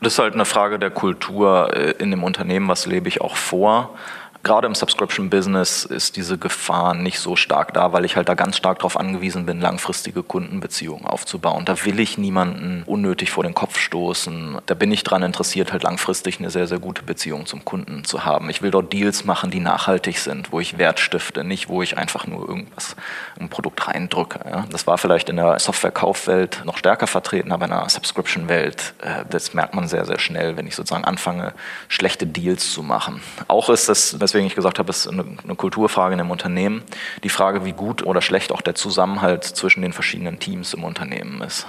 Das 0.00 0.14
ist 0.14 0.18
halt 0.18 0.34
eine 0.34 0.44
Frage 0.44 0.78
der 0.78 0.90
Kultur 0.90 1.74
äh, 1.74 1.90
in 1.98 2.10
dem 2.10 2.24
Unternehmen, 2.24 2.68
was 2.68 2.86
lebe 2.86 3.08
ich 3.08 3.20
auch 3.20 3.36
vor 3.36 3.96
gerade 4.42 4.66
im 4.66 4.74
Subscription-Business 4.74 5.84
ist 5.84 6.16
diese 6.16 6.38
Gefahr 6.38 6.94
nicht 6.94 7.18
so 7.20 7.36
stark 7.36 7.74
da, 7.74 7.92
weil 7.92 8.04
ich 8.04 8.16
halt 8.16 8.28
da 8.28 8.34
ganz 8.34 8.56
stark 8.56 8.78
darauf 8.78 8.98
angewiesen 8.98 9.46
bin, 9.46 9.60
langfristige 9.60 10.22
Kundenbeziehungen 10.22 11.06
aufzubauen. 11.06 11.64
Da 11.64 11.84
will 11.84 12.00
ich 12.00 12.16
niemanden 12.16 12.82
unnötig 12.86 13.30
vor 13.30 13.44
den 13.44 13.54
Kopf 13.54 13.78
stoßen. 13.78 14.58
Da 14.66 14.74
bin 14.74 14.90
ich 14.92 15.04
daran 15.04 15.22
interessiert, 15.22 15.72
halt 15.72 15.82
langfristig 15.82 16.38
eine 16.38 16.50
sehr, 16.50 16.66
sehr 16.66 16.78
gute 16.78 17.02
Beziehung 17.02 17.46
zum 17.46 17.64
Kunden 17.64 18.04
zu 18.04 18.24
haben. 18.24 18.48
Ich 18.50 18.62
will 18.62 18.70
dort 18.70 18.92
Deals 18.92 19.24
machen, 19.24 19.50
die 19.50 19.60
nachhaltig 19.60 20.18
sind, 20.18 20.52
wo 20.52 20.60
ich 20.60 20.78
Wert 20.78 21.00
stifte, 21.00 21.44
nicht 21.44 21.68
wo 21.68 21.82
ich 21.82 21.98
einfach 21.98 22.26
nur 22.26 22.48
irgendwas 22.48 22.96
im 23.38 23.48
Produkt 23.48 23.86
reindrücke. 23.88 24.40
Ja. 24.48 24.66
Das 24.70 24.86
war 24.86 24.96
vielleicht 24.98 25.28
in 25.28 25.36
der 25.36 25.58
Software-Kaufwelt 25.58 26.62
noch 26.64 26.78
stärker 26.78 27.06
vertreten, 27.06 27.52
aber 27.52 27.66
in 27.66 27.70
der 27.70 27.88
Subscription-Welt, 27.88 28.94
äh, 29.02 29.24
das 29.28 29.54
merkt 29.54 29.74
man 29.74 29.86
sehr, 29.88 30.06
sehr 30.06 30.18
schnell, 30.18 30.56
wenn 30.56 30.66
ich 30.66 30.74
sozusagen 30.74 31.04
anfange, 31.04 31.52
schlechte 31.88 32.26
Deals 32.26 32.72
zu 32.72 32.82
machen. 32.82 33.20
Auch 33.48 33.68
ist 33.68 33.88
das, 33.88 34.16
das 34.18 34.29
weswegen 34.30 34.46
ich 34.46 34.54
gesagt 34.54 34.78
habe, 34.78 34.90
es 34.90 35.06
ist 35.06 35.08
eine, 35.08 35.24
eine 35.42 35.54
Kulturfrage 35.56 36.14
in 36.14 36.20
einem 36.20 36.30
Unternehmen. 36.30 36.82
Die 37.24 37.28
Frage, 37.28 37.64
wie 37.64 37.72
gut 37.72 38.06
oder 38.06 38.22
schlecht 38.22 38.52
auch 38.52 38.60
der 38.60 38.76
Zusammenhalt 38.76 39.42
zwischen 39.42 39.82
den 39.82 39.92
verschiedenen 39.92 40.38
Teams 40.38 40.72
im 40.72 40.84
Unternehmen 40.84 41.42
ist. 41.42 41.66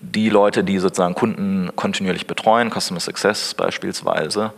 Die 0.00 0.28
Leute, 0.28 0.62
die 0.62 0.78
sozusagen 0.78 1.14
Kunden 1.14 1.70
kontinuierlich 1.76 2.26
betreuen, 2.26 2.70
Customer 2.70 3.00
Success 3.00 3.54
beispielsweise, 3.54 4.52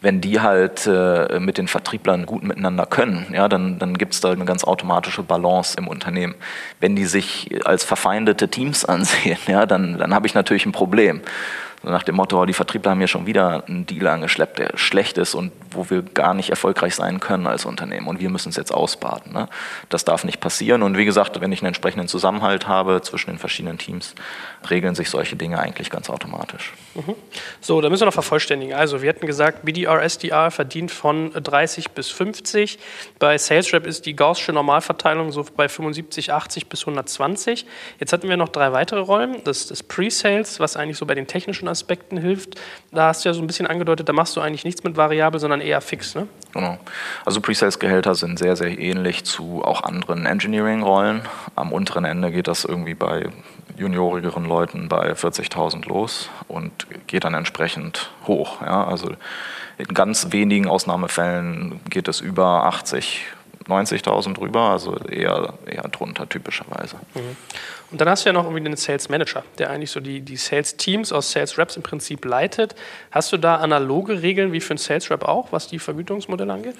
wenn 0.00 0.20
die 0.20 0.40
halt 0.40 0.86
äh, 0.86 1.40
mit 1.40 1.58
den 1.58 1.66
Vertrieblern 1.66 2.24
gut 2.24 2.44
miteinander 2.44 2.86
können, 2.86 3.26
ja, 3.34 3.48
dann, 3.48 3.78
dann 3.80 3.98
gibt 3.98 4.14
es 4.14 4.20
da 4.20 4.30
eine 4.30 4.44
ganz 4.44 4.64
automatische 4.64 5.24
Balance 5.24 5.76
im 5.76 5.88
Unternehmen. 5.88 6.36
Wenn 6.78 6.94
die 6.94 7.04
sich 7.04 7.50
als 7.64 7.84
verfeindete 7.84 8.48
Teams 8.48 8.84
ansehen, 8.86 9.38
ja, 9.48 9.66
dann, 9.66 9.98
dann 9.98 10.14
habe 10.14 10.28
ich 10.28 10.34
natürlich 10.34 10.66
ein 10.66 10.72
Problem. 10.72 11.20
Nach 11.82 12.02
dem 12.02 12.16
Motto, 12.16 12.44
die 12.44 12.52
Vertriebler 12.52 12.90
haben 12.90 12.98
hier 12.98 13.08
schon 13.08 13.26
wieder 13.26 13.64
einen 13.66 13.86
Deal 13.86 14.06
angeschleppt, 14.06 14.58
der 14.58 14.76
schlecht 14.76 15.16
ist 15.16 15.34
und 15.34 15.50
wo 15.70 15.88
wir 15.88 16.02
gar 16.02 16.34
nicht 16.34 16.50
erfolgreich 16.50 16.94
sein 16.94 17.20
können 17.20 17.46
als 17.46 17.64
Unternehmen 17.64 18.06
und 18.06 18.20
wir 18.20 18.28
müssen 18.28 18.50
es 18.50 18.56
jetzt 18.56 18.72
ausbaden. 18.72 19.32
Ne? 19.32 19.48
Das 19.88 20.04
darf 20.04 20.24
nicht 20.24 20.40
passieren 20.40 20.82
und 20.82 20.98
wie 20.98 21.06
gesagt, 21.06 21.40
wenn 21.40 21.52
ich 21.52 21.60
einen 21.60 21.68
entsprechenden 21.68 22.06
Zusammenhalt 22.06 22.68
habe 22.68 23.00
zwischen 23.00 23.30
den 23.30 23.38
verschiedenen 23.38 23.78
Teams, 23.78 24.14
regeln 24.68 24.94
sich 24.94 25.08
solche 25.08 25.36
Dinge 25.36 25.58
eigentlich 25.58 25.88
ganz 25.88 26.10
automatisch. 26.10 26.74
Mhm. 26.94 27.14
So, 27.60 27.80
da 27.80 27.88
müssen 27.88 28.02
wir 28.02 28.06
noch 28.06 28.12
vervollständigen. 28.12 28.74
Also 28.74 29.00
wir 29.00 29.08
hatten 29.08 29.26
gesagt, 29.26 29.64
BDR, 29.64 30.02
SDR 30.02 30.50
verdient 30.50 30.90
von 30.90 31.32
30 31.32 31.92
bis 31.92 32.10
50. 32.10 32.78
Bei 33.18 33.38
SalesRep 33.38 33.86
ist 33.86 34.04
die 34.04 34.14
Gaußsche 34.14 34.52
Normalverteilung 34.52 35.32
so 35.32 35.46
bei 35.56 35.68
75, 35.68 36.32
80 36.32 36.66
bis 36.66 36.82
120. 36.82 37.64
Jetzt 37.98 38.12
hatten 38.12 38.28
wir 38.28 38.36
noch 38.36 38.50
drei 38.50 38.72
weitere 38.72 39.00
Rollen. 39.00 39.42
Das 39.44 39.70
ist 39.70 39.84
Pre-Sales, 39.84 40.60
was 40.60 40.76
eigentlich 40.76 40.98
so 40.98 41.06
bei 41.06 41.14
den 41.14 41.26
technischen 41.26 41.69
Aspekten 41.70 42.16
hilft. 42.16 42.60
Da 42.92 43.08
hast 43.08 43.24
du 43.24 43.28
ja 43.28 43.34
so 43.34 43.40
ein 43.40 43.46
bisschen 43.46 43.66
angedeutet, 43.66 44.08
da 44.08 44.12
machst 44.12 44.36
du 44.36 44.40
eigentlich 44.40 44.64
nichts 44.64 44.84
mit 44.84 44.96
Variabel, 44.96 45.40
sondern 45.40 45.60
eher 45.60 45.80
fix, 45.80 46.14
ne? 46.14 46.26
Genau. 46.52 46.78
Also 47.24 47.40
Pre-Sales-Gehälter 47.40 48.14
sind 48.14 48.38
sehr, 48.38 48.56
sehr 48.56 48.78
ähnlich 48.78 49.24
zu 49.24 49.62
auch 49.64 49.82
anderen 49.84 50.26
Engineering-Rollen. 50.26 51.22
Am 51.56 51.72
unteren 51.72 52.04
Ende 52.04 52.30
geht 52.30 52.48
das 52.48 52.64
irgendwie 52.64 52.94
bei 52.94 53.28
juniorigeren 53.76 54.44
Leuten 54.44 54.88
bei 54.88 55.12
40.000 55.12 55.88
los 55.88 56.28
und 56.48 56.86
geht 57.06 57.24
dann 57.24 57.34
entsprechend 57.34 58.10
hoch. 58.26 58.60
Ja? 58.60 58.86
Also 58.86 59.12
in 59.78 59.94
ganz 59.94 60.32
wenigen 60.32 60.68
Ausnahmefällen 60.68 61.80
geht 61.88 62.08
es 62.08 62.20
über 62.20 62.66
80, 62.66 63.24
90.000 63.68 64.34
drüber, 64.34 64.60
also 64.70 64.96
eher, 64.96 65.54
eher 65.66 65.82
drunter 65.82 66.28
typischerweise. 66.28 66.96
Mhm. 67.14 67.36
Und 67.90 68.00
dann 68.00 68.08
hast 68.08 68.24
du 68.24 68.28
ja 68.28 68.32
noch 68.32 68.44
irgendwie 68.44 68.64
einen 68.64 68.76
Sales 68.76 69.08
Manager, 69.08 69.42
der 69.58 69.70
eigentlich 69.70 69.90
so 69.90 70.00
die, 70.00 70.20
die 70.20 70.36
Sales 70.36 70.76
Teams 70.76 71.12
aus 71.12 71.32
Sales 71.32 71.58
Reps 71.58 71.76
im 71.76 71.82
Prinzip 71.82 72.24
leitet. 72.24 72.74
Hast 73.10 73.32
du 73.32 73.36
da 73.36 73.56
analoge 73.56 74.22
Regeln 74.22 74.52
wie 74.52 74.60
für 74.60 74.70
einen 74.70 74.78
Sales 74.78 75.10
Rep 75.10 75.24
auch, 75.24 75.52
was 75.52 75.68
die 75.68 75.78
Vergütungsmodelle 75.78 76.52
angeht? 76.52 76.76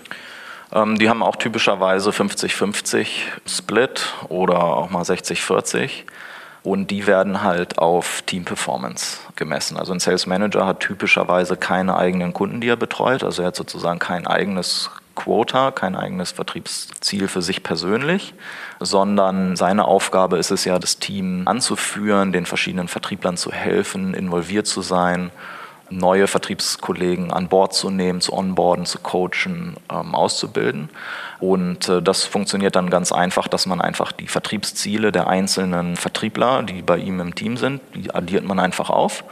Ähm, 0.72 0.98
die 0.98 1.08
haben 1.08 1.22
auch 1.22 1.36
typischerweise 1.36 2.10
50-50 2.10 3.06
Split 3.46 4.14
oder 4.28 4.62
auch 4.62 4.90
mal 4.90 5.02
60-40. 5.02 5.90
Und 6.62 6.90
die 6.90 7.06
werden 7.06 7.42
halt 7.42 7.78
auf 7.78 8.22
Team 8.26 8.44
Performance 8.44 9.18
gemessen. 9.34 9.78
Also 9.78 9.92
ein 9.92 10.00
Sales 10.00 10.26
Manager 10.26 10.66
hat 10.66 10.80
typischerweise 10.80 11.56
keine 11.56 11.96
eigenen 11.96 12.34
Kunden, 12.34 12.60
die 12.60 12.68
er 12.68 12.76
betreut. 12.76 13.24
Also 13.24 13.42
er 13.42 13.48
hat 13.48 13.56
sozusagen 13.56 13.98
kein 13.98 14.26
eigenes 14.26 14.90
Quota, 15.24 15.70
kein 15.70 15.96
eigenes 15.96 16.30
Vertriebsziel 16.30 17.28
für 17.28 17.42
sich 17.42 17.62
persönlich, 17.62 18.34
sondern 18.80 19.54
seine 19.54 19.84
Aufgabe 19.84 20.38
ist 20.38 20.50
es 20.50 20.64
ja, 20.64 20.78
das 20.78 20.98
Team 20.98 21.42
anzuführen, 21.46 22.32
den 22.32 22.46
verschiedenen 22.46 22.88
Vertrieblern 22.88 23.36
zu 23.36 23.52
helfen, 23.52 24.14
involviert 24.14 24.66
zu 24.66 24.80
sein 24.80 25.30
neue 25.90 26.26
Vertriebskollegen 26.26 27.32
an 27.32 27.48
Bord 27.48 27.74
zu 27.74 27.90
nehmen, 27.90 28.20
zu 28.20 28.32
onboarden, 28.32 28.86
zu 28.86 28.98
coachen, 28.98 29.76
ähm, 29.92 30.14
auszubilden. 30.14 30.88
Und 31.40 31.88
äh, 31.88 32.00
das 32.02 32.24
funktioniert 32.24 32.76
dann 32.76 32.90
ganz 32.90 33.12
einfach, 33.12 33.48
dass 33.48 33.66
man 33.66 33.80
einfach 33.80 34.12
die 34.12 34.28
Vertriebsziele 34.28 35.10
der 35.10 35.26
einzelnen 35.26 35.96
Vertriebler, 35.96 36.62
die 36.62 36.82
bei 36.82 36.98
ihm 36.98 37.20
im 37.20 37.34
Team 37.34 37.56
sind, 37.56 37.80
die 37.94 38.14
addiert 38.14 38.44
man 38.44 38.58
einfach 38.58 38.90
auf. 38.90 39.24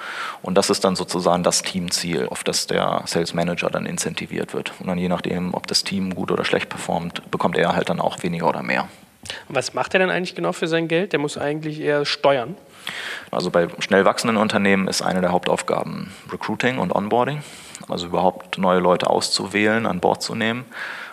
Und 0.42 0.56
das 0.56 0.70
ist 0.70 0.84
dann 0.84 0.96
sozusagen 0.96 1.42
das 1.42 1.62
Teamziel, 1.62 2.26
auf 2.28 2.44
das 2.44 2.66
der 2.66 3.02
Sales 3.06 3.34
Manager 3.34 3.70
dann 3.70 3.86
incentiviert 3.86 4.54
wird. 4.54 4.72
Und 4.80 4.88
dann 4.88 4.98
je 4.98 5.08
nachdem, 5.08 5.54
ob 5.54 5.66
das 5.66 5.84
Team 5.84 6.14
gut 6.14 6.30
oder 6.30 6.44
schlecht 6.44 6.68
performt, 6.68 7.30
bekommt 7.30 7.56
er 7.56 7.74
halt 7.74 7.88
dann 7.88 8.00
auch 8.00 8.22
weniger 8.22 8.48
oder 8.48 8.62
mehr. 8.62 8.88
Was 9.48 9.74
macht 9.74 9.94
er 9.94 10.00
denn 10.00 10.10
eigentlich 10.10 10.34
genau 10.34 10.52
für 10.52 10.68
sein 10.68 10.88
Geld? 10.88 11.12
Der 11.12 11.20
muss 11.20 11.36
eigentlich 11.36 11.80
eher 11.80 12.04
steuern. 12.04 12.56
Also 13.30 13.50
bei 13.50 13.68
schnell 13.80 14.04
wachsenden 14.04 14.36
Unternehmen 14.36 14.88
ist 14.88 15.02
eine 15.02 15.20
der 15.20 15.32
Hauptaufgaben 15.32 16.12
Recruiting 16.32 16.78
und 16.78 16.94
Onboarding, 16.94 17.42
also 17.88 18.06
überhaupt 18.06 18.58
neue 18.58 18.80
Leute 18.80 19.08
auszuwählen, 19.10 19.86
an 19.86 20.00
Bord 20.00 20.22
zu 20.22 20.34
nehmen. 20.34 20.64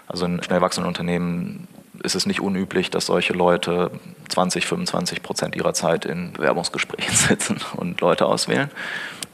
Also 0.08 0.26
in 0.26 0.42
schnell 0.44 0.62
wachsenden 0.62 0.88
Unternehmen 0.88 1.68
ist 2.04 2.16
es 2.16 2.26
nicht 2.26 2.40
unüblich, 2.40 2.90
dass 2.90 3.08
solche 3.08 3.34
Leute 3.34 3.92
20, 4.30 4.66
25 4.66 5.24
Prozent 5.24 5.56
ihrer 5.56 5.74
Zeit 5.74 6.06
in 6.06 6.34
Bewerbungsgesprächen 6.34 7.16
sitzen 7.16 7.58
und 7.76 8.02
Leute 8.02 8.26
auswählen. 8.26 8.70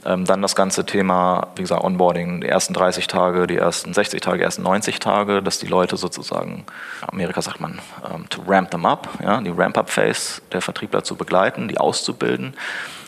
Ähm, 0.04 0.26
dann 0.26 0.42
das 0.42 0.56
ganze 0.56 0.86
Thema, 0.86 1.48
wie 1.56 1.62
gesagt, 1.62 1.84
Onboarding, 1.84 2.42
die 2.42 2.48
ersten 2.48 2.74
30 2.74 3.08
Tage, 3.08 3.46
die 3.46 3.58
ersten 3.58 3.94
60 3.94 4.22
Tage, 4.22 4.40
die 4.40 4.44
ersten 4.44 4.64
90 4.64 5.00
Tage, 5.00 5.44
dass 5.44 5.60
die 5.60 5.68
Leute 5.68 5.98
sozusagen, 5.98 6.66
Amerika 7.08 7.42
sagt 7.42 7.60
man, 7.60 7.80
ähm, 8.12 8.28
to 8.30 8.42
ramp 8.48 8.72
them 8.72 8.86
up, 8.86 9.10
ja, 9.22 9.40
die 9.42 9.52
Ramp-up-Phase 9.52 10.42
der 10.52 10.62
Vertriebler 10.62 11.04
zu 11.04 11.16
begleiten, 11.16 11.68
die 11.68 11.78
auszubilden 11.78 12.56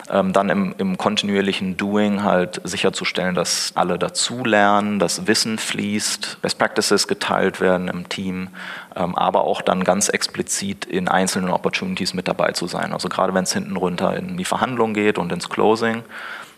ähm, 0.09 0.33
dann 0.33 0.49
im, 0.49 0.75
im, 0.77 0.97
kontinuierlichen 0.97 1.77
Doing 1.77 2.23
halt 2.23 2.61
sicherzustellen, 2.63 3.35
dass 3.35 3.71
alle 3.75 3.97
dazulernen, 3.97 4.99
dass 4.99 5.27
Wissen 5.27 5.57
fließt, 5.57 6.41
Best 6.41 6.57
Practices 6.57 7.07
geteilt 7.07 7.61
werden 7.61 7.87
im 7.87 8.09
Team, 8.09 8.49
aber 8.93 9.45
auch 9.45 9.61
dann 9.61 9.83
ganz 9.83 10.09
explizit 10.09 10.85
in 10.85 11.07
einzelnen 11.07 11.49
Opportunities 11.49 12.13
mit 12.13 12.27
dabei 12.27 12.51
zu 12.51 12.67
sein. 12.67 12.93
Also 12.93 13.09
gerade 13.09 13.33
wenn 13.33 13.43
es 13.43 13.53
hinten 13.53 13.75
runter 13.75 14.15
in 14.15 14.37
die 14.37 14.45
Verhandlung 14.45 14.93
geht 14.93 15.17
und 15.17 15.31
ins 15.31 15.49
Closing, 15.49 16.03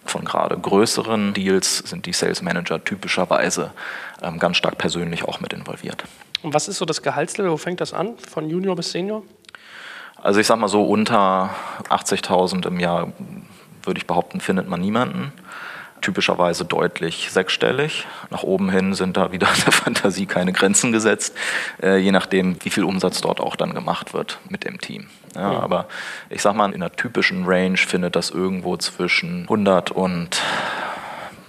von 0.05 0.23
gerade 0.23 0.57
größeren 0.57 1.33
Deals 1.33 1.79
sind 1.79 2.05
die 2.05 2.13
Sales 2.13 2.41
Manager 2.41 2.83
typischerweise 2.83 3.71
ähm, 4.21 4.39
ganz 4.39 4.57
stark 4.57 4.77
persönlich 4.77 5.23
auch 5.23 5.39
mit 5.39 5.53
involviert. 5.53 6.03
Und 6.43 6.53
was 6.53 6.67
ist 6.67 6.77
so 6.77 6.85
das 6.85 7.01
Gehaltslevel? 7.01 7.51
Wo 7.51 7.57
fängt 7.57 7.81
das 7.81 7.93
an? 7.93 8.17
Von 8.17 8.49
Junior 8.49 8.75
bis 8.75 8.91
Senior? 8.91 9.23
Also 10.21 10.39
ich 10.39 10.47
sag 10.47 10.57
mal 10.57 10.67
so, 10.67 10.83
unter 10.83 11.49
80.000 11.89 12.67
im 12.67 12.79
Jahr 12.79 13.11
würde 13.83 13.99
ich 13.99 14.07
behaupten, 14.07 14.39
findet 14.39 14.67
man 14.67 14.81
niemanden. 14.81 15.33
Typischerweise 16.01 16.65
deutlich 16.65 17.31
sechsstellig. 17.31 18.05
Nach 18.29 18.43
oben 18.43 18.69
hin 18.69 18.93
sind 18.93 19.17
da 19.17 19.31
wieder 19.31 19.47
der 19.65 19.71
Fantasie 19.71 20.25
keine 20.25 20.53
Grenzen 20.53 20.91
gesetzt, 20.91 21.35
äh, 21.81 21.97
je 21.97 22.11
nachdem, 22.11 22.57
wie 22.63 22.69
viel 22.69 22.83
Umsatz 22.83 23.21
dort 23.21 23.39
auch 23.39 23.55
dann 23.55 23.73
gemacht 23.73 24.13
wird 24.13 24.39
mit 24.49 24.63
dem 24.65 24.79
Team. 24.79 25.07
Ja, 25.35 25.49
mhm. 25.49 25.57
Aber 25.57 25.87
ich 26.29 26.41
sag 26.41 26.55
mal, 26.55 26.71
in 26.71 26.75
einer 26.75 26.91
typischen 26.91 27.45
Range 27.45 27.77
findet 27.77 28.15
das 28.15 28.29
irgendwo 28.29 28.77
zwischen 28.77 29.43
100 29.43 29.91
und 29.91 30.41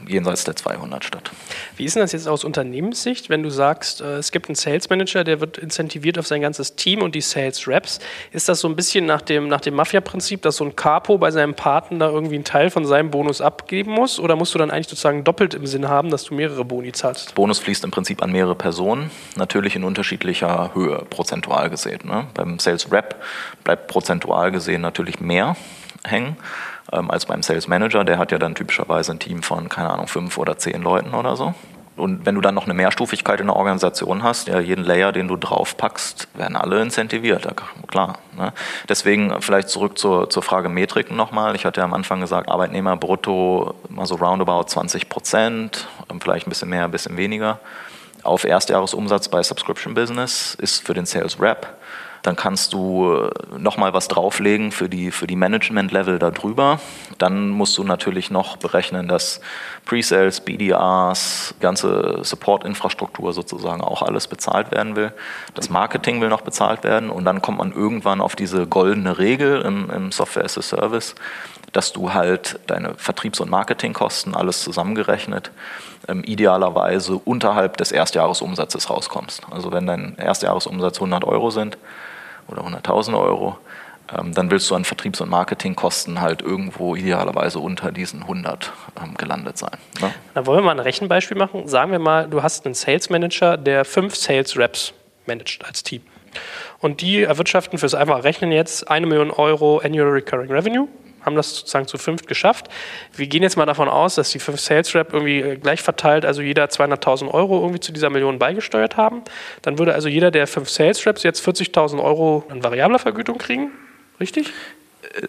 jenseits 0.07 0.45
der 0.45 0.57
200 0.57 1.05
statt. 1.05 1.31
Wie 1.77 1.85
ist 1.85 1.97
denn 1.97 2.03
das 2.03 2.13
jetzt 2.13 2.29
aus 2.29 2.45
Unternehmenssicht, 2.45 3.31
wenn 3.31 3.43
du 3.43 3.51
sagst, 3.51 4.01
äh, 4.01 4.17
es 4.17 4.33
gibt 4.33 4.49
einen 4.49 4.55
Sales 4.55 4.91
Manager, 4.91 5.25
der 5.25 5.41
wird 5.41 5.59
incentiviert 5.59 6.19
auf 6.19 6.27
sein 6.27 6.41
ganzes 6.41 6.77
Team 6.77 7.03
und 7.03 7.15
die 7.15 7.21
Sales 7.21 7.67
Reps? 7.67 7.99
Ist 8.33 8.49
das 8.49 8.61
so 8.61 8.69
ein 8.69 8.77
bisschen 8.77 9.07
nach 9.07 9.23
dem, 9.23 9.49
nach 9.49 9.61
dem 9.61 9.75
Mafia-Prinzip, 9.75 10.43
dass 10.43 10.57
so 10.57 10.65
ein 10.65 10.77
Capo 10.77 11.19
bei 11.19 11.31
seinem 11.31 11.55
Partner 11.55 12.11
irgendwie 12.11 12.37
einen 12.37 12.45
Teil 12.45 12.71
von 12.71 12.85
seinem 12.85 13.11
Bonus 13.11 13.41
abgeben 13.41 13.93
muss? 13.93 14.19
Oder 14.19 14.37
musst 14.37 14.55
du 14.55 14.59
dann 14.59 14.71
eigentlich 14.71 14.89
sozusagen 14.89 15.25
doppelt 15.25 15.55
im 15.55 15.67
Sinn 15.67 15.89
haben, 15.89 16.11
dass 16.11 16.25
du 16.25 16.35
mehrere 16.35 16.65
Boni 16.65 16.93
zahlst? 16.93 17.35
Bonus 17.35 17.59
fließt 17.59 17.85
im 17.85 17.91
Prinzip 17.91 18.23
an 18.23 18.33
mehrere 18.33 18.55
Personen, 18.55 19.11
natürlich 19.37 19.77
in 19.77 19.85
unterschiedlicher 19.85 20.75
Höhe, 20.75 21.05
prozentual 21.11 21.71
gesehen. 21.71 22.01
Ne? 22.05 22.27
Beim 22.35 22.59
Sales 22.59 22.91
Rep 22.93 23.17
bleibt 23.65 23.89
prozentual 23.89 24.51
gesehen 24.53 24.81
natürlich 24.81 25.21
mehr 25.21 25.57
hängen 26.05 26.37
ähm, 26.93 27.11
als 27.11 27.27
beim 27.27 27.43
Sales 27.43 27.69
Manager. 27.69 28.05
Der 28.05 28.19
hat 28.19 28.33
ja 28.33 28.39
dann 28.39 28.55
typischerweise 28.55 29.13
ein 29.13 29.19
Team 29.19 29.43
von, 29.43 29.69
keine 29.69 29.91
Ahnung, 29.91 30.09
fünf 30.09 30.39
oder 30.39 30.59
zehn 30.59 30.83
Leuten 30.83 31.15
oder 31.15 31.37
so. 31.37 31.55
Und 31.97 32.27
wenn 32.27 32.35
du 32.35 32.43
dann 32.43 32.55
noch 32.55 32.65
eine 32.65 32.75
Mehrstufigkeit 32.75 33.41
in 33.41 33.47
der 33.47 33.57
Organisation 33.57 34.23
hast, 34.23 34.49
ja, 34.49 34.61
jeden 34.61 34.85
Layer, 34.85 35.13
den 35.13 35.29
du 35.29 35.37
draufpackst, 35.37 36.29
werden 36.35 36.55
alle 36.55 36.83
incentiviert, 36.83 37.49
klar. 37.87 38.19
Ne? 38.37 38.53
Deswegen 38.89 39.41
vielleicht 39.41 39.71
zurück 39.71 39.97
zur, 39.97 40.29
zur 40.29 40.43
Frage 40.43 40.69
Metriken 40.69 41.17
nochmal. 41.17 41.57
Ich 41.57 41.65
hatte 41.65 41.81
ja 41.81 41.85
am 41.85 41.95
Anfang 41.95 42.21
gesagt, 42.21 42.51
Arbeitnehmer 42.51 42.99
brutto 42.99 43.75
mal 43.89 44.05
so 44.05 44.17
roundabout 44.17 44.65
20 44.65 45.09
Prozent, 45.09 45.89
ähm, 46.11 46.21
vielleicht 46.21 46.47
ein 46.47 46.51
bisschen 46.51 46.69
mehr, 46.69 46.85
ein 46.85 46.91
bisschen 46.91 47.17
weniger. 47.17 47.61
Auf 48.23 48.45
Erstjahresumsatz 48.45 49.29
bei 49.29 49.43
Subscription 49.43 49.95
Business 49.95 50.55
ist 50.61 50.87
für 50.87 50.93
den 50.93 51.07
Sales 51.07 51.41
Rep 51.41 51.67
dann 52.27 52.35
kannst 52.35 52.73
du 52.73 53.13
äh, 53.13 53.31
nochmal 53.59 53.93
was 53.93 54.09
drauflegen 54.09 54.73
für 54.73 54.89
die, 54.89 55.13
für 55.13 55.29
die 55.29 55.37
Management-Level 55.37 56.19
darüber. 56.19 56.81
Dann 57.19 57.51
musst 57.51 57.79
du 57.79 57.85
natürlich 57.85 58.31
noch 58.31 58.57
berechnen, 58.57 59.07
dass 59.07 59.41
Pre-Sales, 59.85 60.41
BDRs, 60.41 61.55
ganze 61.61 62.19
Support-Infrastruktur 62.23 63.33
sozusagen 63.33 63.81
auch 63.81 64.03
alles 64.03 64.27
bezahlt 64.27 64.73
werden 64.73 64.97
will. 64.97 65.13
Das 65.55 65.71
Marketing 65.71 66.21
will 66.21 66.29
noch 66.29 66.41
bezahlt 66.41 66.83
werden 66.83 67.11
und 67.11 67.25
dann 67.25 67.41
kommt 67.43 67.59
man 67.59 67.73
irgendwann 67.73 68.21
auf 68.21 68.35
diese 68.35 68.67
goldene 68.67 69.19
Regel 69.19 69.63
im, 69.63 69.89
im 69.91 70.11
Software 70.11 70.45
as 70.45 70.59
a 70.59 70.63
Service, 70.63 71.15
dass 71.73 71.93
du 71.93 72.13
halt 72.13 72.59
deine 72.67 72.95
Vertriebs- 72.97 73.39
und 73.41 73.51
Marketingkosten 73.51 74.35
alles 74.35 74.63
zusammengerechnet 74.63 75.53
ähm, 76.09 76.25
idealerweise 76.25 77.17
unterhalb 77.17 77.77
des 77.77 77.93
Erstjahresumsatzes 77.93 78.91
rauskommst. 78.91 79.43
Also 79.51 79.73
wenn 79.73 79.87
dein 79.87 80.17
Erstjahresumsatz 80.17 80.97
100 80.97 81.25
Euro 81.25 81.51
sind, 81.51 81.79
oder 82.49 82.63
100.000 82.63 83.19
Euro, 83.19 83.59
ähm, 84.17 84.33
dann 84.35 84.51
willst 84.51 84.71
du 84.71 84.75
an 84.75 84.85
Vertriebs- 84.85 85.21
und 85.21 85.29
Marketingkosten 85.29 86.21
halt 86.21 86.43
irgendwo 86.43 86.95
idealerweise 86.95 87.59
unter 87.59 87.91
diesen 87.91 88.23
100 88.23 88.73
ähm, 89.03 89.15
gelandet 89.17 89.59
sein. 89.59 89.77
Ne? 90.01 90.13
Da 90.35 90.47
wollen 90.47 90.59
wir 90.59 90.67
mal 90.67 90.73
ein 90.73 90.81
Rechenbeispiel 90.81 91.37
machen. 91.37 91.67
Sagen 91.67 91.91
wir 91.91 91.99
mal, 91.99 92.29
du 92.29 92.43
hast 92.43 92.67
einen 92.67 92.75
Sales 92.75 93.11
Manager, 93.11 93.57
der 93.57 93.85
fünf 93.85 94.15
Sales 94.15 94.57
Reps 94.57 94.93
managt 95.27 95.65
als 95.65 95.83
Team. 95.83 96.03
Und 96.81 97.01
die 97.01 97.23
erwirtschaften 97.23 97.79
fürs 97.79 97.95
einfache 97.95 98.23
Rechnen 98.23 98.53
jetzt 98.53 98.89
eine 98.91 99.07
Million 99.07 99.31
Euro 99.31 99.79
Annual 99.79 100.11
Recurring 100.11 100.51
Revenue 100.51 100.89
haben 101.27 101.37
das 101.37 101.55
sozusagen 101.55 101.87
zu 101.87 101.99
fünft 101.99 102.27
geschafft. 102.29 102.69
Wir 103.15 103.27
gehen 103.27 103.43
jetzt 103.43 103.57
mal 103.57 103.67
davon 103.67 103.89
aus, 103.89 104.15
dass 104.15 104.31
die 104.31 104.39
fünf 104.39 104.61
Sales 104.61 104.95
Rep 104.95 105.13
irgendwie 105.13 105.41
äh, 105.41 105.57
gleich 105.57 105.83
verteilt, 105.83 106.25
also 106.25 106.41
jeder 106.41 106.67
200.000 106.67 107.31
Euro 107.31 107.61
irgendwie 107.61 107.81
zu 107.81 107.93
dieser 107.93 108.09
Million 108.09 108.39
beigesteuert 108.39 108.97
haben. 108.97 109.23
Dann 109.63 109.79
würde 109.79 109.93
also 109.95 110.09
jeder 110.09 110.31
der 110.31 110.47
fünf 110.47 110.71
Sales 110.71 111.05
Reps 111.05 111.25
jetzt 111.25 111.47
40.000 111.47 112.03
Euro 112.03 112.45
an 112.49 112.63
variabler 112.63 112.99
Vergütung 112.99 113.39
kriegen. 113.39 113.73
Richtig? 114.21 114.53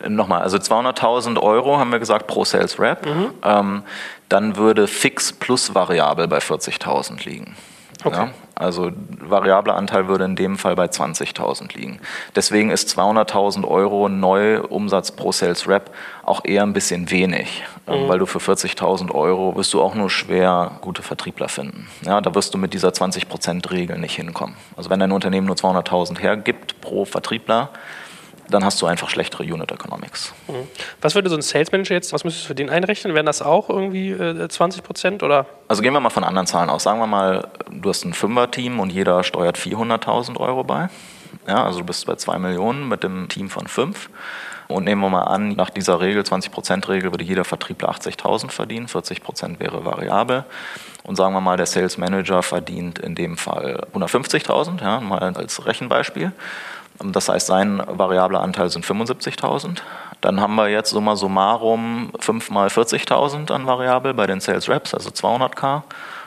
Äh, 0.03 0.09
nochmal, 0.09 0.43
also 0.43 0.57
200.000 0.57 1.41
Euro 1.41 1.77
haben 1.77 1.91
wir 1.91 1.99
gesagt 1.99 2.27
pro 2.27 2.45
Sales 2.45 2.79
Rep. 2.79 3.05
Mhm. 3.05 3.33
Ähm, 3.43 3.83
dann 4.29 4.55
würde 4.55 4.87
fix 4.87 5.33
plus 5.33 5.73
variabel 5.73 6.27
bei 6.27 6.37
40.000 6.37 7.25
liegen. 7.25 7.55
Okay. 8.03 8.15
Ja, 8.15 8.33
also 8.59 8.91
variabler 9.19 9.75
Anteil 9.75 10.07
würde 10.07 10.25
in 10.25 10.35
dem 10.35 10.57
Fall 10.57 10.75
bei 10.75 10.85
20.000 10.85 11.77
liegen. 11.77 11.99
Deswegen 12.35 12.69
ist 12.69 12.89
200.000 12.97 13.67
Euro 13.67 14.09
Neuumsatz 14.09 15.11
pro 15.11 15.31
Sales 15.31 15.67
Rep 15.67 15.91
auch 16.23 16.43
eher 16.43 16.63
ein 16.63 16.73
bisschen 16.73 17.09
wenig, 17.11 17.63
ähm, 17.87 18.03
mhm. 18.03 18.07
weil 18.09 18.19
du 18.19 18.25
für 18.25 18.39
40.000 18.39 19.11
Euro 19.11 19.55
wirst 19.55 19.73
du 19.73 19.81
auch 19.81 19.95
nur 19.95 20.09
schwer 20.09 20.79
gute 20.81 21.03
Vertriebler 21.03 21.49
finden. 21.49 21.87
Ja, 22.01 22.21
da 22.21 22.33
wirst 22.35 22.53
du 22.53 22.57
mit 22.57 22.73
dieser 22.73 22.89
20%-Regel 22.89 23.97
nicht 23.97 24.15
hinkommen. 24.15 24.55
Also 24.75 24.89
wenn 24.89 24.99
dein 24.99 25.11
Unternehmen 25.11 25.47
nur 25.47 25.55
200.000 25.55 26.19
hergibt 26.19 26.81
pro 26.81 27.05
Vertriebler, 27.05 27.69
dann 28.49 28.63
hast 28.63 28.81
du 28.81 28.85
einfach 28.85 29.09
schlechtere 29.09 29.43
Unit 29.43 29.71
Economics. 29.71 30.33
Mhm. 30.47 30.67
Was 31.01 31.15
würde 31.15 31.29
so 31.29 31.35
ein 31.35 31.41
Sales 31.41 31.71
Manager 31.71 31.93
jetzt, 31.93 32.13
was 32.13 32.23
müsstest 32.23 32.45
du 32.45 32.47
für 32.49 32.55
den 32.55 32.69
einrechnen? 32.69 33.13
Wären 33.13 33.25
das 33.25 33.41
auch 33.41 33.69
irgendwie 33.69 34.11
äh, 34.11 34.47
20 34.47 34.83
Prozent 34.83 35.23
oder? 35.23 35.45
Also 35.67 35.81
gehen 35.81 35.93
wir 35.93 35.99
mal 35.99 36.09
von 36.09 36.23
anderen 36.23 36.47
Zahlen 36.47 36.69
aus. 36.69 36.83
Sagen 36.83 36.99
wir 36.99 37.07
mal, 37.07 37.47
du 37.69 37.89
hast 37.89 38.05
ein 38.05 38.13
Fünfer-Team 38.13 38.79
und 38.79 38.91
jeder 38.91 39.23
steuert 39.23 39.57
400.000 39.57 40.37
Euro 40.37 40.63
bei. 40.63 40.89
Ja, 41.47 41.63
also 41.63 41.79
du 41.79 41.85
bist 41.85 42.05
bei 42.05 42.15
zwei 42.15 42.37
Millionen 42.39 42.87
mit 42.87 43.03
dem 43.03 43.29
Team 43.29 43.49
von 43.49 43.67
fünf. 43.67 44.09
Und 44.67 44.83
nehmen 44.83 45.01
wir 45.01 45.09
mal 45.09 45.23
an, 45.23 45.49
nach 45.49 45.69
dieser 45.69 46.01
Regel, 46.01 46.23
20%-Regel, 46.23 47.11
würde 47.11 47.23
jeder 47.23 47.45
Vertriebler 47.45 47.89
80.000 47.89 48.51
verdienen, 48.51 48.87
40% 48.87 49.59
wäre 49.59 49.85
variabel. 49.85 50.43
Und 51.03 51.15
sagen 51.15 51.33
wir 51.33 51.39
mal, 51.39 51.55
der 51.55 51.65
Sales 51.65 51.97
Manager 51.97 52.43
verdient 52.43 52.99
in 52.99 53.15
dem 53.15 53.37
Fall 53.37 53.87
150.000, 53.93 54.81
ja, 54.81 54.99
mal 54.99 55.19
als 55.19 55.65
Rechenbeispiel. 55.65 56.33
Das 57.03 57.29
heißt, 57.29 57.47
sein 57.47 57.81
variabler 57.85 58.41
Anteil 58.41 58.69
sind 58.69 58.85
75.000. 58.85 59.79
Dann 60.21 60.41
haben 60.41 60.55
wir 60.55 60.67
jetzt 60.67 60.89
summa 60.89 61.15
summarum 61.15 62.11
5 62.19 62.49
mal 62.49 62.67
40.000 62.67 63.51
an 63.51 63.67
variabel 63.67 64.13
bei 64.13 64.25
den 64.25 64.39
Sales 64.39 64.67
Reps, 64.67 64.93
also 64.93 65.09
200k. 65.09 65.83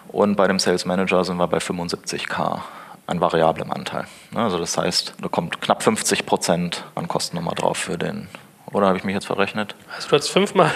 Und 0.08 0.36
bei 0.36 0.46
dem 0.46 0.58
Sales 0.58 0.84
Manager 0.84 1.24
sind 1.24 1.38
wir 1.38 1.48
bei 1.48 1.58
75k 1.58 2.60
an 3.06 3.20
variablem 3.20 3.72
Anteil. 3.72 4.06
Also 4.34 4.58
das 4.58 4.78
heißt, 4.78 5.14
da 5.20 5.28
kommt 5.28 5.60
knapp 5.60 5.82
50 5.82 6.26
Prozent 6.26 6.84
an 6.94 7.08
Kosten 7.08 7.36
nochmal 7.36 7.56
drauf 7.56 7.76
für 7.76 7.98
den 7.98 8.28
Oder 8.72 8.86
habe 8.86 8.98
ich 8.98 9.02
mich 9.02 9.14
jetzt 9.14 9.26
verrechnet? 9.26 9.74
Also 9.94 10.08
du 10.08 10.16
hast 10.16 10.28
5 10.28 10.54
mal, 10.54 10.68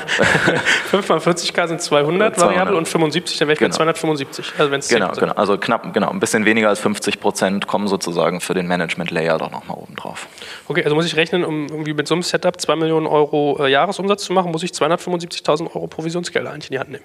5 0.90 1.08
mal 1.08 1.18
40k 1.18 1.68
sind 1.68 1.80
200, 1.80 2.34
200. 2.34 2.38
variabel 2.38 2.74
und 2.74 2.88
75, 2.88 3.38
dann 3.38 3.46
wäre 3.46 3.52
ich 3.52 3.60
genau. 3.60 3.70
bei 3.70 3.76
275. 3.76 4.52
Also 4.58 4.70
wenn 4.72 4.80
es 4.80 4.88
Genau, 4.88 5.12
genau. 5.12 5.34
Also 5.34 5.56
knapp, 5.58 5.92
genau. 5.94 6.10
Ein 6.10 6.18
bisschen 6.18 6.44
weniger 6.44 6.70
als 6.70 6.80
50 6.80 7.20
Prozent 7.20 7.68
kommen 7.68 7.86
sozusagen 7.86 8.40
für 8.40 8.54
den 8.54 8.66
Management-Layer 8.66 9.38
doch 9.38 9.52
nochmal 9.52 9.78
oben 9.78 9.94
drauf. 9.94 10.26
Okay, 10.66 10.82
also 10.82 10.96
muss 10.96 11.06
ich 11.06 11.14
rechnen, 11.14 11.44
um 11.44 11.68
irgendwie 11.68 11.94
mit 11.94 12.08
so 12.08 12.14
einem 12.14 12.24
Setup 12.24 12.60
2 12.60 12.74
Millionen 12.74 13.06
Euro 13.06 13.64
äh, 13.64 13.70
Jahresumsatz 13.70 14.24
zu 14.24 14.32
machen, 14.32 14.50
muss 14.50 14.64
ich 14.64 14.72
275.000 14.72 15.74
Euro 15.74 15.86
Provisionsgelder 15.86 16.50
eigentlich 16.50 16.70
in 16.70 16.74
die 16.74 16.80
Hand 16.80 16.90
nehmen. 16.90 17.04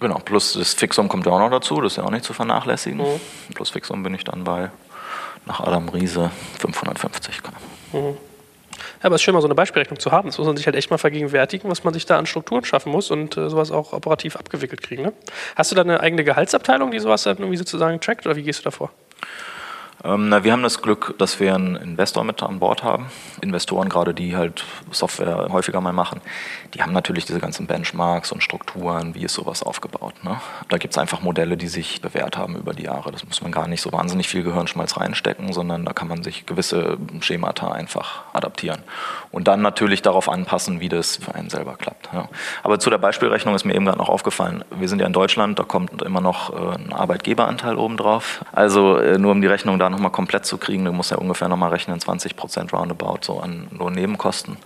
Genau, 0.00 0.18
plus 0.18 0.54
das 0.54 0.74
Fixum 0.74 1.08
kommt 1.08 1.26
ja 1.26 1.32
auch 1.32 1.38
noch 1.38 1.50
dazu, 1.50 1.80
das 1.80 1.92
ist 1.92 1.96
ja 1.96 2.04
auch 2.04 2.10
nicht 2.10 2.24
zu 2.24 2.32
vernachlässigen. 2.32 2.98
Mhm. 2.98 3.54
Plus 3.54 3.70
Fixum 3.70 4.02
bin 4.02 4.14
ich 4.14 4.24
dann 4.24 4.44
bei, 4.44 4.70
nach 5.44 5.60
Adam 5.60 5.88
Riese, 5.90 6.30
550k. 6.60 7.50
Mhm. 7.92 8.16
Ja, 9.00 9.06
aber 9.06 9.16
es 9.16 9.20
ist 9.20 9.24
schön, 9.24 9.34
mal 9.34 9.40
so 9.40 9.46
eine 9.46 9.54
Beispielrechnung 9.54 9.98
zu 9.98 10.12
haben. 10.12 10.28
Das 10.28 10.38
muss 10.38 10.46
man 10.46 10.56
sich 10.56 10.66
halt 10.66 10.76
echt 10.76 10.90
mal 10.90 10.98
vergegenwärtigen, 10.98 11.70
was 11.70 11.84
man 11.84 11.92
sich 11.92 12.06
da 12.06 12.18
an 12.18 12.26
Strukturen 12.26 12.64
schaffen 12.64 12.90
muss 12.92 13.10
und 13.10 13.36
äh, 13.36 13.50
sowas 13.50 13.70
auch 13.70 13.92
operativ 13.92 14.36
abgewickelt 14.36 14.82
kriegen. 14.82 15.02
Ne? 15.02 15.12
Hast 15.54 15.70
du 15.70 15.76
da 15.76 15.82
eine 15.82 16.00
eigene 16.00 16.24
Gehaltsabteilung, 16.24 16.90
die 16.90 16.98
sowas 16.98 17.24
dann 17.24 17.38
irgendwie 17.38 17.58
sozusagen 17.58 18.00
trackt 18.00 18.26
oder 18.26 18.36
wie 18.36 18.42
gehst 18.42 18.60
du 18.60 18.64
da 18.64 18.70
vor? 18.70 18.90
Ähm, 20.04 20.28
na, 20.28 20.44
wir 20.44 20.52
haben 20.52 20.62
das 20.62 20.82
Glück, 20.82 21.14
dass 21.18 21.40
wir 21.40 21.54
einen 21.54 21.76
Investor 21.76 22.24
mit 22.24 22.42
an 22.42 22.58
Bord 22.58 22.82
haben. 22.82 23.06
Investoren, 23.40 23.88
gerade 23.88 24.14
die 24.14 24.36
halt 24.36 24.64
Software 24.90 25.48
häufiger 25.50 25.80
mal 25.80 25.92
machen, 25.92 26.20
die 26.74 26.82
haben 26.82 26.92
natürlich 26.92 27.24
diese 27.24 27.40
ganzen 27.40 27.66
Benchmarks 27.66 28.32
und 28.32 28.42
Strukturen, 28.42 29.14
wie 29.14 29.24
ist 29.24 29.34
sowas 29.34 29.62
aufgebaut. 29.62 30.14
Ne? 30.22 30.40
Da 30.68 30.78
gibt 30.78 30.94
es 30.94 30.98
einfach 30.98 31.22
Modelle, 31.22 31.56
die 31.56 31.68
sich 31.68 32.00
bewährt 32.02 32.36
haben 32.36 32.56
über 32.56 32.74
die 32.74 32.84
Jahre. 32.84 33.10
Das 33.10 33.24
muss 33.24 33.40
man 33.40 33.52
gar 33.52 33.68
nicht 33.68 33.80
so 33.80 33.92
wahnsinnig 33.92 34.28
viel 34.28 34.42
Gehirnschmalz 34.42 34.96
reinstecken, 34.96 35.52
sondern 35.52 35.84
da 35.84 35.92
kann 35.92 36.08
man 36.08 36.22
sich 36.22 36.46
gewisse 36.46 36.98
Schemata 37.20 37.72
einfach 37.72 38.24
adaptieren. 38.32 38.80
Und 39.32 39.48
dann 39.48 39.62
natürlich 39.62 40.02
darauf 40.02 40.28
anpassen, 40.28 40.80
wie 40.80 40.88
das 40.88 41.16
für 41.16 41.34
einen 41.34 41.50
selber 41.50 41.76
klappt. 41.76 42.10
Ja. 42.12 42.28
Aber 42.62 42.78
zu 42.78 42.90
der 42.90 42.98
Beispielrechnung 42.98 43.54
ist 43.54 43.64
mir 43.64 43.74
eben 43.74 43.86
gerade 43.86 43.98
noch 43.98 44.08
aufgefallen, 44.08 44.64
wir 44.70 44.88
sind 44.88 45.00
ja 45.00 45.06
in 45.06 45.12
Deutschland, 45.12 45.58
da 45.58 45.64
kommt 45.64 46.02
immer 46.02 46.20
noch 46.20 46.52
äh, 46.52 46.76
ein 46.76 46.92
Arbeitgeberanteil 46.92 47.76
obendrauf. 47.76 48.44
Also 48.52 48.98
äh, 48.98 49.18
nur 49.18 49.32
um 49.32 49.40
die 49.40 49.46
Rechnung 49.46 49.78
da 49.78 49.85
nochmal 49.90 50.12
komplett 50.12 50.46
zu 50.46 50.58
kriegen, 50.58 50.84
du 50.84 50.92
musst 50.92 51.10
ja 51.10 51.18
ungefähr 51.18 51.48
nochmal 51.48 51.70
rechnen, 51.70 51.98
20 52.00 52.36
Prozent 52.36 52.72
roundabout 52.72 53.18
so 53.22 53.40
an 53.40 53.68
Lohnnebenkosten. 53.70 54.56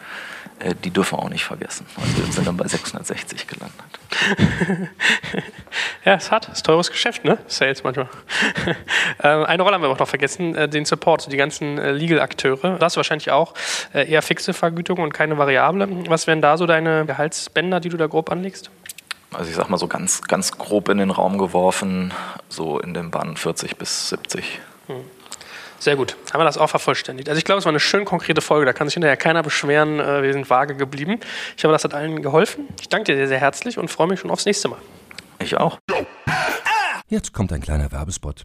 Äh, 0.60 0.74
die 0.74 0.90
dürfen 0.90 1.18
wir 1.18 1.22
auch 1.22 1.30
nicht 1.30 1.44
vergessen. 1.44 1.86
Also 1.96 2.16
wir 2.18 2.32
sind 2.32 2.46
dann 2.46 2.56
bei 2.56 2.68
660 2.68 3.46
gelandet. 3.46 3.80
ja, 6.04 6.14
es 6.14 6.30
hat, 6.30 6.48
ist 6.48 6.64
teures 6.66 6.90
Geschäft, 6.90 7.24
ne? 7.24 7.38
Sales 7.46 7.82
manchmal. 7.82 8.08
Ähm, 9.22 9.44
eine 9.44 9.62
Rolle 9.62 9.74
haben 9.74 9.82
wir 9.82 9.90
auch 9.90 9.98
noch 9.98 10.08
vergessen, 10.08 10.54
äh, 10.54 10.66
den 10.66 10.86
Support, 10.86 11.30
die 11.30 11.36
ganzen 11.36 11.76
äh, 11.76 11.90
Legal-Akteure. 11.90 12.78
Da 12.78 12.86
hast 12.86 12.96
du 12.96 12.98
wahrscheinlich 12.98 13.30
auch 13.30 13.52
eher 13.92 14.22
fixe 14.22 14.54
Vergütung 14.54 14.98
und 15.00 15.12
keine 15.12 15.36
variable. 15.36 15.86
Was 16.08 16.26
wären 16.26 16.40
da 16.40 16.56
so 16.56 16.64
deine 16.64 17.04
Gehaltsbänder, 17.04 17.80
die 17.80 17.90
du 17.90 17.98
da 17.98 18.06
grob 18.06 18.30
anlegst? 18.30 18.70
Also 19.32 19.50
ich 19.50 19.56
sag 19.56 19.68
mal 19.68 19.76
so 19.76 19.88
ganz, 19.88 20.22
ganz 20.22 20.56
grob 20.58 20.88
in 20.88 20.98
den 20.98 21.10
Raum 21.10 21.38
geworfen, 21.38 22.12
so 22.48 22.80
in 22.80 22.94
dem 22.94 23.10
Band 23.10 23.38
40 23.38 23.76
bis 23.76 24.08
70. 24.08 24.60
Hm. 24.90 25.04
Sehr 25.78 25.96
gut. 25.96 26.16
Haben 26.32 26.40
wir 26.40 26.44
das 26.44 26.58
auch 26.58 26.68
vervollständigt. 26.68 27.28
Also 27.30 27.38
ich 27.38 27.44
glaube, 27.44 27.60
es 27.60 27.64
war 27.64 27.72
eine 27.72 27.80
schön 27.80 28.04
konkrete 28.04 28.42
Folge. 28.42 28.66
Da 28.66 28.74
kann 28.74 28.86
sich 28.86 28.94
hinterher 28.94 29.16
keiner 29.16 29.42
beschweren. 29.42 29.98
Äh, 29.98 30.22
wir 30.22 30.32
sind 30.34 30.50
vage 30.50 30.76
geblieben. 30.76 31.18
Ich 31.56 31.64
hoffe, 31.64 31.72
das 31.72 31.84
hat 31.84 31.94
allen 31.94 32.20
geholfen. 32.20 32.68
Ich 32.80 32.90
danke 32.90 33.12
dir 33.12 33.16
sehr, 33.16 33.28
sehr 33.28 33.40
herzlich 33.40 33.78
und 33.78 33.90
freue 33.90 34.08
mich 34.08 34.20
schon 34.20 34.30
aufs 34.30 34.44
nächste 34.44 34.68
Mal. 34.68 34.78
Ich 35.38 35.56
auch. 35.56 35.78
Jetzt 37.08 37.32
kommt 37.32 37.52
ein 37.52 37.62
kleiner 37.62 37.90
Werbespot. 37.90 38.44